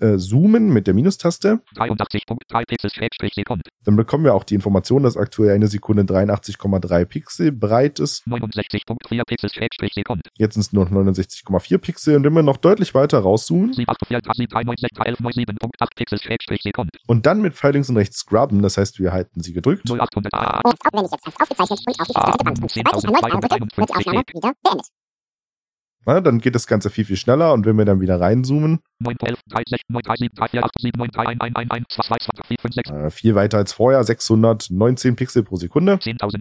äh, 0.01 0.17
zoomen 0.17 0.69
mit 0.69 0.87
der 0.87 0.93
Minustaste. 0.93 1.61
83.3 1.75 2.65
Pixel 2.67 2.89
Schrägstrich 2.89 3.33
Sekund. 3.33 3.63
Dann 3.85 3.95
bekommen 3.95 4.25
wir 4.25 4.33
auch 4.33 4.43
die 4.43 4.55
Information, 4.55 5.03
dass 5.03 5.17
aktuell 5.17 5.55
eine 5.55 5.67
Sekunde 5.67 6.03
83,3 6.03 7.05
Pixel 7.05 7.51
breit 7.51 7.99
ist. 7.99 8.25
69.4 8.27 9.23
Pixel 9.25 9.49
Schrägstrich 9.49 9.93
Sekund. 9.93 10.21
Jetzt 10.37 10.55
sind 10.55 10.61
es 10.61 10.73
nur 10.73 10.85
noch 10.85 10.91
69,4 10.91 11.77
Pixel 11.77 12.15
und 12.15 12.23
wenn 12.23 12.33
wir 12.33 12.43
noch 12.43 12.57
deutlich 12.57 12.93
weiter 12.93 13.19
rauszoomen 13.19 13.73
784 13.73 15.95
Pixel 15.95 16.19
Schrägstrich 16.19 16.61
Sekund. 16.61 16.89
und 17.07 17.25
dann 17.25 17.41
mit 17.41 17.55
Pfeil 17.55 17.73
links 17.73 17.89
und 17.89 17.97
rechts 17.97 18.19
scrubben, 18.19 18.61
das 18.61 18.77
heißt, 18.77 18.99
wir 18.99 19.11
halten 19.11 19.41
sie 19.41 19.53
gedrückt, 19.53 19.89
0800 19.89 20.33
A. 20.33 20.61
Und 20.63 20.73
auch 20.73 20.75
wenn 20.93 21.05
ich 21.05 21.11
jetzt 21.11 21.25
aufgezeichnet 21.25 21.79
und 21.87 21.99
auf 21.99 22.07
die 22.07 22.13
zweite 22.13 22.43
Band 22.43 22.61
und 22.61 22.71
sobald 22.71 22.97
ich 22.97 23.03
erneut 23.03 23.23
einmal 23.23 23.41
drücke, 23.41 23.77
wird 23.77 23.89
die 23.89 23.95
Aufnahme 23.95 24.23
wieder 24.33 24.53
beendet. 24.63 24.87
Na, 26.05 26.21
dann 26.21 26.39
geht 26.39 26.55
das 26.55 26.67
Ganze 26.67 26.89
viel, 26.89 27.05
viel 27.05 27.17
schneller 27.17 27.53
und 27.53 27.65
wenn 27.65 27.77
wir 27.77 27.85
dann 27.85 28.01
wieder 28.01 28.19
reinzoomen, 28.19 28.79
9, 28.99 29.15
11, 29.21 29.39
3, 29.49 29.63
6, 29.67 29.83
9, 29.89 30.01
3, 30.03 30.15
7, 30.15 30.35
3, 30.35 30.47
4, 30.47 30.63
8, 30.63 30.71
7, 30.79 30.97
9, 30.97 31.09
3, 31.11 31.27
1, 31.27 31.41
1, 31.41 31.55
1, 31.55 31.71
1, 31.71 31.85
2, 31.89 32.03
2, 32.03 32.17
2, 32.17 32.47
4, 32.47 32.57
5, 32.61 32.73
6, 32.75 32.89
äh, 32.89 33.09
viel 33.09 33.35
weiter 33.35 33.57
als 33.57 33.73
vorher, 33.73 34.03
619 34.03 35.15
Pixel 35.15 35.43
pro 35.43 35.55
Sekunde, 35.55 35.95
10.000. 35.95 36.39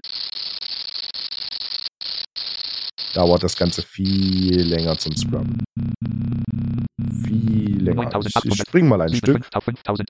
dauert 3.15 3.43
das 3.43 3.57
Ganze 3.57 3.83
viel 3.83 4.63
länger 4.63 4.97
zum 4.97 5.17
Scrubben. 5.17 5.65
Viel 7.25 7.83
länger. 7.83 8.03
Ich, 8.03 8.09
ich 8.09 8.35
9800. 8.35 8.69
spring 8.69 8.89
mal 8.89 9.01
ein 9.01 9.15
Stück. 9.15 9.45
5000. 9.53 10.09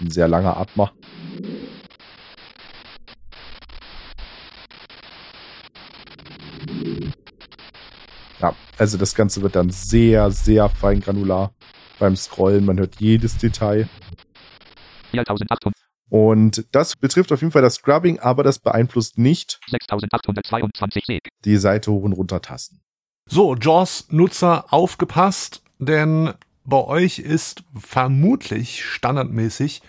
Ein 0.00 0.10
sehr 0.10 0.28
langer 0.28 0.56
Abmach. 0.56 0.92
Ja, 8.40 8.54
also 8.76 8.98
das 8.98 9.14
Ganze 9.14 9.42
wird 9.42 9.56
dann 9.56 9.70
sehr, 9.70 10.30
sehr 10.30 10.68
fein 10.68 11.00
granular 11.00 11.52
beim 11.98 12.16
Scrollen. 12.16 12.64
Man 12.64 12.78
hört 12.78 12.96
jedes 13.00 13.36
Detail. 13.36 13.88
4800. 15.10 15.72
Und 16.10 16.66
das 16.72 16.96
betrifft 16.96 17.32
auf 17.32 17.40
jeden 17.40 17.52
Fall 17.52 17.62
das 17.62 17.74
Scrubbing, 17.74 18.18
aber 18.18 18.42
das 18.42 18.58
beeinflusst 18.58 19.18
nicht 19.18 19.60
6822 19.68 21.04
Sek. 21.04 21.28
die 21.44 21.56
Seite 21.56 21.90
hoch 21.92 22.02
und 22.02 22.12
runter 22.12 22.40
Tasten. 22.40 22.80
So, 23.26 23.54
JAWS-Nutzer 23.54 24.72
aufgepasst, 24.72 25.62
denn 25.78 26.32
bei 26.64 26.82
euch 26.82 27.18
ist 27.18 27.62
vermutlich 27.74 28.84
standardmäßig 28.84 29.82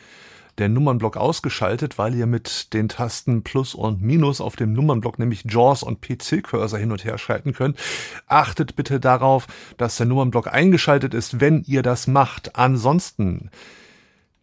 der 0.59 0.69
Nummernblock 0.69 1.17
ausgeschaltet, 1.17 1.97
weil 1.97 2.13
ihr 2.15 2.27
mit 2.27 2.73
den 2.73 2.89
Tasten 2.89 3.43
Plus 3.43 3.73
und 3.73 4.01
Minus 4.01 4.41
auf 4.41 4.55
dem 4.55 4.73
Nummernblock 4.73 5.19
nämlich 5.19 5.43
JAWS 5.45 5.83
und 5.83 6.01
PC-Cursor 6.01 6.77
hin 6.77 6.91
und 6.91 7.03
her 7.03 7.17
schalten 7.17 7.53
könnt. 7.53 7.79
Achtet 8.27 8.75
bitte 8.75 8.99
darauf, 8.99 9.47
dass 9.77 9.97
der 9.97 10.05
Nummernblock 10.05 10.47
eingeschaltet 10.47 11.13
ist, 11.13 11.39
wenn 11.39 11.63
ihr 11.65 11.81
das 11.81 12.07
macht. 12.07 12.55
Ansonsten 12.55 13.49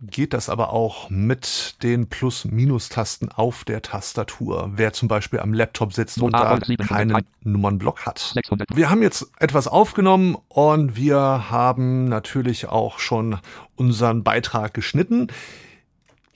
geht 0.02 0.34
das 0.34 0.48
aber 0.48 0.72
auch 0.72 1.08
mit 1.08 1.82
den 1.82 2.08
Plus-Minus-Tasten 2.08 3.30
auf 3.30 3.64
der 3.64 3.80
Tastatur. 3.82 4.70
Wer 4.74 4.92
zum 4.92 5.08
Beispiel 5.08 5.40
am 5.40 5.54
Laptop 5.54 5.92
sitzt 5.94 6.20
und 6.20 6.32
da 6.32 6.58
keinen 6.86 7.26
Nummernblock 7.42 8.04
hat. 8.04 8.18
600. 8.18 8.68
Wir 8.74 8.90
haben 8.90 9.02
jetzt 9.02 9.30
etwas 9.38 9.68
aufgenommen 9.68 10.36
und 10.48 10.96
wir 10.96 11.50
haben 11.50 12.08
natürlich 12.08 12.68
auch 12.68 12.98
schon 12.98 13.38
unseren 13.74 14.22
Beitrag 14.22 14.74
geschnitten. 14.74 15.28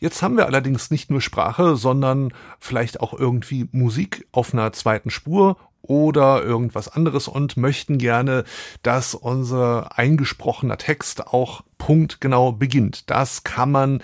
Jetzt 0.01 0.23
haben 0.23 0.37
wir 0.39 0.47
allerdings 0.47 0.91
nicht 0.91 1.11
nur 1.11 1.21
Sprache, 1.21 1.77
sondern 1.77 2.33
vielleicht 2.59 3.01
auch 3.01 3.13
irgendwie 3.13 3.69
Musik 3.71 4.27
auf 4.33 4.55
einer 4.55 4.73
zweiten 4.73 5.11
Spur 5.11 5.59
oder 5.83 6.43
irgendwas 6.43 6.89
anderes 6.89 7.29
und 7.29 7.57
möchten 7.57 7.99
gerne, 7.99 8.45
dass 8.83 9.15
unser 9.15 9.99
eingesprochener 9.99 10.79
Text 10.79 11.27
auch 11.27 11.63
punktgenau 11.79 12.53
beginnt. 12.53 13.11
Das 13.11 13.45
kann 13.45 13.71
man 13.71 14.03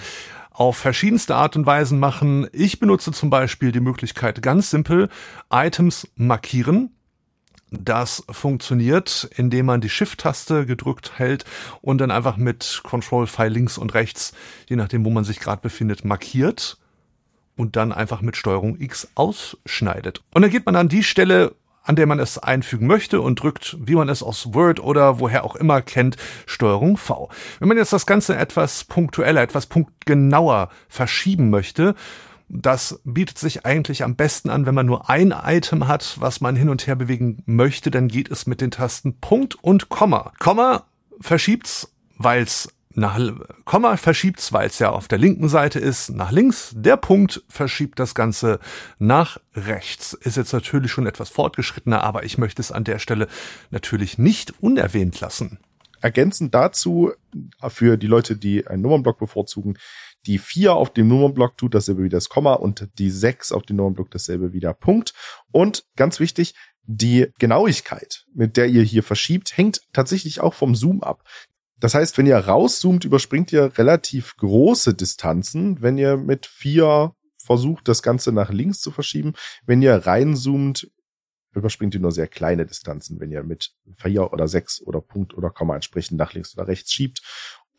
auf 0.50 0.76
verschiedenste 0.76 1.34
Art 1.34 1.56
und 1.56 1.66
Weisen 1.66 1.98
machen. 1.98 2.46
Ich 2.52 2.78
benutze 2.78 3.12
zum 3.12 3.30
Beispiel 3.30 3.72
die 3.72 3.80
Möglichkeit 3.80 4.42
ganz 4.42 4.70
simpel 4.70 5.08
Items 5.50 6.08
markieren. 6.14 6.95
Das 7.70 8.22
funktioniert, 8.30 9.28
indem 9.36 9.66
man 9.66 9.80
die 9.80 9.88
Shift-Taste 9.88 10.66
gedrückt 10.66 11.18
hält 11.18 11.44
und 11.82 11.98
dann 11.98 12.12
einfach 12.12 12.36
mit 12.36 12.80
Control-Pfeil 12.84 13.52
links 13.52 13.76
und 13.76 13.94
rechts, 13.94 14.32
je 14.68 14.76
nachdem, 14.76 15.04
wo 15.04 15.10
man 15.10 15.24
sich 15.24 15.40
gerade 15.40 15.62
befindet, 15.62 16.04
markiert 16.04 16.78
und 17.56 17.74
dann 17.74 17.92
einfach 17.92 18.20
mit 18.20 18.36
Steuerung 18.36 18.80
X 18.80 19.08
ausschneidet. 19.16 20.22
Und 20.32 20.42
dann 20.42 20.50
geht 20.50 20.66
man 20.66 20.76
an 20.76 20.88
die 20.88 21.02
Stelle, 21.02 21.56
an 21.82 21.96
der 21.96 22.06
man 22.06 22.20
es 22.20 22.38
einfügen 22.38 22.86
möchte 22.86 23.20
und 23.20 23.42
drückt, 23.42 23.76
wie 23.80 23.94
man 23.94 24.08
es 24.08 24.22
aus 24.22 24.54
Word 24.54 24.80
oder 24.80 25.18
woher 25.18 25.44
auch 25.44 25.56
immer 25.56 25.82
kennt, 25.82 26.16
Steuerung 26.46 26.96
V. 26.96 27.30
Wenn 27.58 27.68
man 27.68 27.76
jetzt 27.78 27.92
das 27.92 28.06
Ganze 28.06 28.36
etwas 28.36 28.84
punktueller, 28.84 29.42
etwas 29.42 29.66
punktgenauer 29.66 30.70
verschieben 30.88 31.50
möchte, 31.50 31.94
das 32.48 33.00
bietet 33.04 33.38
sich 33.38 33.66
eigentlich 33.66 34.04
am 34.04 34.16
besten 34.16 34.50
an, 34.50 34.66
wenn 34.66 34.74
man 34.74 34.86
nur 34.86 35.10
ein 35.10 35.32
Item 35.32 35.88
hat, 35.88 36.16
was 36.20 36.40
man 36.40 36.56
hin 36.56 36.68
und 36.68 36.86
her 36.86 36.96
bewegen 36.96 37.42
möchte, 37.46 37.90
dann 37.90 38.08
geht 38.08 38.30
es 38.30 38.46
mit 38.46 38.60
den 38.60 38.70
Tasten 38.70 39.18
Punkt 39.20 39.56
und 39.62 39.88
Komma. 39.88 40.32
Komma 40.38 40.84
verschiebt's, 41.20 41.92
weil's 42.16 42.68
nach 42.96 43.18
Komma 43.64 43.96
verschiebt's, 43.96 44.52
weil 44.52 44.68
es 44.68 44.78
ja 44.78 44.90
auf 44.90 45.06
der 45.06 45.18
linken 45.18 45.48
Seite 45.48 45.78
ist, 45.78 46.10
nach 46.10 46.32
links. 46.32 46.72
Der 46.74 46.96
Punkt 46.96 47.42
verschiebt 47.48 47.98
das 47.98 48.14
Ganze 48.14 48.58
nach 48.98 49.38
rechts. 49.54 50.14
Ist 50.14 50.38
jetzt 50.38 50.52
natürlich 50.52 50.92
schon 50.92 51.06
etwas 51.06 51.28
fortgeschrittener, 51.28 52.02
aber 52.02 52.24
ich 52.24 52.38
möchte 52.38 52.62
es 52.62 52.72
an 52.72 52.84
der 52.84 52.98
Stelle 52.98 53.28
natürlich 53.70 54.18
nicht 54.18 54.54
unerwähnt 54.62 55.20
lassen. 55.20 55.58
Ergänzend 56.00 56.54
dazu, 56.54 57.12
für 57.68 57.96
die 57.96 58.06
Leute, 58.06 58.36
die 58.36 58.66
einen 58.66 58.82
Nummernblock 58.82 59.18
bevorzugen, 59.18 59.76
die 60.26 60.38
4 60.38 60.74
auf 60.74 60.92
dem 60.92 61.08
Nummernblock 61.08 61.56
tut 61.56 61.74
dasselbe 61.74 62.02
wie 62.02 62.08
das 62.08 62.28
Komma 62.28 62.54
und 62.54 62.88
die 62.98 63.10
6 63.10 63.52
auf 63.52 63.62
dem 63.62 63.76
Nummernblock 63.76 64.10
dasselbe 64.10 64.52
wie 64.52 64.60
der 64.60 64.74
Punkt. 64.74 65.14
Und 65.52 65.84
ganz 65.96 66.20
wichtig, 66.20 66.54
die 66.82 67.28
Genauigkeit, 67.38 68.24
mit 68.34 68.56
der 68.56 68.66
ihr 68.66 68.82
hier 68.82 69.02
verschiebt, 69.02 69.56
hängt 69.56 69.80
tatsächlich 69.92 70.40
auch 70.40 70.54
vom 70.54 70.74
Zoom 70.74 71.02
ab. 71.02 71.22
Das 71.78 71.94
heißt, 71.94 72.16
wenn 72.16 72.26
ihr 72.26 72.38
rauszoomt, 72.38 73.04
überspringt 73.04 73.52
ihr 73.52 73.76
relativ 73.76 74.36
große 74.36 74.94
Distanzen. 74.94 75.82
Wenn 75.82 75.98
ihr 75.98 76.16
mit 76.16 76.46
4 76.46 77.12
versucht, 77.38 77.88
das 77.88 78.02
Ganze 78.02 78.32
nach 78.32 78.50
links 78.50 78.80
zu 78.80 78.90
verschieben, 78.90 79.34
wenn 79.64 79.82
ihr 79.82 79.94
reinzoomt, 79.94 80.88
überspringt 81.56 81.94
ihr 81.94 82.00
nur 82.00 82.12
sehr 82.12 82.28
kleine 82.28 82.66
Distanzen, 82.66 83.18
wenn 83.18 83.32
ihr 83.32 83.42
mit 83.42 83.72
vier 83.96 84.32
oder 84.32 84.46
sechs 84.46 84.82
oder 84.82 85.00
Punkt 85.00 85.34
oder 85.34 85.50
Komma 85.50 85.74
entsprechend 85.74 86.18
nach 86.18 86.34
links 86.34 86.56
oder 86.56 86.68
rechts 86.68 86.92
schiebt. 86.92 87.22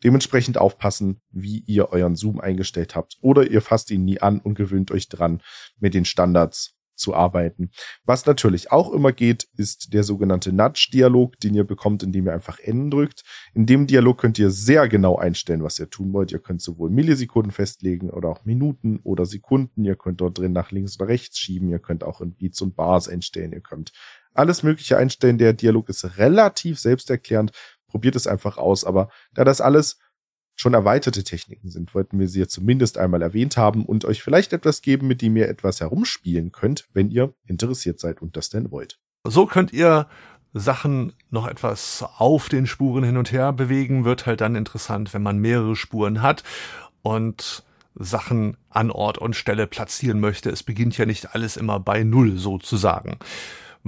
Dementsprechend 0.04 0.58
aufpassen, 0.58 1.20
wie 1.30 1.64
ihr 1.66 1.90
euren 1.90 2.16
Zoom 2.16 2.40
eingestellt 2.40 2.94
habt. 2.94 3.16
Oder 3.20 3.50
ihr 3.50 3.60
fasst 3.60 3.90
ihn 3.90 4.04
nie 4.04 4.20
an 4.20 4.40
und 4.40 4.54
gewöhnt 4.54 4.90
euch 4.90 5.08
dran, 5.08 5.42
mit 5.78 5.94
den 5.94 6.04
Standards 6.04 6.78
zu 6.98 7.14
arbeiten. 7.14 7.70
Was 8.04 8.26
natürlich 8.26 8.72
auch 8.72 8.92
immer 8.92 9.12
geht, 9.12 9.48
ist 9.56 9.94
der 9.94 10.02
sogenannte 10.02 10.52
Nudge-Dialog, 10.52 11.38
den 11.40 11.54
ihr 11.54 11.64
bekommt, 11.64 12.02
indem 12.02 12.26
ihr 12.26 12.34
einfach 12.34 12.58
N 12.58 12.90
drückt. 12.90 13.22
In 13.54 13.66
dem 13.66 13.86
Dialog 13.86 14.18
könnt 14.18 14.38
ihr 14.38 14.50
sehr 14.50 14.88
genau 14.88 15.16
einstellen, 15.16 15.62
was 15.62 15.78
ihr 15.78 15.88
tun 15.88 16.12
wollt. 16.12 16.32
Ihr 16.32 16.40
könnt 16.40 16.60
sowohl 16.60 16.90
Millisekunden 16.90 17.52
festlegen 17.52 18.10
oder 18.10 18.28
auch 18.28 18.44
Minuten 18.44 19.00
oder 19.04 19.24
Sekunden. 19.24 19.84
Ihr 19.84 19.96
könnt 19.96 20.20
dort 20.20 20.38
drin 20.38 20.52
nach 20.52 20.70
links 20.70 20.98
oder 21.00 21.08
rechts 21.08 21.38
schieben. 21.38 21.70
Ihr 21.70 21.78
könnt 21.78 22.04
auch 22.04 22.20
in 22.20 22.34
Beats 22.34 22.60
und 22.60 22.76
Bars 22.76 23.08
einstellen. 23.08 23.52
Ihr 23.52 23.60
könnt 23.60 23.92
alles 24.34 24.62
Mögliche 24.62 24.96
einstellen. 24.96 25.38
Der 25.38 25.52
Dialog 25.52 25.88
ist 25.88 26.18
relativ 26.18 26.78
selbsterklärend. 26.78 27.52
Probiert 27.88 28.16
es 28.16 28.26
einfach 28.26 28.58
aus. 28.58 28.84
Aber 28.84 29.10
da 29.34 29.44
das 29.44 29.60
alles 29.60 29.98
schon 30.54 30.74
erweiterte 30.74 31.22
Techniken 31.22 31.70
sind, 31.70 31.94
wollten 31.94 32.18
wir 32.18 32.28
sie 32.28 32.40
jetzt 32.40 32.52
zumindest 32.52 32.98
einmal 32.98 33.22
erwähnt 33.22 33.56
haben 33.56 33.84
und 33.84 34.04
euch 34.04 34.22
vielleicht 34.22 34.52
etwas 34.52 34.82
geben, 34.82 35.06
mit 35.06 35.22
dem 35.22 35.36
ihr 35.36 35.48
etwas 35.48 35.80
herumspielen 35.80 36.50
könnt, 36.52 36.88
wenn 36.92 37.10
ihr 37.10 37.32
interessiert 37.46 38.00
seid 38.00 38.20
und 38.20 38.36
das 38.36 38.50
denn 38.50 38.70
wollt. 38.70 38.98
So 39.24 39.46
könnt 39.46 39.72
ihr 39.72 40.08
Sachen 40.52 41.12
noch 41.30 41.46
etwas 41.46 42.04
auf 42.16 42.48
den 42.48 42.66
Spuren 42.66 43.04
hin 43.04 43.16
und 43.16 43.30
her 43.30 43.52
bewegen, 43.52 44.04
wird 44.04 44.26
halt 44.26 44.40
dann 44.40 44.56
interessant, 44.56 45.14
wenn 45.14 45.22
man 45.22 45.38
mehrere 45.38 45.76
Spuren 45.76 46.22
hat 46.22 46.42
und 47.02 47.64
Sachen 47.94 48.56
an 48.68 48.90
Ort 48.90 49.18
und 49.18 49.36
Stelle 49.36 49.66
platzieren 49.66 50.20
möchte. 50.20 50.50
Es 50.50 50.62
beginnt 50.62 50.96
ja 50.98 51.06
nicht 51.06 51.34
alles 51.34 51.56
immer 51.56 51.80
bei 51.80 52.04
Null 52.04 52.38
sozusagen. 52.38 53.18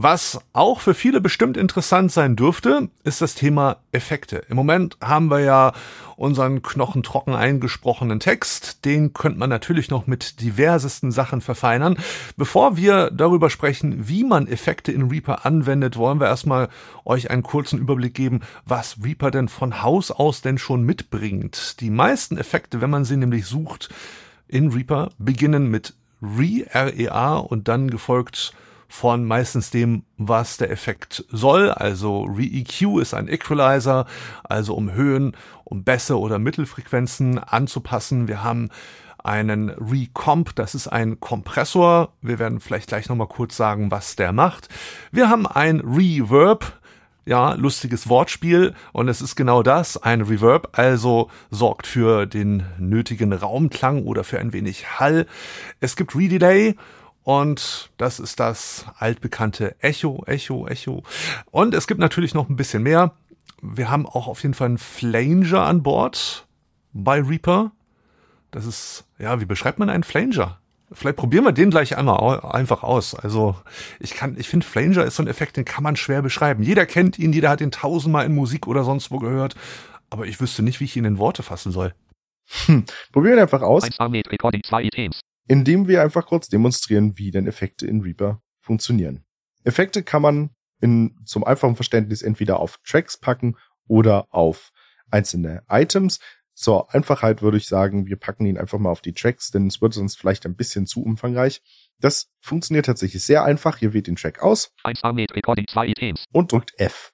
Was 0.03 0.41
auch 0.55 0.81
für 0.81 0.95
viele 0.95 1.21
bestimmt 1.21 1.59
interessant 1.59 2.11
sein 2.11 2.35
dürfte, 2.35 2.89
ist 3.05 3.21
das 3.21 3.35
Thema 3.35 3.77
Effekte. 3.93 4.37
Im 4.49 4.57
Moment 4.57 4.97
haben 5.03 5.31
wir 5.31 5.41
ja 5.41 5.75
unseren 6.17 6.63
knochentrocken 6.63 7.35
eingesprochenen 7.35 8.19
Text. 8.19 8.87
Den 8.87 9.13
könnte 9.13 9.39
man 9.39 9.51
natürlich 9.51 9.91
noch 9.91 10.07
mit 10.07 10.41
diversesten 10.41 11.13
Sachen 11.13 11.43
verfeinern. 11.43 11.99
Bevor 12.39 12.79
wir 12.79 13.11
darüber 13.11 13.51
sprechen, 13.51 14.09
wie 14.09 14.25
man 14.25 14.47
Effekte 14.47 14.91
in 14.91 15.11
Reaper 15.11 15.45
anwendet, 15.45 15.99
wollen 15.99 16.19
wir 16.19 16.29
erstmal 16.29 16.71
euch 17.05 17.31
einen 17.31 17.43
kurzen 17.43 17.79
Überblick 17.79 18.15
geben, 18.15 18.41
was 18.65 18.97
Reaper 19.05 19.31
denn 19.31 19.49
von 19.49 19.83
Haus 19.83 20.11
aus 20.11 20.41
denn 20.41 20.57
schon 20.57 20.83
mitbringt. 20.83 21.79
Die 21.81 21.91
meisten 21.91 22.39
Effekte, 22.39 22.81
wenn 22.81 22.89
man 22.89 23.05
sie 23.05 23.19
nämlich 23.19 23.45
sucht 23.45 23.91
in 24.49 24.73
Reaper, 24.73 25.11
beginnen 25.19 25.67
mit 25.67 25.93
Re, 26.23 26.65
R-E-A 26.71 27.37
und 27.37 27.69
dann 27.69 27.91
gefolgt 27.91 28.55
von 28.91 29.25
meistens 29.25 29.71
dem, 29.71 30.03
was 30.19 30.57
der 30.57 30.71
Effekt 30.71 31.25
soll. 31.31 31.71
Also 31.71 32.25
Re-EQ 32.25 33.01
ist 33.01 33.15
ein 33.15 33.29
Equalizer, 33.29 34.05
also 34.43 34.75
um 34.75 34.93
Höhen, 34.93 35.37
um 35.63 35.85
Bässe 35.85 36.19
oder 36.19 36.41
Mittelfrequenzen 36.41 37.39
anzupassen. 37.39 38.27
Wir 38.27 38.43
haben 38.43 38.69
einen 39.23 39.71
Recomp, 39.71 40.57
das 40.57 40.75
ist 40.75 40.89
ein 40.89 41.21
Kompressor. 41.21 42.13
Wir 42.21 42.41
werden 42.41 42.59
vielleicht 42.59 42.89
gleich 42.89 43.09
nochmal 43.09 43.29
kurz 43.29 43.57
sagen, 43.57 43.93
was 43.93 44.17
der 44.17 44.33
macht. 44.33 44.69
Wir 45.13 45.29
haben 45.29 45.47
ein 45.47 45.81
Reverb, 45.81 46.81
ja, 47.27 47.53
lustiges 47.53 48.09
Wortspiel 48.09 48.75
und 48.93 49.07
es 49.07 49.21
ist 49.21 49.37
genau 49.37 49.63
das, 49.63 50.03
ein 50.03 50.23
Reverb, 50.23 50.71
also 50.73 51.31
sorgt 51.51 51.87
für 51.87 52.27
den 52.27 52.65
nötigen 52.77 53.33
Raumklang 53.33 54.03
oder 54.03 54.25
für 54.25 54.41
ein 54.41 54.53
wenig 54.53 54.99
Hall. 54.99 55.27
Es 55.79 55.95
gibt 55.95 56.17
Redelay 56.17 56.75
und 57.23 57.91
das 57.97 58.19
ist 58.21 58.41
das 58.41 58.87
altbekannte 58.99 59.77
Echo, 59.81 60.25
Echo, 60.27 60.67
Echo. 60.67 61.03
Und 61.51 61.75
es 61.75 61.87
gibt 61.87 62.01
natürlich 62.01 62.35
noch 62.35 62.49
ein 62.49 62.57
bisschen 62.57 62.83
mehr. 62.83 63.15
Wir 63.63 63.91
haben 63.91 64.07
auch 64.07 64.27
auf 64.27 64.43
jeden 64.43 64.55
Fall 64.55 64.69
einen 64.69 64.79
Flanger 64.79 65.63
an 65.63 65.83
Bord 65.83 66.47
bei 66.93 67.21
Reaper. 67.21 67.73
Das 68.51 68.67
ist, 68.67 69.05
ja, 69.19 69.41
wie 69.41 69.45
beschreibt 69.45 69.79
man 69.79 69.91
einen 69.91 70.03
Flanger? 70.03 70.59
Vielleicht 70.93 71.17
probieren 71.17 71.45
wir 71.45 71.53
den 71.53 71.71
gleich 71.71 71.97
einmal 71.97 72.41
einfach 72.41 72.83
aus. 72.83 73.15
Also 73.15 73.55
ich 74.01 74.15
kann, 74.15 74.37
ich 74.39 74.49
finde, 74.49 74.67
Flanger 74.67 75.05
ist 75.05 75.17
so 75.17 75.23
ein 75.23 75.29
Effekt, 75.29 75.57
den 75.57 75.65
kann 75.65 75.85
man 75.85 75.95
schwer 75.95 76.23
beschreiben. 76.23 76.65
Jeder 76.65 76.85
kennt 76.85 77.19
ihn, 77.19 77.33
jeder 77.33 77.51
hat 77.51 77.61
ihn 77.61 77.71
tausendmal 77.71 78.27
in 78.27 78.35
Musik 78.35 78.67
oder 78.67 78.83
sonst 78.83 79.11
wo 79.11 79.19
gehört. 79.19 79.55
Aber 80.09 80.27
ich 80.27 80.41
wüsste 80.41 80.63
nicht, 80.63 80.81
wie 80.81 80.85
ich 80.85 80.97
ihn 80.97 81.05
in 81.05 81.19
Worte 81.19 81.45
fassen 81.45 81.71
soll. 81.71 81.95
Hm. 82.67 82.85
Probieren 83.13 83.37
wir 83.37 83.43
einfach 83.43 83.63
aus. 83.63 83.85
1 83.85 84.01
Armed 84.01 84.33
Recording 84.33 84.63
2 84.65 84.83
Items. 84.85 85.21
Indem 85.51 85.89
wir 85.89 86.01
einfach 86.01 86.27
kurz 86.27 86.49
demonstrieren, 86.49 87.19
wie 87.19 87.33
denn 87.33 87.49
Effekte 87.49 87.85
in 87.85 88.03
Reaper 88.03 88.41
funktionieren. 88.61 89.25
Effekte 89.65 90.05
kann 90.05 90.23
man 90.23 90.51
in, 90.81 91.19
zum 91.25 91.43
einfachen 91.43 91.75
Verständnis 91.75 92.23
entweder 92.23 92.61
auf 92.61 92.79
Tracks 92.87 93.19
packen 93.19 93.57
oder 93.89 94.29
auf 94.31 94.71
einzelne 95.11 95.65
Items. 95.69 96.21
Zur 96.55 96.95
Einfachheit 96.95 97.43
würde 97.43 97.57
ich 97.57 97.67
sagen, 97.67 98.07
wir 98.07 98.15
packen 98.15 98.47
ihn 98.47 98.59
einfach 98.59 98.79
mal 98.79 98.91
auf 98.91 99.01
die 99.01 99.13
Tracks, 99.13 99.51
denn 99.51 99.67
es 99.67 99.83
wird 99.83 99.93
sonst 99.93 100.17
vielleicht 100.17 100.47
ein 100.47 100.55
bisschen 100.55 100.87
zu 100.87 101.03
umfangreich. 101.03 101.63
Das 101.99 102.31
funktioniert 102.41 102.87
tatsächlich 102.87 103.25
sehr 103.25 103.43
einfach. 103.43 103.83
Ihr 103.83 103.93
wählt 103.93 104.07
den 104.07 104.15
Track 104.15 104.45
aus 104.45 104.73
1 104.85 105.03
Armed 105.03 105.35
Recording 105.35 105.67
2 105.67 105.89
Items. 105.89 106.27
und 106.33 106.53
drückt 106.53 106.79
F. 106.79 107.13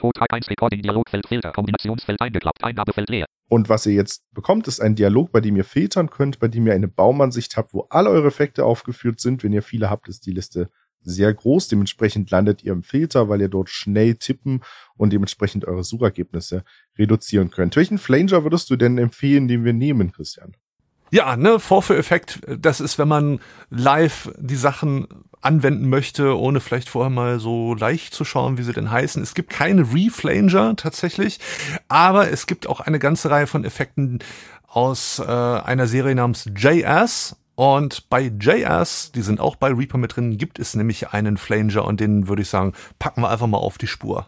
Code 0.00 0.18
Track 0.18 0.32
1 0.32 0.48
Recording 0.48 0.80
Dialogfeld 0.80 1.28
Filter 1.28 1.52
Kombinationsfeld 1.52 2.22
eingeklappt 2.22 2.64
Eingabefeld 2.64 3.10
leer. 3.10 3.26
Und 3.48 3.68
was 3.68 3.86
ihr 3.86 3.92
jetzt 3.92 4.24
bekommt, 4.32 4.66
ist 4.68 4.80
ein 4.80 4.94
Dialog, 4.94 5.30
bei 5.30 5.40
dem 5.40 5.56
ihr 5.56 5.64
filtern 5.64 6.10
könnt, 6.10 6.38
bei 6.38 6.48
dem 6.48 6.66
ihr 6.66 6.74
eine 6.74 6.88
Baumansicht 6.88 7.56
habt, 7.56 7.74
wo 7.74 7.86
alle 7.90 8.10
eure 8.10 8.28
Effekte 8.28 8.64
aufgeführt 8.64 9.20
sind. 9.20 9.44
Wenn 9.44 9.52
ihr 9.52 9.62
viele 9.62 9.90
habt, 9.90 10.08
ist 10.08 10.26
die 10.26 10.32
Liste 10.32 10.70
sehr 11.02 11.32
groß. 11.32 11.68
Dementsprechend 11.68 12.30
landet 12.30 12.64
ihr 12.64 12.72
im 12.72 12.82
Filter, 12.82 13.28
weil 13.28 13.42
ihr 13.42 13.48
dort 13.48 13.68
schnell 13.68 14.14
tippen 14.14 14.62
und 14.96 15.12
dementsprechend 15.12 15.66
eure 15.66 15.84
Suchergebnisse 15.84 16.64
reduzieren 16.98 17.50
könnt. 17.50 17.76
Welchen 17.76 17.98
Flanger 17.98 18.42
würdest 18.44 18.70
du 18.70 18.76
denn 18.76 18.98
empfehlen, 18.98 19.46
den 19.46 19.64
wir 19.64 19.74
nehmen, 19.74 20.12
Christian? 20.12 20.56
Ja, 21.14 21.36
ne, 21.36 21.60
Vorführeffekt, 21.60 22.40
das 22.58 22.80
ist, 22.80 22.98
wenn 22.98 23.06
man 23.06 23.38
live 23.70 24.32
die 24.36 24.56
Sachen 24.56 25.06
anwenden 25.42 25.88
möchte, 25.88 26.36
ohne 26.36 26.58
vielleicht 26.58 26.88
vorher 26.88 27.08
mal 27.08 27.38
so 27.38 27.76
leicht 27.76 28.12
zu 28.14 28.24
schauen, 28.24 28.58
wie 28.58 28.64
sie 28.64 28.72
denn 28.72 28.90
heißen. 28.90 29.22
Es 29.22 29.34
gibt 29.34 29.50
keine 29.50 29.82
Reflanger 29.94 30.74
tatsächlich, 30.74 31.38
aber 31.86 32.32
es 32.32 32.48
gibt 32.48 32.66
auch 32.66 32.80
eine 32.80 32.98
ganze 32.98 33.30
Reihe 33.30 33.46
von 33.46 33.64
Effekten 33.64 34.18
aus 34.66 35.20
äh, 35.20 35.22
einer 35.30 35.86
Serie 35.86 36.16
namens 36.16 36.50
JS. 36.52 37.36
Und 37.54 38.10
bei 38.10 38.32
JS, 38.36 39.12
die 39.12 39.22
sind 39.22 39.38
auch 39.38 39.54
bei 39.54 39.68
Reaper 39.68 39.98
mit 39.98 40.16
drin, 40.16 40.36
gibt 40.36 40.58
es 40.58 40.74
nämlich 40.74 41.10
einen 41.10 41.36
Flanger 41.36 41.84
und 41.84 42.00
den 42.00 42.26
würde 42.26 42.42
ich 42.42 42.48
sagen, 42.48 42.72
packen 42.98 43.20
wir 43.20 43.30
einfach 43.30 43.46
mal 43.46 43.58
auf 43.58 43.78
die 43.78 43.86
Spur. 43.86 44.26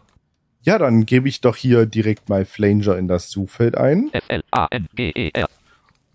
Ja, 0.61 0.77
dann 0.77 1.05
gebe 1.05 1.27
ich 1.27 1.41
doch 1.41 1.57
hier 1.57 1.85
direkt 1.85 2.29
mal 2.29 2.45
Flanger 2.45 2.97
in 2.97 3.09
das 3.09 3.29
Suchfeld 3.29 3.77
ein 3.77 4.09
F-L-A-N-G-E-R. 4.13 5.49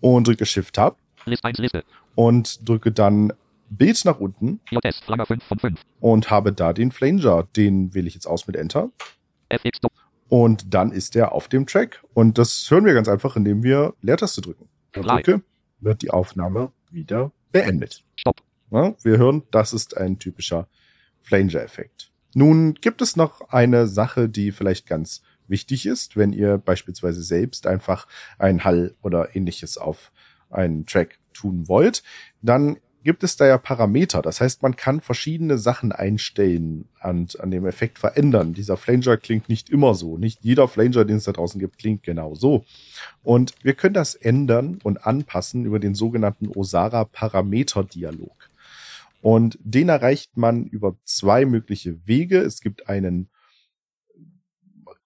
Und 0.03 0.27
drücke 0.27 0.45
Shift 0.45 0.75
Tab 0.75 0.97
List 1.25 1.45
1 1.45 1.57
Liste. 1.59 1.83
und 2.15 2.67
drücke 2.67 2.91
dann 2.91 3.31
Bild 3.69 4.03
nach 4.05 4.19
unten 4.19 4.59
JS 4.69 4.99
Flanger 4.99 5.25
5 5.25 5.43
von 5.43 5.59
5. 5.59 5.81
und 6.01 6.29
habe 6.29 6.51
da 6.51 6.73
den 6.73 6.91
Flanger. 6.91 7.47
Den 7.55 7.93
wähle 7.93 8.07
ich 8.07 8.13
jetzt 8.13 8.27
aus 8.27 8.45
mit 8.45 8.55
Enter. 8.57 8.91
FX. 9.49 9.79
Und 10.27 10.73
dann 10.73 10.91
ist 10.91 11.15
er 11.15 11.31
auf 11.31 11.47
dem 11.47 11.65
Track. 11.65 12.03
Und 12.13 12.37
das 12.37 12.69
hören 12.69 12.85
wir 12.85 12.93
ganz 12.93 13.07
einfach, 13.07 13.35
indem 13.35 13.63
wir 13.63 13.93
Leertaste 14.01 14.41
drücken. 14.41 14.67
Wenn 14.91 15.03
drücke, 15.03 15.41
wird 15.79 16.01
die 16.01 16.11
Aufnahme 16.11 16.71
wieder 16.91 17.31
beendet. 17.51 18.03
Stopp. 18.15 18.41
Ja, 18.71 18.93
wir 19.03 19.17
hören, 19.17 19.43
das 19.51 19.73
ist 19.73 19.95
ein 19.95 20.19
typischer 20.19 20.67
Flanger-Effekt. 21.21 22.11
Nun 22.35 22.73
gibt 22.75 23.01
es 23.01 23.15
noch 23.15 23.49
eine 23.49 23.87
Sache, 23.87 24.27
die 24.27 24.51
vielleicht 24.51 24.85
ganz 24.87 25.21
wichtig 25.53 25.85
ist, 25.85 26.17
wenn 26.17 26.33
ihr 26.33 26.57
beispielsweise 26.57 27.23
selbst 27.23 27.67
einfach 27.67 28.07
einen 28.37 28.65
Hall 28.65 28.95
oder 29.01 29.35
ähnliches 29.35 29.77
auf 29.77 30.11
einen 30.49 30.85
Track 30.85 31.19
tun 31.33 31.69
wollt, 31.69 32.03
dann 32.41 32.77
gibt 33.03 33.23
es 33.23 33.35
da 33.35 33.45
ja 33.45 33.57
Parameter. 33.57 34.21
Das 34.21 34.41
heißt, 34.41 34.63
man 34.63 34.75
kann 34.75 35.01
verschiedene 35.01 35.57
Sachen 35.57 35.91
einstellen 35.91 36.87
und 37.03 37.39
an 37.39 37.51
dem 37.51 37.65
Effekt 37.65 37.99
verändern. 37.99 38.53
Dieser 38.53 38.77
Flanger 38.77 39.17
klingt 39.17 39.49
nicht 39.49 39.69
immer 39.69 39.93
so. 39.93 40.17
Nicht 40.17 40.39
jeder 40.41 40.67
Flanger, 40.67 41.05
den 41.05 41.17
es 41.17 41.25
da 41.25 41.33
draußen 41.33 41.59
gibt, 41.59 41.77
klingt 41.77 42.03
genau 42.03 42.33
so. 42.33 42.65
Und 43.21 43.53
wir 43.61 43.73
können 43.73 43.93
das 43.93 44.15
ändern 44.15 44.79
und 44.83 45.05
anpassen 45.05 45.65
über 45.65 45.79
den 45.79 45.95
sogenannten 45.95 46.47
Osara 46.47 47.05
Parameter 47.05 47.83
Dialog. 47.83 48.49
Und 49.21 49.57
den 49.63 49.89
erreicht 49.89 50.37
man 50.37 50.65
über 50.65 50.95
zwei 51.03 51.45
mögliche 51.45 52.07
Wege. 52.07 52.39
Es 52.39 52.61
gibt 52.61 52.89
einen 52.89 53.29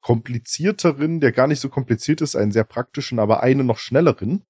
komplizierteren, 0.08 1.20
der 1.20 1.34
gar 1.34 1.48
nicht 1.48 1.60
so 1.60 1.68
kompliziert 1.68 2.22
ist, 2.22 2.38
einen 2.38 2.54
sehr 2.54 2.64
praktischen, 2.64 3.20
aber 3.20 3.44
einen 3.44 3.68
noch 3.68 3.78
schnelleren. 3.78 4.46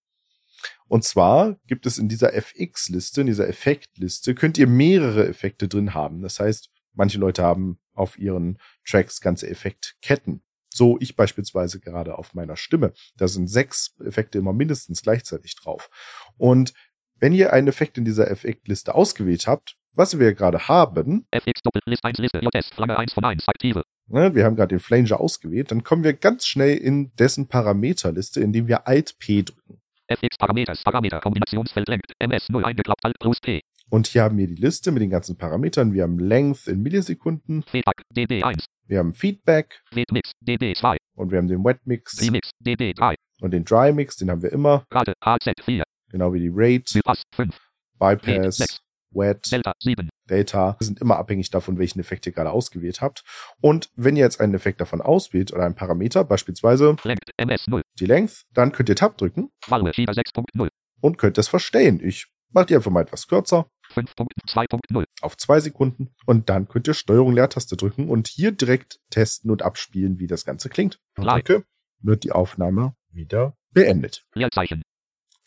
Und 0.88 1.03
zwar 1.03 1.55
gibt 1.66 1.88
es 1.88 1.97
in 1.97 2.08
dieser 2.08 2.36
FX-Liste, 2.36 3.22
in 3.22 3.28
dieser 3.28 3.49
Effektliste, 3.49 4.36
könnt 4.36 4.60
ihr 4.60 4.68
mehrere 4.68 5.28
Effekte 5.28 5.68
drin 5.68 5.95
haben. 5.95 6.22
Das 6.22 6.39
heißt, 6.39 6.70
manche 6.93 7.18
Leute 7.18 7.41
haben 7.41 7.80
auf 7.95 8.20
ihren 8.20 8.60
Tracks 8.88 9.20
ganze 9.20 9.49
Effektketten. 9.49 10.43
So 10.70 10.99
ich 10.99 11.16
beispielsweise 11.16 11.80
gerade 11.80 12.20
auf 12.20 12.36
meiner 12.36 12.55
Stimme. 12.55 12.93
Da 13.16 13.28
sind 13.28 13.47
sechs 13.47 13.95
Effekte 14.05 14.38
immer 14.38 14.53
mindestens 14.53 15.01
gleichzeitig 15.01 15.55
drauf. 15.55 15.89
Und 16.38 16.72
wenn 17.16 17.34
ihr 17.34 17.51
einen 17.51 17.68
Effekt 17.68 17.97
in 17.97 18.05
dieser 18.05 18.30
Effektliste 18.30 18.93
ausgewählt 18.93 19.47
habt, 19.47 19.76
was 19.93 20.20
wir 20.20 20.36
gerade 20.36 20.68
haben, 20.68 21.26
FX 21.32 21.64
Doppellist 21.64 22.05
1 22.05 22.20
Liste 22.20 22.41
JS 22.43 22.70
Flagge 22.70 22.95
1 22.95 23.14
von 23.14 23.26
1 23.26 23.47
aktive. 23.47 23.82
Ne, 24.08 24.36
wir 24.36 24.45
haben 24.45 24.55
gerade 24.55 24.70
den 24.76 24.80
Flanger 24.80 25.20
ausgewählt, 25.20 25.72
dann 25.72 25.84
kommen 25.84 26.03
wir 26.03 26.14
ganz 26.14 26.45
schnell 26.45 26.78
in 26.78 27.12
dessen 27.16 27.47
Parameterliste, 27.47 28.39
indem 28.41 28.68
wir 28.68 28.88
Alt-P 28.88 29.43
drücken. 29.43 29.82
FX 30.08 30.38
Parameters 30.38 30.84
Parameter 30.84 31.20
Kombinationsfeld 31.20 31.88
Length 31.89 32.14
MS 32.20 32.49
0 32.49 32.64
eingeklappt 32.64 33.03
Alt 33.03 33.20
plus 33.20 33.39
P. 33.41 33.62
Und 33.89 34.08
hier 34.08 34.24
haben 34.24 34.38
wir 34.38 34.47
die 34.47 34.55
Liste 34.55 34.91
mit 34.91 35.01
den 35.01 35.10
ganzen 35.10 35.38
Parametern. 35.38 35.93
Wir 35.93 36.03
haben 36.03 36.20
Length 36.20 36.68
in 36.68 36.82
Millisekunden, 36.82 37.64
Feedback 37.64 38.01
DB1. 38.16 38.66
wir 38.88 38.99
haben 38.99 39.14
Feedback 39.14 39.82
Wetmix 39.91 40.32
DB2. 40.45 40.97
und 41.16 41.32
wir 41.32 41.38
haben 41.38 41.47
den 41.47 41.64
Wet 41.64 41.86
Mix 41.86 42.22
Remix 42.22 42.51
DB3. 42.66 43.16
und 43.41 43.51
den 43.51 43.66
Dry 43.66 43.91
Mix, 43.93 44.18
den 44.18 44.30
haben 44.30 44.41
wir 44.41 44.51
immer, 44.51 44.86
Rate 44.91 45.14
HZ4. 45.24 45.84
genau 46.10 46.34
wie 46.34 46.39
die 46.39 46.51
Rate, 46.53 46.93
Bypass 46.93 47.24
5. 47.36 47.55
Bypass. 47.99 48.80
Wet, 49.18 49.51
Delta 49.51 49.74
7. 49.82 50.09
Delta 50.30 50.78
sind 50.80 50.99
immer 51.01 51.18
abhängig 51.18 51.49
davon, 51.49 51.78
welchen 51.78 51.99
Effekt 51.99 52.26
ihr 52.26 52.32
gerade 52.32 52.51
ausgewählt 52.51 53.01
habt. 53.01 53.24
Und 53.61 53.89
wenn 53.95 54.15
ihr 54.15 54.24
jetzt 54.24 54.39
einen 54.39 54.53
Effekt 54.53 54.82
davon 54.82 55.01
auswählt 55.01 55.51
oder 55.51 55.65
einen 55.65 55.76
Parameter, 55.76 56.24
beispielsweise 56.24 56.95
Length 57.03 57.32
MS 57.38 57.68
0. 57.68 57.82
die 57.99 58.05
Length, 58.05 58.45
dann 58.53 58.72
könnt 58.72 58.89
ihr 58.89 58.95
Tab 58.95 59.18
drücken 59.18 59.49
Value 59.68 59.93
Schieber 59.93 60.13
6.0. 60.13 60.70
und 61.01 61.18
könnt 61.18 61.38
das 61.38 61.47
verstellen. 61.47 61.99
Ich 62.03 62.28
mache 62.49 62.68
die 62.68 62.76
einfach 62.76 62.91
mal 62.91 63.01
etwas 63.01 63.28
kürzer 63.28 63.68
5.2.0. 63.93 65.05
auf 65.22 65.38
zwei 65.38 65.59
Sekunden 65.59 66.13
und 66.26 66.49
dann 66.49 66.68
könnt 66.68 66.88
ihr 66.88 66.93
Steuerung 66.93 67.34
Leertaste 67.34 67.78
drücken 67.78 68.09
und 68.09 68.28
hier 68.28 68.51
direkt 68.51 68.99
testen 69.09 69.49
und 69.49 69.61
abspielen, 69.61 70.20
wie 70.20 70.28
das 70.28 70.45
Ganze 70.45 70.70
klingt. 70.70 70.99
Und 71.18 71.26
drücke, 71.26 71.63
wird 71.99 72.24
die 72.24 72.32
Aufnahme 72.32 72.95
wieder 73.11 73.57
beendet. 73.72 74.26
Leerzeichen. 74.34 74.84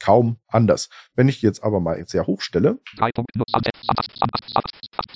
Kaum 0.00 0.38
anders. 0.48 0.88
Wenn 1.14 1.28
ich 1.28 1.42
jetzt 1.42 1.62
aber 1.62 1.78
mal 1.78 2.04
sehr 2.08 2.26
hochstelle, 2.26 2.80
3.0. 2.96 3.24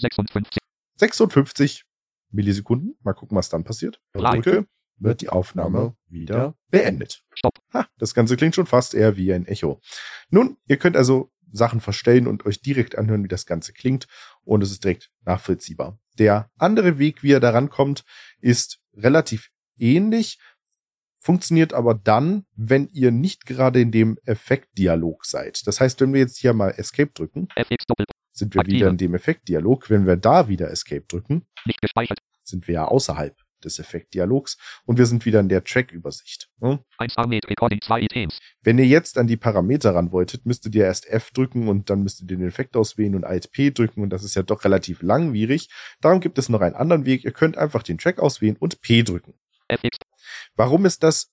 56. 0.01 0.59
56 0.97 1.85
Millisekunden, 2.30 2.97
mal 3.03 3.14
gucken, 3.14 3.37
was 3.37 3.49
dann 3.49 3.64
passiert. 3.64 4.01
Drücke, 4.12 4.66
wird 4.99 5.20
die 5.20 5.28
Aufnahme 5.28 5.97
wieder 6.09 6.57
beendet. 6.68 7.24
Stopp. 7.35 7.59
Ha, 7.72 7.87
das 7.99 8.14
Ganze 8.14 8.37
klingt 8.37 8.55
schon 8.55 8.66
fast 8.66 8.95
eher 8.95 9.16
wie 9.16 9.32
ein 9.32 9.47
Echo. 9.47 9.80
Nun, 10.30 10.57
ihr 10.66 10.76
könnt 10.76 10.97
also 10.97 11.32
Sachen 11.51 11.80
verstellen 11.80 12.26
und 12.26 12.47
euch 12.47 12.61
direkt 12.61 12.99
anhören, 12.99 13.24
wie 13.24 13.28
das 13.28 13.47
Ganze 13.47 13.72
klingt 13.72 14.07
und 14.43 14.62
es 14.62 14.70
ist 14.70 14.85
direkt 14.85 15.11
nachvollziehbar. 15.24 15.99
Der 16.18 16.51
andere 16.59 16.99
Weg, 16.99 17.22
wie 17.22 17.30
ihr 17.30 17.41
daran 17.41 17.70
kommt, 17.70 18.05
ist 18.41 18.80
relativ 18.95 19.51
ähnlich, 19.76 20.39
funktioniert 21.25 21.72
aber 21.72 21.95
dann, 21.95 22.45
wenn 22.55 22.89
ihr 22.93 23.11
nicht 23.11 23.47
gerade 23.47 23.81
in 23.81 23.91
dem 23.91 24.18
Effektdialog 24.27 25.25
seid. 25.25 25.66
Das 25.66 25.81
heißt, 25.81 26.03
wenn 26.03 26.12
wir 26.12 26.20
jetzt 26.20 26.37
hier 26.37 26.53
mal 26.53 26.68
Escape 26.77 27.11
drücken, 27.14 27.49
sind 28.33 28.55
wir 28.55 28.66
wieder 28.66 28.91
in 28.91 28.99
dem 28.99 29.14
Effektdialog. 29.14 29.89
Wenn 29.89 30.07
wir 30.07 30.16
da 30.16 30.49
wieder 30.49 30.70
Escape 30.70 31.05
drücken, 31.09 31.47
sind 32.43 32.68
wir 32.68 32.75
ja 32.75 32.85
außerhalb 32.85 33.35
des 33.64 33.79
Effektdialogs 33.79 34.59
und 34.85 34.99
wir 34.99 35.07
sind 35.07 35.25
wieder 35.25 35.41
in 35.41 35.49
der 35.49 35.64
Track-Übersicht. 35.64 36.51
1 36.61 37.16
Armed 37.16 37.49
Recording 37.49 37.81
2 37.81 38.03
Items. 38.03 38.39
Wenn 38.62 38.77
ihr 38.77 38.87
jetzt 38.87 39.16
an 39.16 39.27
die 39.27 39.39
Parameter 39.39 39.95
ran 39.95 40.12
wolltet, 40.12 40.45
müsstet 40.45 40.75
ihr 40.75 40.85
erst 40.85 41.09
F 41.09 41.31
drücken 41.31 41.68
und 41.68 41.89
dann 41.89 42.03
müsstet 42.03 42.31
ihr 42.31 42.37
den 42.37 42.47
Effekt 42.47 42.77
auswählen 42.77 43.14
und 43.14 43.25
Alt 43.25 43.51
P 43.51 43.70
drücken 43.70 44.03
und 44.03 44.11
das 44.11 44.25
ist 44.25 44.35
ja 44.35 44.43
doch 44.43 44.64
relativ 44.64 45.01
langwierig. 45.01 45.70
Darum 46.03 46.20
gibt 46.20 46.37
es 46.37 46.51
noch 46.51 46.61
einen 46.61 46.75
anderen 46.75 47.07
Weg. 47.07 47.25
Ihr 47.25 47.33
könnt 47.33 47.57
einfach 47.57 47.83
den 47.83 47.97
Track 47.97 48.18
auswählen 48.18 48.57
und 48.59 48.83
P 48.83 49.03
drücken. 49.03 49.33
FX. 49.68 50.03
Warum 50.55 50.87
ist 50.87 51.03
das 51.03 51.31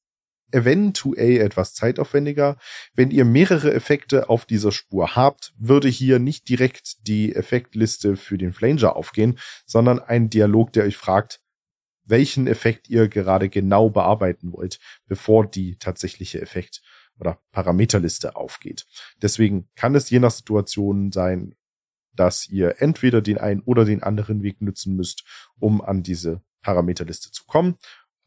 eventuell 0.52 1.38
etwas 1.42 1.74
zeitaufwendiger? 1.74 2.58
Wenn 2.94 3.12
ihr 3.12 3.26
mehrere 3.26 3.74
Effekte 3.74 4.30
auf 4.30 4.46
dieser 4.46 4.72
Spur 4.72 5.16
habt, 5.16 5.54
würde 5.58 5.88
hier 5.88 6.20
nicht 6.20 6.50
direkt 6.50 7.08
die 7.08 7.36
Effektliste 7.36 8.18
für 8.18 8.38
den 8.38 8.54
Flanger 8.54 8.96
aufgehen, 8.96 9.40
sondern 9.66 10.00
ein 10.00 10.30
Dialog, 10.30 10.74
der 10.74 10.84
euch 10.84 10.98
fragt, 10.98 11.42
welchen 12.04 12.48
Effekt 12.48 12.90
ihr 12.90 13.08
gerade 13.08 13.50
genau 13.50 13.90
bearbeiten 13.90 14.52
wollt, 14.52 14.80
bevor 15.08 15.48
die 15.48 15.78
tatsächliche 15.78 16.42
Effekt- 16.42 16.82
oder 17.20 17.40
Parameterliste 17.52 18.36
aufgeht. 18.36 18.86
Deswegen 19.22 19.70
kann 19.76 19.96
es 19.96 20.10
je 20.10 20.20
nach 20.20 20.32
Situation 20.32 21.12
sein, 21.12 21.56
dass 22.14 22.50
ihr 22.50 22.82
entweder 22.82 23.22
den 23.22 23.38
einen 23.38 23.62
oder 23.62 23.86
den 23.86 24.04
anderen 24.04 24.44
Weg 24.44 24.62
nutzen 24.62 24.96
müsst, 24.96 25.24
um 25.60 25.82
an 25.82 26.04
diese 26.04 26.42
Parameterliste 26.62 27.32
zu 27.32 27.46
kommen. 27.46 27.78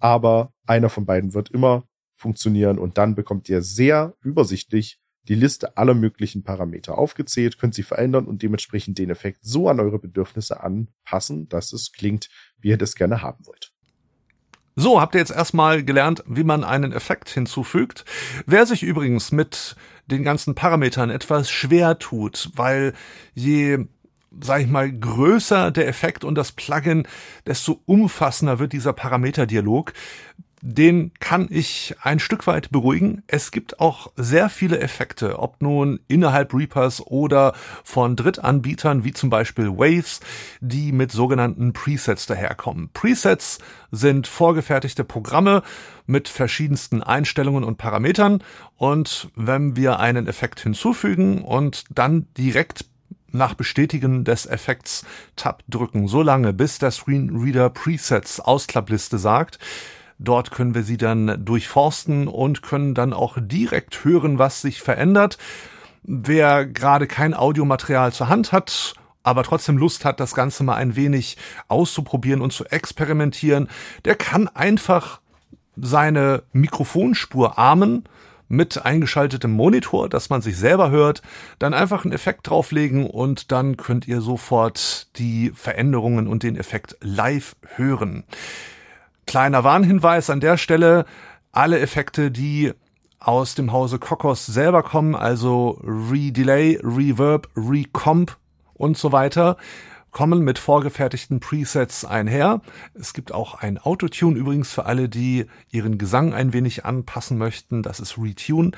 Aber 0.04 0.52
einer 0.66 0.90
von 0.90 1.06
beiden 1.06 1.32
wird 1.32 1.48
immer 1.48 1.84
funktionieren 2.12 2.78
und 2.78 2.98
dann 2.98 3.14
bekommt 3.14 3.48
ihr 3.48 3.62
sehr 3.62 4.12
übersichtlich 4.20 5.00
die 5.28 5.34
Liste 5.34 5.78
aller 5.78 5.94
möglichen 5.94 6.44
Parameter 6.44 6.98
aufgezählt, 6.98 7.58
könnt 7.58 7.72
sie 7.72 7.84
verändern 7.84 8.26
und 8.26 8.42
dementsprechend 8.42 8.98
den 8.98 9.08
Effekt 9.08 9.38
so 9.40 9.66
an 9.66 9.80
eure 9.80 9.98
Bedürfnisse 9.98 10.62
anpassen, 10.62 11.48
dass 11.48 11.72
es 11.72 11.90
klingt, 11.90 12.28
wie 12.60 12.68
ihr 12.68 12.76
das 12.76 12.96
gerne 12.96 13.22
haben 13.22 13.46
wollt. 13.46 13.72
So, 14.76 15.00
habt 15.00 15.14
ihr 15.14 15.20
jetzt 15.20 15.32
erstmal 15.32 15.82
gelernt, 15.82 16.22
wie 16.26 16.44
man 16.44 16.64
einen 16.64 16.92
Effekt 16.92 17.30
hinzufügt. 17.30 18.04
Wer 18.44 18.66
sich 18.66 18.82
übrigens 18.82 19.32
mit 19.32 19.74
den 20.04 20.22
ganzen 20.22 20.54
Parametern 20.54 21.08
etwas 21.08 21.50
schwer 21.50 21.98
tut, 21.98 22.50
weil 22.56 22.92
je, 23.32 23.86
sag 24.40 24.62
ich 24.62 24.68
mal, 24.68 24.90
größer 24.90 25.70
der 25.70 25.88
Effekt 25.88 26.24
und 26.24 26.34
das 26.36 26.52
Plugin, 26.52 27.06
desto 27.46 27.80
umfassender 27.86 28.58
wird 28.58 28.72
dieser 28.72 28.92
Parameterdialog. 28.92 29.92
Den 30.66 31.12
kann 31.20 31.48
ich 31.50 31.94
ein 32.00 32.18
Stück 32.18 32.46
weit 32.46 32.70
beruhigen. 32.70 33.22
Es 33.26 33.50
gibt 33.50 33.80
auch 33.80 34.10
sehr 34.16 34.48
viele 34.48 34.80
Effekte, 34.80 35.38
ob 35.38 35.60
nun 35.60 36.00
innerhalb 36.08 36.54
Reapers 36.54 37.06
oder 37.06 37.52
von 37.84 38.16
Drittanbietern 38.16 39.04
wie 39.04 39.12
zum 39.12 39.28
Beispiel 39.28 39.68
Waves, 39.68 40.20
die 40.62 40.92
mit 40.92 41.12
sogenannten 41.12 41.74
Presets 41.74 42.24
daherkommen. 42.24 42.88
Presets 42.94 43.58
sind 43.90 44.26
vorgefertigte 44.26 45.04
Programme 45.04 45.62
mit 46.06 46.30
verschiedensten 46.30 47.02
Einstellungen 47.02 47.62
und 47.62 47.76
Parametern 47.76 48.42
und 48.78 49.28
wenn 49.36 49.76
wir 49.76 50.00
einen 50.00 50.26
Effekt 50.26 50.60
hinzufügen 50.60 51.42
und 51.42 51.84
dann 51.90 52.26
direkt 52.38 52.86
nach 53.34 53.54
Bestätigen 53.54 54.24
des 54.24 54.46
Effekts 54.46 55.04
Tab 55.36 55.62
drücken, 55.68 56.08
so 56.08 56.22
lange 56.22 56.52
bis 56.52 56.78
der 56.78 56.90
Screenreader 56.90 57.70
Presets 57.70 58.40
Ausklappliste 58.40 59.18
sagt, 59.18 59.58
Dort 60.18 60.52
können 60.52 60.74
wir 60.74 60.84
sie 60.84 60.96
dann 60.96 61.44
durchforsten 61.44 62.28
und 62.28 62.62
können 62.62 62.94
dann 62.94 63.12
auch 63.12 63.36
direkt 63.40 64.04
hören, 64.04 64.38
was 64.38 64.62
sich 64.62 64.80
verändert. 64.80 65.38
Wer 66.02 66.66
gerade 66.66 67.06
kein 67.06 67.34
Audiomaterial 67.34 68.12
zur 68.12 68.28
Hand 68.28 68.52
hat, 68.52 68.94
aber 69.22 69.42
trotzdem 69.42 69.76
Lust 69.76 70.04
hat, 70.04 70.20
das 70.20 70.34
Ganze 70.34 70.62
mal 70.62 70.76
ein 70.76 70.96
wenig 70.96 71.36
auszuprobieren 71.66 72.42
und 72.42 72.52
zu 72.52 72.64
experimentieren, 72.66 73.68
der 74.04 74.14
kann 74.14 74.48
einfach 74.48 75.20
seine 75.76 76.44
Mikrofonspur 76.52 77.58
armen 77.58 78.04
mit 78.54 78.84
eingeschaltetem 78.84 79.52
Monitor, 79.52 80.08
dass 80.08 80.30
man 80.30 80.42
sich 80.42 80.56
selber 80.56 80.90
hört, 80.90 81.22
dann 81.58 81.74
einfach 81.74 82.04
einen 82.04 82.14
Effekt 82.14 82.48
drauflegen 82.48 83.06
und 83.06 83.52
dann 83.52 83.76
könnt 83.76 84.08
ihr 84.08 84.20
sofort 84.20 85.08
die 85.18 85.52
Veränderungen 85.54 86.26
und 86.26 86.42
den 86.42 86.56
Effekt 86.56 86.96
live 87.00 87.56
hören. 87.76 88.24
Kleiner 89.26 89.64
Warnhinweis 89.64 90.30
an 90.30 90.40
der 90.40 90.56
Stelle, 90.56 91.06
alle 91.52 91.80
Effekte, 91.80 92.30
die 92.30 92.72
aus 93.20 93.54
dem 93.54 93.72
Hause 93.72 93.98
Kokos 93.98 94.44
selber 94.46 94.82
kommen, 94.82 95.14
also 95.14 95.80
Redelay, 95.82 96.78
Reverb, 96.82 97.48
Recomp 97.56 98.36
und 98.74 98.98
so 98.98 99.12
weiter, 99.12 99.56
kommen 100.14 100.44
mit 100.44 100.58
vorgefertigten 100.58 101.40
Presets 101.40 102.06
einher. 102.06 102.62
Es 102.94 103.12
gibt 103.12 103.32
auch 103.32 103.56
ein 103.56 103.76
Autotune 103.76 104.38
übrigens 104.38 104.72
für 104.72 104.86
alle, 104.86 105.10
die 105.10 105.46
ihren 105.70 105.98
Gesang 105.98 106.32
ein 106.32 106.54
wenig 106.54 106.86
anpassen 106.86 107.36
möchten. 107.36 107.82
Das 107.82 108.00
ist 108.00 108.16
Retune. 108.16 108.70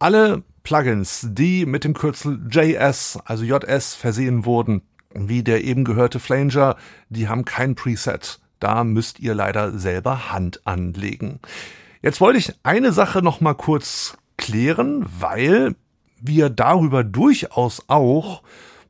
Alle 0.00 0.42
Plugins, 0.64 1.28
die 1.30 1.66
mit 1.66 1.84
dem 1.84 1.94
Kürzel 1.94 2.40
JS, 2.50 3.18
also 3.26 3.44
JS 3.44 3.94
versehen 3.94 4.46
wurden, 4.46 4.82
wie 5.14 5.44
der 5.44 5.62
eben 5.62 5.84
gehörte 5.84 6.18
Flanger, 6.18 6.76
die 7.10 7.28
haben 7.28 7.44
kein 7.44 7.74
Preset. 7.74 8.40
Da 8.58 8.84
müsst 8.84 9.20
ihr 9.20 9.34
leider 9.34 9.78
selber 9.78 10.32
Hand 10.32 10.66
anlegen. 10.66 11.40
Jetzt 12.00 12.22
wollte 12.22 12.38
ich 12.38 12.54
eine 12.62 12.92
Sache 12.92 13.20
noch 13.20 13.42
mal 13.42 13.54
kurz 13.54 14.16
klären, 14.38 15.04
weil 15.20 15.76
wir 16.20 16.48
darüber 16.48 17.04
durchaus 17.04 17.84
auch 17.88 18.42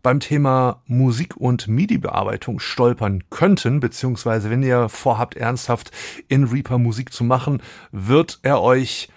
beim 0.04 0.20
Thema 0.20 0.82
Musik 0.86 1.36
und 1.36 1.66
MIDI-Bearbeitung 1.66 2.60
stolpern 2.60 3.24
könnten, 3.30 3.80
beziehungsweise 3.80 4.50
wenn 4.50 4.62
ihr 4.62 4.88
vorhabt, 4.88 5.34
ernsthaft 5.34 5.90
in 6.28 6.44
Reaper 6.44 6.78
Musik 6.78 7.12
zu 7.12 7.24
machen, 7.24 7.62
wird 7.90 8.38
er 8.42 8.60
euch 8.60 9.08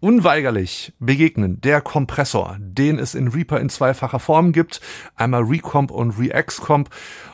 unweigerlich 0.00 0.92
begegnen. 0.98 1.62
Der 1.62 1.80
Kompressor, 1.80 2.58
den 2.60 2.98
es 2.98 3.14
in 3.14 3.28
Reaper 3.28 3.58
in 3.58 3.70
zweifacher 3.70 4.18
Form 4.18 4.52
gibt, 4.52 4.82
einmal 5.16 5.42
Recomp 5.42 5.90
und 5.90 6.18
Reexcomp 6.18 6.90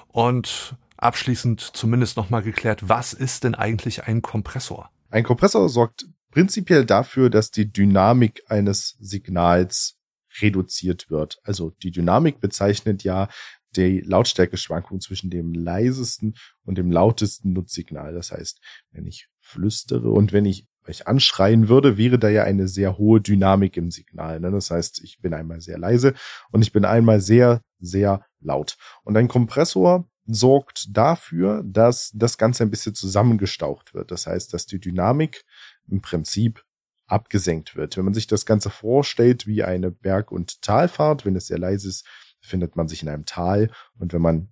und 0.06 0.76
abschließend 0.96 1.60
zumindest 1.60 2.16
nochmal 2.16 2.42
geklärt, 2.42 2.88
was 2.88 3.12
ist 3.12 3.42
denn 3.42 3.56
eigentlich 3.56 4.04
ein 4.04 4.22
Kompressor? 4.22 4.88
Ein 5.10 5.24
Kompressor 5.24 5.68
sorgt 5.68 6.06
prinzipiell 6.30 6.86
dafür, 6.86 7.28
dass 7.28 7.50
die 7.50 7.72
Dynamik 7.72 8.44
eines 8.48 8.96
Signals 9.00 9.96
reduziert 10.40 11.10
wird. 11.10 11.38
Also 11.42 11.70
die 11.82 11.90
Dynamik 11.90 12.40
bezeichnet 12.40 13.04
ja 13.04 13.28
die 13.76 14.00
Lautstärkeschwankung 14.00 15.00
zwischen 15.00 15.30
dem 15.30 15.54
leisesten 15.54 16.34
und 16.64 16.76
dem 16.76 16.90
lautesten 16.90 17.52
Nutzsignal. 17.52 18.12
Das 18.14 18.32
heißt, 18.32 18.60
wenn 18.90 19.06
ich 19.06 19.28
flüstere 19.38 20.10
und 20.10 20.32
wenn 20.32 20.44
ich 20.44 20.66
euch 20.88 21.06
anschreien 21.06 21.68
würde, 21.68 21.96
wäre 21.96 22.18
da 22.18 22.28
ja 22.28 22.44
eine 22.44 22.66
sehr 22.66 22.98
hohe 22.98 23.20
Dynamik 23.20 23.76
im 23.76 23.90
Signal. 23.90 24.40
Ne? 24.40 24.50
Das 24.50 24.70
heißt, 24.70 25.02
ich 25.04 25.20
bin 25.20 25.34
einmal 25.34 25.60
sehr 25.60 25.78
leise 25.78 26.14
und 26.50 26.62
ich 26.62 26.72
bin 26.72 26.84
einmal 26.84 27.20
sehr, 27.20 27.62
sehr 27.78 28.24
laut. 28.40 28.76
Und 29.04 29.16
ein 29.16 29.28
Kompressor 29.28 30.08
sorgt 30.26 30.96
dafür, 30.96 31.62
dass 31.64 32.12
das 32.14 32.38
Ganze 32.38 32.62
ein 32.62 32.70
bisschen 32.70 32.94
zusammengestaucht 32.94 33.94
wird. 33.94 34.10
Das 34.10 34.26
heißt, 34.26 34.54
dass 34.54 34.66
die 34.66 34.80
Dynamik 34.80 35.44
im 35.88 36.00
Prinzip 36.00 36.64
abgesenkt 37.10 37.76
wird. 37.76 37.96
Wenn 37.96 38.04
man 38.04 38.14
sich 38.14 38.26
das 38.26 38.46
Ganze 38.46 38.70
vorstellt 38.70 39.46
wie 39.46 39.62
eine 39.62 39.90
Berg- 39.90 40.32
und 40.32 40.62
Talfahrt, 40.62 41.24
wenn 41.24 41.36
es 41.36 41.46
sehr 41.46 41.58
leise 41.58 41.88
ist, 41.88 42.06
befindet 42.40 42.76
man 42.76 42.88
sich 42.88 43.02
in 43.02 43.08
einem 43.08 43.26
Tal 43.26 43.70
und 43.98 44.12
wenn 44.12 44.22
man 44.22 44.48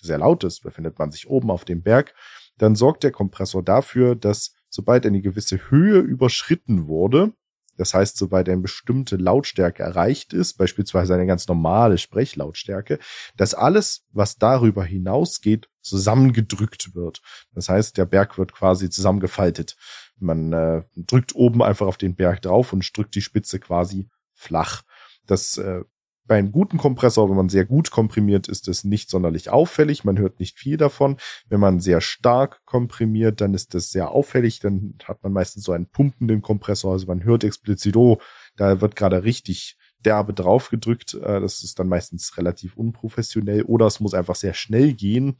sehr 0.00 0.18
laut 0.18 0.44
ist, 0.44 0.60
befindet 0.62 0.98
man 0.98 1.10
sich 1.10 1.28
oben 1.28 1.50
auf 1.50 1.64
dem 1.64 1.82
Berg, 1.82 2.14
dann 2.58 2.74
sorgt 2.74 3.02
der 3.02 3.12
Kompressor 3.12 3.62
dafür, 3.62 4.14
dass 4.14 4.54
sobald 4.68 5.06
eine 5.06 5.20
gewisse 5.20 5.70
Höhe 5.70 5.98
überschritten 6.00 6.86
wurde, 6.86 7.32
das 7.76 7.92
heißt, 7.94 8.16
sobald 8.16 8.48
eine 8.48 8.62
bestimmte 8.62 9.16
Lautstärke 9.16 9.82
erreicht 9.82 10.32
ist, 10.32 10.54
beispielsweise 10.54 11.14
eine 11.14 11.26
ganz 11.26 11.46
normale 11.46 11.98
Sprechlautstärke, 11.98 12.98
dass 13.36 13.54
alles, 13.54 14.06
was 14.12 14.36
darüber 14.36 14.84
hinausgeht, 14.84 15.68
zusammengedrückt 15.82 16.94
wird. 16.94 17.20
Das 17.52 17.68
heißt, 17.68 17.96
der 17.96 18.06
Berg 18.06 18.38
wird 18.38 18.52
quasi 18.52 18.90
zusammengefaltet. 18.90 19.76
Man 20.18 20.52
äh, 20.52 20.82
drückt 20.96 21.34
oben 21.34 21.62
einfach 21.62 21.86
auf 21.86 21.98
den 21.98 22.14
Berg 22.14 22.42
drauf 22.42 22.72
und 22.72 22.96
drückt 22.96 23.14
die 23.14 23.22
Spitze 23.22 23.58
quasi 23.58 24.08
flach. 24.32 24.82
Das 25.26 25.58
äh, 25.58 25.82
bei 26.26 26.38
einem 26.38 26.50
guten 26.50 26.78
Kompressor, 26.78 27.28
wenn 27.28 27.36
man 27.36 27.48
sehr 27.48 27.64
gut 27.64 27.90
komprimiert, 27.90 28.48
ist 28.48 28.68
es 28.68 28.84
nicht 28.84 29.10
sonderlich 29.10 29.50
auffällig. 29.50 30.04
Man 30.04 30.18
hört 30.18 30.40
nicht 30.40 30.58
viel 30.58 30.76
davon. 30.76 31.18
Wenn 31.48 31.60
man 31.60 31.80
sehr 31.80 32.00
stark 32.00 32.64
komprimiert, 32.64 33.40
dann 33.40 33.54
ist 33.54 33.74
das 33.74 33.90
sehr 33.90 34.10
auffällig. 34.10 34.60
Dann 34.60 34.96
hat 35.04 35.22
man 35.22 35.32
meistens 35.32 35.64
so 35.64 35.72
einen 35.72 35.86
pumpenden 35.86 36.42
Kompressor. 36.42 36.92
Also 36.92 37.06
man 37.06 37.22
hört 37.22 37.44
explizit, 37.44 37.96
oh, 37.96 38.18
da 38.56 38.80
wird 38.80 38.96
gerade 38.96 39.22
richtig 39.22 39.78
derbe 40.04 40.34
draufgedrückt. 40.34 41.14
Äh, 41.14 41.40
das 41.40 41.62
ist 41.62 41.78
dann 41.78 41.88
meistens 41.88 42.36
relativ 42.36 42.76
unprofessionell 42.76 43.62
oder 43.62 43.86
es 43.86 44.00
muss 44.00 44.14
einfach 44.14 44.36
sehr 44.36 44.54
schnell 44.54 44.94
gehen. 44.94 45.38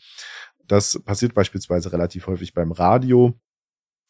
Das 0.66 1.00
passiert 1.04 1.34
beispielsweise 1.34 1.92
relativ 1.92 2.26
häufig 2.26 2.54
beim 2.54 2.72
Radio. 2.72 3.38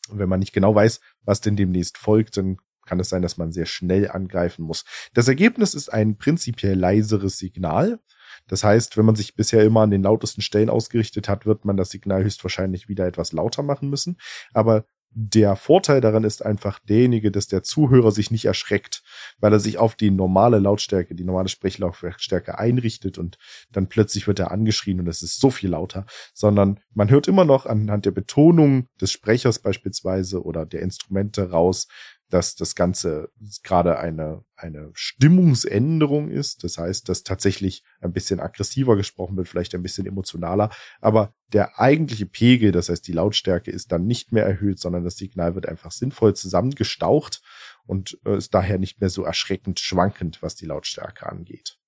Und 0.08 0.18
wenn 0.18 0.28
man 0.28 0.40
nicht 0.40 0.52
genau 0.52 0.74
weiß, 0.74 1.00
was 1.24 1.40
denn 1.40 1.56
demnächst 1.56 1.98
folgt, 1.98 2.36
dann 2.36 2.58
kann 2.86 3.00
es 3.00 3.08
sein, 3.08 3.22
dass 3.22 3.36
man 3.36 3.52
sehr 3.52 3.66
schnell 3.66 4.08
angreifen 4.10 4.64
muss. 4.64 4.84
Das 5.12 5.28
Ergebnis 5.28 5.74
ist 5.74 5.92
ein 5.92 6.16
prinzipiell 6.16 6.78
leiseres 6.78 7.36
Signal. 7.36 7.98
Das 8.46 8.64
heißt, 8.64 8.96
wenn 8.96 9.04
man 9.04 9.16
sich 9.16 9.34
bisher 9.34 9.64
immer 9.64 9.80
an 9.80 9.90
den 9.90 10.02
lautesten 10.02 10.40
Stellen 10.40 10.70
ausgerichtet 10.70 11.28
hat, 11.28 11.46
wird 11.46 11.64
man 11.64 11.76
das 11.76 11.90
Signal 11.90 12.22
höchstwahrscheinlich 12.22 12.88
wieder 12.88 13.06
etwas 13.06 13.32
lauter 13.32 13.62
machen 13.62 13.90
müssen. 13.90 14.18
Aber 14.52 14.86
der 15.18 15.56
Vorteil 15.56 16.02
daran 16.02 16.24
ist 16.24 16.44
einfach 16.44 16.78
derjenige, 16.78 17.30
dass 17.30 17.48
der 17.48 17.62
Zuhörer 17.62 18.12
sich 18.12 18.30
nicht 18.30 18.44
erschreckt, 18.44 19.02
weil 19.40 19.50
er 19.50 19.60
sich 19.60 19.78
auf 19.78 19.94
die 19.94 20.10
normale 20.10 20.58
Lautstärke, 20.58 21.14
die 21.14 21.24
normale 21.24 21.48
Sprechlautstärke 21.48 22.58
einrichtet 22.58 23.16
und 23.16 23.38
dann 23.72 23.88
plötzlich 23.88 24.26
wird 24.26 24.40
er 24.40 24.50
angeschrien 24.50 25.00
und 25.00 25.08
es 25.08 25.22
ist 25.22 25.40
so 25.40 25.48
viel 25.48 25.70
lauter, 25.70 26.04
sondern 26.34 26.80
man 26.92 27.08
hört 27.08 27.28
immer 27.28 27.46
noch 27.46 27.64
anhand 27.64 28.04
der 28.04 28.10
Betonung 28.10 28.88
des 29.00 29.10
Sprechers 29.10 29.58
beispielsweise 29.58 30.44
oder 30.44 30.66
der 30.66 30.82
Instrumente 30.82 31.48
raus, 31.48 31.88
dass 32.28 32.56
das 32.56 32.74
Ganze 32.74 33.30
gerade 33.62 33.98
eine, 33.98 34.44
eine 34.56 34.90
Stimmungsänderung 34.94 36.28
ist. 36.30 36.64
Das 36.64 36.78
heißt, 36.78 37.08
dass 37.08 37.22
tatsächlich 37.22 37.84
ein 38.00 38.12
bisschen 38.12 38.40
aggressiver 38.40 38.96
gesprochen 38.96 39.36
wird, 39.36 39.48
vielleicht 39.48 39.74
ein 39.74 39.82
bisschen 39.82 40.06
emotionaler. 40.06 40.70
Aber 41.00 41.32
der 41.52 41.78
eigentliche 41.78 42.26
Pegel, 42.26 42.72
das 42.72 42.88
heißt 42.88 43.06
die 43.06 43.12
Lautstärke, 43.12 43.70
ist 43.70 43.92
dann 43.92 44.06
nicht 44.06 44.32
mehr 44.32 44.44
erhöht, 44.44 44.80
sondern 44.80 45.04
das 45.04 45.16
Signal 45.16 45.54
wird 45.54 45.68
einfach 45.68 45.92
sinnvoll 45.92 46.34
zusammengestaucht 46.34 47.42
und 47.86 48.18
äh, 48.24 48.36
ist 48.36 48.54
daher 48.54 48.78
nicht 48.78 49.00
mehr 49.00 49.10
so 49.10 49.22
erschreckend 49.22 49.78
schwankend, 49.78 50.42
was 50.42 50.56
die 50.56 50.66
Lautstärke 50.66 51.26
angeht. 51.26 51.78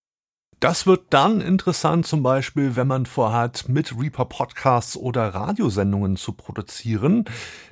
Das 0.61 0.89
wird 0.89 1.07
dann 1.11 1.41
interessant, 1.41 2.05
zum 2.05 2.25
Beispiel, 2.25 2.75
wenn 2.75 2.89
man 2.89 3.07
vorhat, 3.07 3.69
mit 3.69 3.97
Reaper 3.97 4.25
Podcasts 4.25 4.97
oder 4.97 5.29
Radiosendungen 5.29 6.17
zu 6.17 6.33
produzieren. 6.33 7.27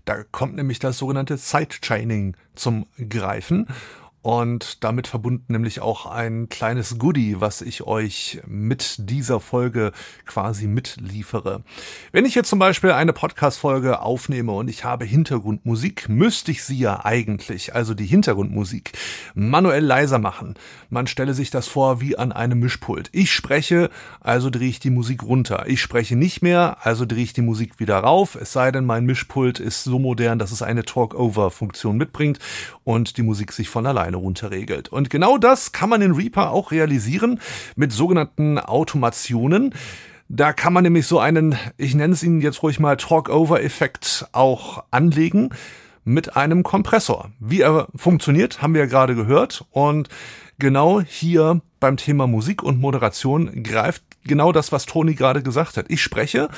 Da 0.05 0.23
kommt 0.23 0.55
nämlich 0.55 0.79
das 0.79 0.99
sogenannte 0.99 1.37
Sidechaining 1.37 2.37
zum 2.55 2.87
Greifen 3.09 3.67
und 4.27 4.83
damit 4.83 5.07
verbunden 5.07 5.53
nämlich 5.53 5.81
auch 5.81 6.05
ein 6.05 6.49
kleines 6.49 6.99
Goodie, 6.99 7.37
was 7.39 7.63
ich 7.63 7.87
euch 7.87 8.41
mit 8.45 8.97
dieser 8.99 9.39
Folge 9.39 9.93
quasi 10.25 10.67
mitliefere. 10.67 11.63
Wenn 12.11 12.25
ich 12.25 12.35
jetzt 12.35 12.49
zum 12.49 12.59
Beispiel 12.59 12.91
eine 12.91 13.13
Podcast-Folge 13.13 14.01
aufnehme 14.01 14.51
und 14.51 14.67
ich 14.69 14.83
habe 14.83 15.05
Hintergrundmusik, 15.05 16.09
müsste 16.09 16.51
ich 16.51 16.65
sie 16.65 16.77
ja 16.77 17.05
eigentlich, 17.05 17.77
also 17.77 17.95
die 17.95 18.05
Hintergrundmusik, 18.05 18.95
manuell 19.37 19.85
leiser 19.85 20.19
machen. 20.19 20.55
Man 20.91 21.07
stelle 21.07 21.33
sich 21.33 21.51
das 21.51 21.69
vor 21.69 22.01
wie 22.01 22.19
an 22.19 22.33
einem 22.33 22.59
Mischpult. 22.59 23.11
Ich 23.13 23.31
spreche, 23.31 23.91
also 24.19 24.51
drehe 24.51 24.71
ich 24.71 24.81
die 24.81 24.91
Musik 24.91 25.23
runter. 25.23 25.67
Ich 25.69 25.81
spreche 25.81 26.17
nicht 26.17 26.43
mehr, 26.43 26.79
also 26.81 27.07
drehe 27.07 27.23
ich 27.23 27.33
die 27.33 27.43
Musik 27.43 27.79
wieder 27.79 27.99
rauf. 27.99 28.35
Es 28.35 28.53
sei 28.53 28.73
denn, 28.73 28.87
mein 28.87 29.05
Mischpult 29.05 29.61
ist 29.61 29.85
so 29.85 30.01
modern, 30.01 30.41
dass 30.41 30.51
es 30.51 30.63
eine 30.63 30.83
Talk-Over-Funktion 30.83 31.97
mitbringt 31.97 32.41
und 32.83 33.19
die 33.19 33.23
Musik 33.23 33.53
sich 33.53 33.69
von 33.69 33.87
alleine 33.87 34.16
alleine 34.17 34.25
runterregelt. 34.25 34.89
Und 34.89 35.11
genau 35.11 35.39
das 35.39 35.73
kann 35.73 35.89
man 35.89 36.03
in 36.03 36.13
Reaper 36.13 36.51
auch 36.51 36.71
realisieren 36.71 37.41
mit 37.77 37.93
sogenannten 37.93 38.59
Automationen. 38.59 39.75
Da 40.29 40.53
kann 40.53 40.73
man 40.73 40.83
nämlich 40.83 41.07
so 41.07 41.21
einen, 41.21 41.57
ich 41.77 41.95
nenne 41.95 42.15
es 42.15 42.23
Ihnen 42.23 42.41
jetzt 42.41 42.63
ruhig 42.63 42.81
mal 42.81 42.97
Talk-Over-Effekt 42.97 44.27
auch 44.33 44.83
anlegen 44.91 45.51
mit 46.05 46.37
einem 46.37 46.63
Kompressor. 46.63 47.31
Wie 47.39 47.61
er 47.61 47.89
funktioniert, 47.95 48.61
haben 48.63 48.75
wir 48.75 48.83
ja 48.83 48.87
gerade 48.87 49.15
gehört. 49.15 49.65
Und 49.71 50.09
genau 50.59 51.01
hier 51.01 51.61
beim 51.79 51.97
Thema 51.97 52.27
Musik 52.27 52.63
und 52.63 52.81
Moderation 52.81 53.63
greift 53.63 54.03
genau 54.25 54.51
das, 54.51 54.73
was 54.73 54.87
Toni 54.87 55.15
gerade 55.15 55.43
gesagt 55.43 55.77
hat. 55.77 55.87
Ich 55.89 56.03
spreche, 56.03 56.49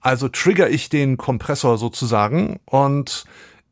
also 0.00 0.28
trigger 0.28 0.70
ich 0.70 0.88
den 0.88 1.16
Kompressor 1.16 1.76
sozusagen 1.76 2.60
und 2.64 3.24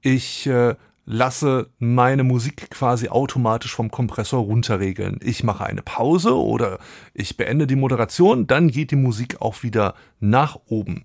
ich 0.03 0.47
äh, 0.47 0.75
lasse 1.05 1.71
meine 1.79 2.25
Musik 2.25 2.71
quasi 2.71 3.09
automatisch 3.09 3.75
vom 3.75 3.91
Kompressor 3.91 4.41
runterregeln. 4.41 5.19
Ich 5.23 5.43
mache 5.43 5.67
eine 5.67 5.83
Pause 5.83 6.37
oder 6.37 6.79
ich 7.15 7.37
beende 7.37 7.67
die 7.67 7.77
Moderation, 7.77 8.47
dann 8.47 8.69
geht 8.69 8.91
die 8.91 8.97
Musik 8.97 9.41
auch 9.41 9.63
wieder 9.63 9.95
nach 10.21 10.59
oben. 10.67 11.05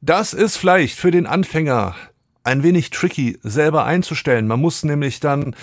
Das 0.00 0.32
ist 0.32 0.56
vielleicht 0.56 0.98
für 0.98 1.10
den 1.10 1.26
Anfänger 1.26 1.94
ein 2.42 2.62
wenig 2.62 2.90
tricky 2.90 3.38
selber 3.42 3.84
einzustellen. 3.84 4.46
Man 4.46 4.60
muss 4.60 4.82
nämlich 4.82 5.20
dann 5.20 5.54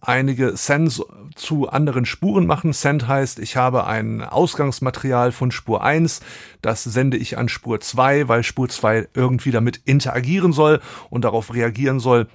einige 0.00 0.56
Sends 0.56 1.02
zu 1.34 1.68
anderen 1.68 2.04
Spuren 2.04 2.46
machen. 2.46 2.72
Send 2.72 3.08
heißt, 3.08 3.38
ich 3.38 3.56
habe 3.56 3.86
ein 3.86 4.22
Ausgangsmaterial 4.22 5.32
von 5.32 5.50
Spur 5.50 5.82
1, 5.82 6.20
das 6.60 6.84
sende 6.84 7.16
ich 7.16 7.38
an 7.38 7.48
Spur 7.48 7.80
2, 7.80 8.28
weil 8.28 8.42
Spur 8.42 8.68
2 8.68 9.08
irgendwie 9.14 9.50
damit 9.50 9.80
interagieren 9.84 10.52
soll 10.52 10.80
und 11.08 11.24
darauf 11.24 11.54
reagieren 11.54 12.00
soll. 12.00 12.28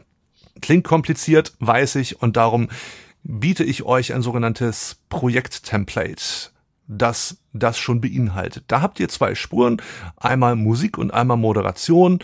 Klingt 0.61 0.83
kompliziert, 0.83 1.53
weiß 1.59 1.95
ich, 1.95 2.21
und 2.21 2.37
darum 2.37 2.69
biete 3.23 3.63
ich 3.63 3.83
euch 3.83 4.13
ein 4.13 4.21
sogenanntes 4.21 4.97
Projekt-Template, 5.09 6.51
das 6.87 7.37
das 7.53 7.77
schon 7.77 8.01
beinhaltet. 8.01 8.65
Da 8.67 8.81
habt 8.81 8.99
ihr 8.99 9.09
zwei 9.09 9.35
Spuren, 9.35 9.81
einmal 10.15 10.55
Musik 10.55 10.97
und 10.97 11.11
einmal 11.11 11.37
Moderation. 11.37 12.19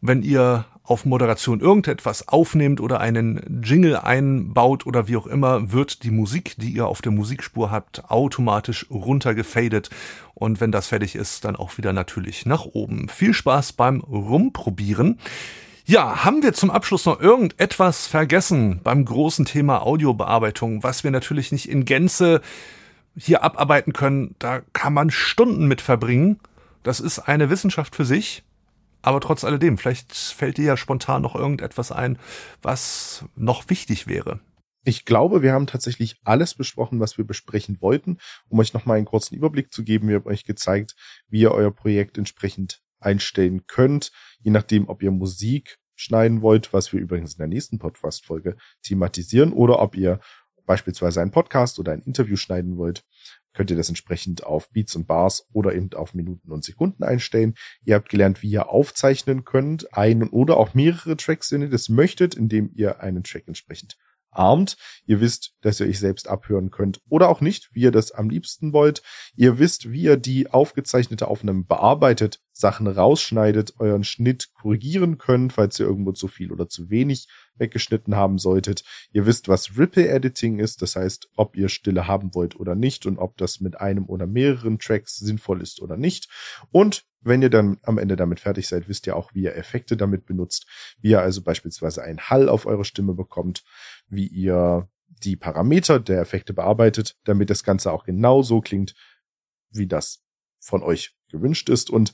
Wenn 0.00 0.22
ihr 0.22 0.64
auf 0.84 1.04
Moderation 1.04 1.60
irgendetwas 1.60 2.26
aufnehmt 2.26 2.80
oder 2.80 3.00
einen 3.00 3.62
Jingle 3.62 3.96
einbaut 3.96 4.84
oder 4.84 5.06
wie 5.06 5.16
auch 5.16 5.26
immer, 5.26 5.70
wird 5.70 6.02
die 6.02 6.10
Musik, 6.10 6.54
die 6.58 6.70
ihr 6.70 6.86
auf 6.86 7.02
der 7.02 7.12
Musikspur 7.12 7.70
habt, 7.70 8.10
automatisch 8.10 8.86
runtergefadet 8.90 9.90
und 10.34 10.60
wenn 10.60 10.72
das 10.72 10.88
fertig 10.88 11.14
ist, 11.14 11.44
dann 11.44 11.54
auch 11.54 11.78
wieder 11.78 11.92
natürlich 11.92 12.46
nach 12.46 12.64
oben. 12.64 13.08
Viel 13.08 13.32
Spaß 13.32 13.74
beim 13.74 14.00
Rumprobieren. 14.00 15.18
Ja, 15.84 16.24
haben 16.24 16.44
wir 16.44 16.52
zum 16.52 16.70
Abschluss 16.70 17.06
noch 17.06 17.20
irgendetwas 17.20 18.06
vergessen 18.06 18.80
beim 18.84 19.04
großen 19.04 19.44
Thema 19.44 19.82
Audiobearbeitung, 19.82 20.84
was 20.84 21.02
wir 21.02 21.10
natürlich 21.10 21.50
nicht 21.50 21.68
in 21.68 21.84
Gänze 21.84 22.40
hier 23.16 23.42
abarbeiten 23.42 23.92
können? 23.92 24.36
Da 24.38 24.60
kann 24.72 24.94
man 24.94 25.10
Stunden 25.10 25.66
mit 25.66 25.80
verbringen. 25.80 26.38
Das 26.84 27.00
ist 27.00 27.18
eine 27.18 27.50
Wissenschaft 27.50 27.96
für 27.96 28.04
sich. 28.04 28.44
Aber 29.02 29.20
trotz 29.20 29.42
alledem, 29.42 29.76
vielleicht 29.76 30.14
fällt 30.14 30.56
dir 30.56 30.64
ja 30.64 30.76
spontan 30.76 31.22
noch 31.22 31.34
irgendetwas 31.34 31.90
ein, 31.90 32.16
was 32.62 33.24
noch 33.34 33.68
wichtig 33.68 34.06
wäre. 34.06 34.38
Ich 34.84 35.04
glaube, 35.04 35.42
wir 35.42 35.52
haben 35.52 35.66
tatsächlich 35.66 36.16
alles 36.22 36.54
besprochen, 36.54 37.00
was 37.00 37.18
wir 37.18 37.26
besprechen 37.26 37.80
wollten. 37.80 38.18
Um 38.48 38.60
euch 38.60 38.72
nochmal 38.72 38.98
einen 38.98 39.06
kurzen 39.06 39.34
Überblick 39.34 39.72
zu 39.72 39.82
geben, 39.82 40.06
wir 40.06 40.16
haben 40.16 40.26
euch 40.26 40.44
gezeigt, 40.44 40.94
wie 41.28 41.40
ihr 41.40 41.50
euer 41.50 41.74
Projekt 41.74 42.18
entsprechend 42.18 42.80
einstellen 43.02 43.66
könnt, 43.66 44.12
je 44.40 44.50
nachdem, 44.50 44.88
ob 44.88 45.02
ihr 45.02 45.10
Musik 45.10 45.78
schneiden 45.94 46.42
wollt, 46.42 46.72
was 46.72 46.92
wir 46.92 47.00
übrigens 47.00 47.34
in 47.34 47.38
der 47.38 47.48
nächsten 47.48 47.78
Podcast-Folge 47.78 48.56
thematisieren, 48.82 49.52
oder 49.52 49.80
ob 49.80 49.96
ihr 49.96 50.20
beispielsweise 50.64 51.20
einen 51.20 51.30
Podcast 51.30 51.78
oder 51.78 51.92
ein 51.92 52.02
Interview 52.02 52.36
schneiden 52.36 52.76
wollt. 52.76 53.04
könnt 53.54 53.70
ihr 53.70 53.76
das 53.76 53.90
entsprechend 53.90 54.44
auf 54.44 54.70
Beats 54.70 54.96
und 54.96 55.06
Bars 55.06 55.46
oder 55.52 55.74
eben 55.74 55.92
auf 55.92 56.14
Minuten 56.14 56.50
und 56.50 56.64
Sekunden 56.64 57.04
einstellen. 57.04 57.54
Ihr 57.84 57.96
habt 57.96 58.08
gelernt, 58.08 58.42
wie 58.42 58.50
ihr 58.50 58.70
aufzeichnen 58.70 59.44
könnt, 59.44 59.92
einen 59.94 60.30
oder 60.30 60.56
auch 60.56 60.72
mehrere 60.72 61.18
Tracks, 61.18 61.52
wenn 61.52 61.60
ihr 61.60 61.68
das 61.68 61.90
möchtet, 61.90 62.34
indem 62.34 62.70
ihr 62.74 63.02
einen 63.02 63.24
Track 63.24 63.44
entsprechend 63.46 63.98
armt. 64.32 64.76
Ihr 65.06 65.20
wisst, 65.20 65.54
dass 65.60 65.80
ihr 65.80 65.86
euch 65.86 65.98
selbst 65.98 66.28
abhören 66.28 66.70
könnt 66.70 67.00
oder 67.08 67.28
auch 67.28 67.40
nicht, 67.40 67.70
wie 67.72 67.82
ihr 67.82 67.92
das 67.92 68.12
am 68.12 68.28
liebsten 68.28 68.72
wollt. 68.72 69.02
Ihr 69.36 69.58
wisst, 69.58 69.92
wie 69.92 70.02
ihr 70.02 70.16
die 70.16 70.50
aufgezeichnete 70.50 71.28
Aufnahme 71.28 71.64
bearbeitet, 71.64 72.40
Sachen 72.52 72.86
rausschneidet, 72.86 73.74
euren 73.78 74.04
Schnitt 74.04 74.52
korrigieren 74.54 75.18
könnt, 75.18 75.52
falls 75.52 75.78
ihr 75.78 75.86
irgendwo 75.86 76.12
zu 76.12 76.28
viel 76.28 76.52
oder 76.52 76.68
zu 76.68 76.90
wenig 76.90 77.28
weggeschnitten 77.56 78.16
haben 78.16 78.38
solltet. 78.38 78.84
Ihr 79.12 79.26
wisst, 79.26 79.48
was 79.48 79.78
Ripple 79.78 80.08
Editing 80.08 80.58
ist, 80.58 80.82
das 80.82 80.96
heißt, 80.96 81.28
ob 81.36 81.56
ihr 81.56 81.68
Stille 81.68 82.06
haben 82.06 82.34
wollt 82.34 82.56
oder 82.56 82.74
nicht 82.74 83.06
und 83.06 83.18
ob 83.18 83.36
das 83.36 83.60
mit 83.60 83.80
einem 83.80 84.06
oder 84.06 84.26
mehreren 84.26 84.78
Tracks 84.78 85.16
sinnvoll 85.16 85.62
ist 85.62 85.80
oder 85.80 85.96
nicht. 85.96 86.28
Und 86.70 87.04
wenn 87.22 87.42
ihr 87.42 87.50
dann 87.50 87.78
am 87.82 87.98
Ende 87.98 88.16
damit 88.16 88.40
fertig 88.40 88.68
seid, 88.68 88.88
wisst 88.88 89.06
ihr 89.06 89.16
auch, 89.16 89.34
wie 89.34 89.42
ihr 89.42 89.56
Effekte 89.56 89.96
damit 89.96 90.26
benutzt, 90.26 90.66
wie 91.00 91.10
ihr 91.10 91.20
also 91.20 91.42
beispielsweise 91.42 92.02
einen 92.02 92.20
Hall 92.20 92.48
auf 92.48 92.66
eure 92.66 92.84
Stimme 92.84 93.14
bekommt, 93.14 93.64
wie 94.08 94.26
ihr 94.26 94.88
die 95.06 95.36
Parameter 95.36 96.00
der 96.00 96.20
Effekte 96.20 96.52
bearbeitet, 96.52 97.16
damit 97.24 97.50
das 97.50 97.64
Ganze 97.64 97.92
auch 97.92 98.04
genau 98.04 98.42
so 98.42 98.60
klingt, 98.60 98.94
wie 99.70 99.86
das 99.86 100.22
von 100.58 100.82
euch 100.82 101.14
gewünscht 101.28 101.68
ist. 101.68 101.90
Und 101.90 102.12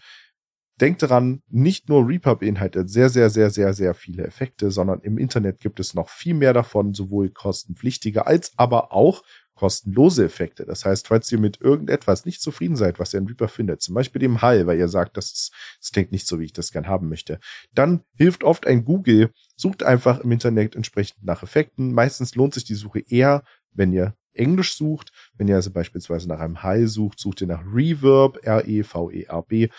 denkt 0.80 1.02
daran, 1.02 1.42
nicht 1.48 1.88
nur 1.88 2.06
Reaper 2.06 2.36
beinhaltet 2.36 2.90
sehr, 2.90 3.08
sehr, 3.08 3.30
sehr, 3.30 3.50
sehr, 3.50 3.72
sehr 3.74 3.94
viele 3.94 4.24
Effekte, 4.24 4.70
sondern 4.70 5.00
im 5.00 5.18
Internet 5.18 5.60
gibt 5.60 5.80
es 5.80 5.94
noch 5.94 6.08
viel 6.08 6.34
mehr 6.34 6.52
davon, 6.52 6.94
sowohl 6.94 7.30
kostenpflichtige 7.30 8.26
als 8.26 8.52
aber 8.56 8.92
auch 8.92 9.22
kostenlose 9.58 10.24
Effekte. 10.24 10.64
Das 10.64 10.84
heißt, 10.84 11.08
falls 11.08 11.30
ihr 11.32 11.38
mit 11.38 11.60
irgendetwas 11.60 12.24
nicht 12.24 12.40
zufrieden 12.40 12.76
seid, 12.76 13.00
was 13.00 13.12
ihr 13.12 13.18
in 13.18 13.26
Reaper 13.26 13.48
findet, 13.48 13.82
zum 13.82 13.94
Beispiel 13.94 14.20
dem 14.20 14.40
Hall, 14.40 14.66
weil 14.66 14.78
ihr 14.78 14.88
sagt, 14.88 15.16
das, 15.16 15.32
ist, 15.32 15.52
das 15.80 15.90
klingt 15.90 16.12
nicht 16.12 16.28
so, 16.28 16.38
wie 16.38 16.44
ich 16.44 16.52
das 16.52 16.70
gern 16.70 16.86
haben 16.86 17.08
möchte, 17.08 17.40
dann 17.74 18.02
hilft 18.14 18.44
oft 18.44 18.66
ein 18.66 18.84
Google. 18.84 19.32
Sucht 19.56 19.82
einfach 19.82 20.20
im 20.20 20.30
Internet 20.30 20.76
entsprechend 20.76 21.24
nach 21.24 21.42
Effekten. 21.42 21.92
Meistens 21.92 22.36
lohnt 22.36 22.54
sich 22.54 22.64
die 22.64 22.74
Suche 22.74 23.00
eher, 23.00 23.42
wenn 23.72 23.92
ihr 23.92 24.14
Englisch 24.32 24.76
sucht. 24.76 25.10
Wenn 25.34 25.48
ihr 25.48 25.56
also 25.56 25.72
beispielsweise 25.72 26.28
nach 26.28 26.38
einem 26.38 26.62
Hall 26.62 26.86
sucht, 26.86 27.18
sucht 27.18 27.40
ihr 27.40 27.48
nach 27.48 27.64
Reverb, 27.64 28.38
R-E-V-E-R-B 28.44 29.70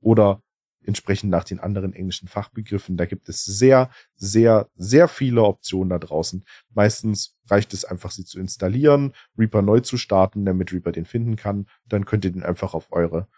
oder 0.00 0.42
entsprechend 0.88 1.30
nach 1.30 1.44
den 1.44 1.60
anderen 1.60 1.92
englischen 1.92 2.26
Fachbegriffen. 2.26 2.96
Da 2.96 3.06
gibt 3.06 3.28
es 3.28 3.44
sehr, 3.44 3.90
sehr, 4.16 4.68
sehr 4.74 5.06
viele 5.06 5.44
Optionen 5.44 5.90
da 5.90 5.98
draußen. 5.98 6.44
Meistens 6.74 7.36
reicht 7.46 7.72
es 7.74 7.84
einfach, 7.84 8.10
sie 8.10 8.24
zu 8.24 8.40
installieren, 8.40 9.12
Reaper 9.38 9.62
neu 9.62 9.80
zu 9.80 9.96
starten, 9.96 10.44
damit 10.44 10.72
Reaper 10.72 10.92
den 10.92 11.04
finden 11.04 11.36
kann. 11.36 11.66
Dann 11.86 12.06
könnt 12.06 12.24
ihr 12.24 12.32
den 12.32 12.42
einfach 12.42 12.74
auf 12.74 12.90
eure 12.90 13.28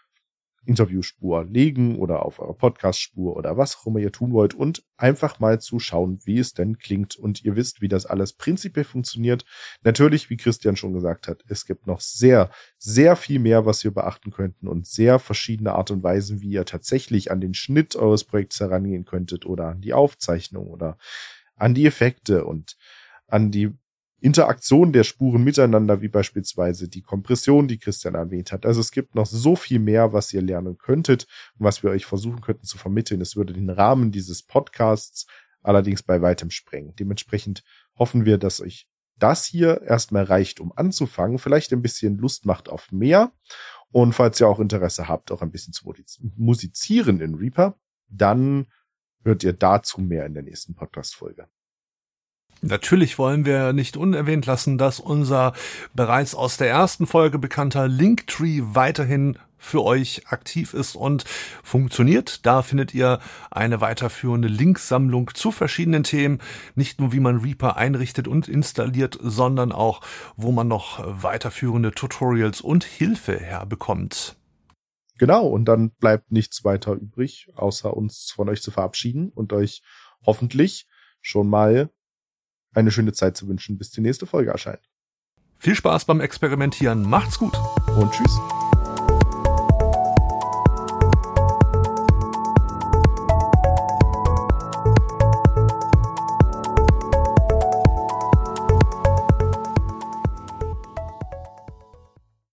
Interviewspur 0.65 1.45
legen 1.45 1.97
oder 1.97 2.25
auf 2.25 2.39
eure 2.39 2.53
Podcastspur 2.53 3.35
oder 3.35 3.57
was 3.57 3.75
auch 3.77 3.87
immer 3.87 3.99
ihr 3.99 4.11
tun 4.11 4.31
wollt 4.31 4.53
und 4.53 4.83
einfach 4.95 5.39
mal 5.39 5.59
zu 5.59 5.79
schauen, 5.79 6.19
wie 6.23 6.37
es 6.37 6.53
denn 6.53 6.77
klingt 6.77 7.15
und 7.15 7.43
ihr 7.43 7.55
wisst, 7.55 7.81
wie 7.81 7.87
das 7.87 8.05
alles 8.05 8.33
prinzipiell 8.33 8.83
funktioniert. 8.83 9.43
Natürlich, 9.83 10.29
wie 10.29 10.37
Christian 10.37 10.75
schon 10.75 10.93
gesagt 10.93 11.27
hat, 11.27 11.43
es 11.47 11.65
gibt 11.65 11.87
noch 11.87 11.99
sehr, 11.99 12.51
sehr 12.77 13.15
viel 13.15 13.39
mehr, 13.39 13.65
was 13.65 13.83
wir 13.83 13.91
beachten 13.91 14.31
könnten 14.31 14.67
und 14.67 14.85
sehr 14.85 15.17
verschiedene 15.17 15.73
Art 15.73 15.89
und 15.89 16.03
Weisen, 16.03 16.41
wie 16.41 16.51
ihr 16.51 16.65
tatsächlich 16.65 17.31
an 17.31 17.41
den 17.41 17.55
Schnitt 17.55 17.95
eures 17.95 18.23
Projekts 18.23 18.59
herangehen 18.59 19.05
könntet 19.05 19.45
oder 19.45 19.69
an 19.69 19.81
die 19.81 19.93
Aufzeichnung 19.93 20.67
oder 20.67 20.97
an 21.55 21.73
die 21.73 21.87
Effekte 21.87 22.45
und 22.45 22.77
an 23.27 23.49
die 23.49 23.71
Interaktion 24.21 24.93
der 24.93 25.03
Spuren 25.03 25.43
miteinander, 25.43 26.01
wie 26.01 26.07
beispielsweise 26.07 26.87
die 26.87 27.01
Kompression, 27.01 27.67
die 27.67 27.79
Christian 27.79 28.13
erwähnt 28.13 28.51
hat. 28.51 28.67
Also 28.67 28.79
es 28.79 28.91
gibt 28.91 29.15
noch 29.15 29.25
so 29.25 29.55
viel 29.55 29.79
mehr, 29.79 30.13
was 30.13 30.31
ihr 30.31 30.43
lernen 30.43 30.77
könntet 30.77 31.25
und 31.57 31.65
was 31.65 31.81
wir 31.81 31.89
euch 31.89 32.05
versuchen 32.05 32.39
könnten 32.39 32.65
zu 32.65 32.77
vermitteln. 32.77 33.19
Es 33.19 33.35
würde 33.35 33.53
den 33.53 33.71
Rahmen 33.71 34.11
dieses 34.11 34.43
Podcasts 34.43 35.25
allerdings 35.63 36.03
bei 36.03 36.21
weitem 36.21 36.51
sprengen. 36.51 36.95
Dementsprechend 36.95 37.63
hoffen 37.97 38.23
wir, 38.23 38.37
dass 38.37 38.61
euch 38.61 38.87
das 39.17 39.45
hier 39.45 39.81
erstmal 39.81 40.23
reicht, 40.23 40.59
um 40.59 40.71
anzufangen, 40.75 41.39
vielleicht 41.39 41.73
ein 41.73 41.81
bisschen 41.81 42.17
Lust 42.17 42.45
macht 42.45 42.69
auf 42.69 42.91
mehr. 42.91 43.31
Und 43.91 44.13
falls 44.13 44.39
ihr 44.39 44.47
auch 44.47 44.59
Interesse 44.59 45.07
habt, 45.07 45.31
auch 45.31 45.41
ein 45.41 45.51
bisschen 45.51 45.73
zu 45.73 45.91
musizieren 46.37 47.21
in 47.21 47.35
Reaper, 47.35 47.75
dann 48.07 48.67
hört 49.23 49.43
ihr 49.43 49.53
dazu 49.53 49.99
mehr 49.99 50.25
in 50.25 50.33
der 50.33 50.43
nächsten 50.43 50.75
Podcast-Folge. 50.75 51.47
Natürlich 52.61 53.17
wollen 53.17 53.45
wir 53.45 53.73
nicht 53.73 53.97
unerwähnt 53.97 54.45
lassen, 54.45 54.77
dass 54.77 54.99
unser 54.99 55.53
bereits 55.95 56.35
aus 56.35 56.57
der 56.57 56.69
ersten 56.69 57.07
Folge 57.07 57.39
bekannter 57.39 57.87
Linktree 57.87 58.61
weiterhin 58.63 59.37
für 59.57 59.83
euch 59.83 60.27
aktiv 60.27 60.73
ist 60.73 60.95
und 60.95 61.23
funktioniert. 61.63 62.45
Da 62.45 62.61
findet 62.61 62.93
ihr 62.93 63.19
eine 63.51 63.79
weiterführende 63.81 64.47
Linksammlung 64.47 65.31
zu 65.33 65.51
verschiedenen 65.51 66.03
Themen. 66.03 66.39
Nicht 66.75 66.99
nur 66.99 67.13
wie 67.13 67.19
man 67.19 67.37
Reaper 67.37 67.77
einrichtet 67.77 68.27
und 68.27 68.47
installiert, 68.47 69.17
sondern 69.21 69.71
auch, 69.71 70.01
wo 70.35 70.51
man 70.51 70.67
noch 70.67 70.99
weiterführende 71.03 71.91
Tutorials 71.91 72.61
und 72.61 72.83
Hilfe 72.83 73.39
herbekommt. 73.39 74.35
Genau, 75.19 75.47
und 75.47 75.65
dann 75.65 75.91
bleibt 75.91 76.31
nichts 76.31 76.63
weiter 76.63 76.93
übrig, 76.93 77.47
außer 77.55 77.95
uns 77.95 78.31
von 78.35 78.49
euch 78.49 78.63
zu 78.63 78.71
verabschieden 78.71 79.29
und 79.29 79.53
euch 79.53 79.83
hoffentlich 80.25 80.87
schon 81.21 81.47
mal 81.47 81.91
eine 82.73 82.91
schöne 82.91 83.13
Zeit 83.13 83.37
zu 83.37 83.47
wünschen, 83.47 83.77
bis 83.77 83.91
die 83.91 84.01
nächste 84.01 84.25
Folge 84.25 84.51
erscheint. 84.51 84.81
Viel 85.57 85.75
Spaß 85.75 86.05
beim 86.05 86.21
Experimentieren. 86.21 87.07
Macht's 87.07 87.37
gut. 87.37 87.55
Und 87.95 88.11
tschüss. 88.11 88.39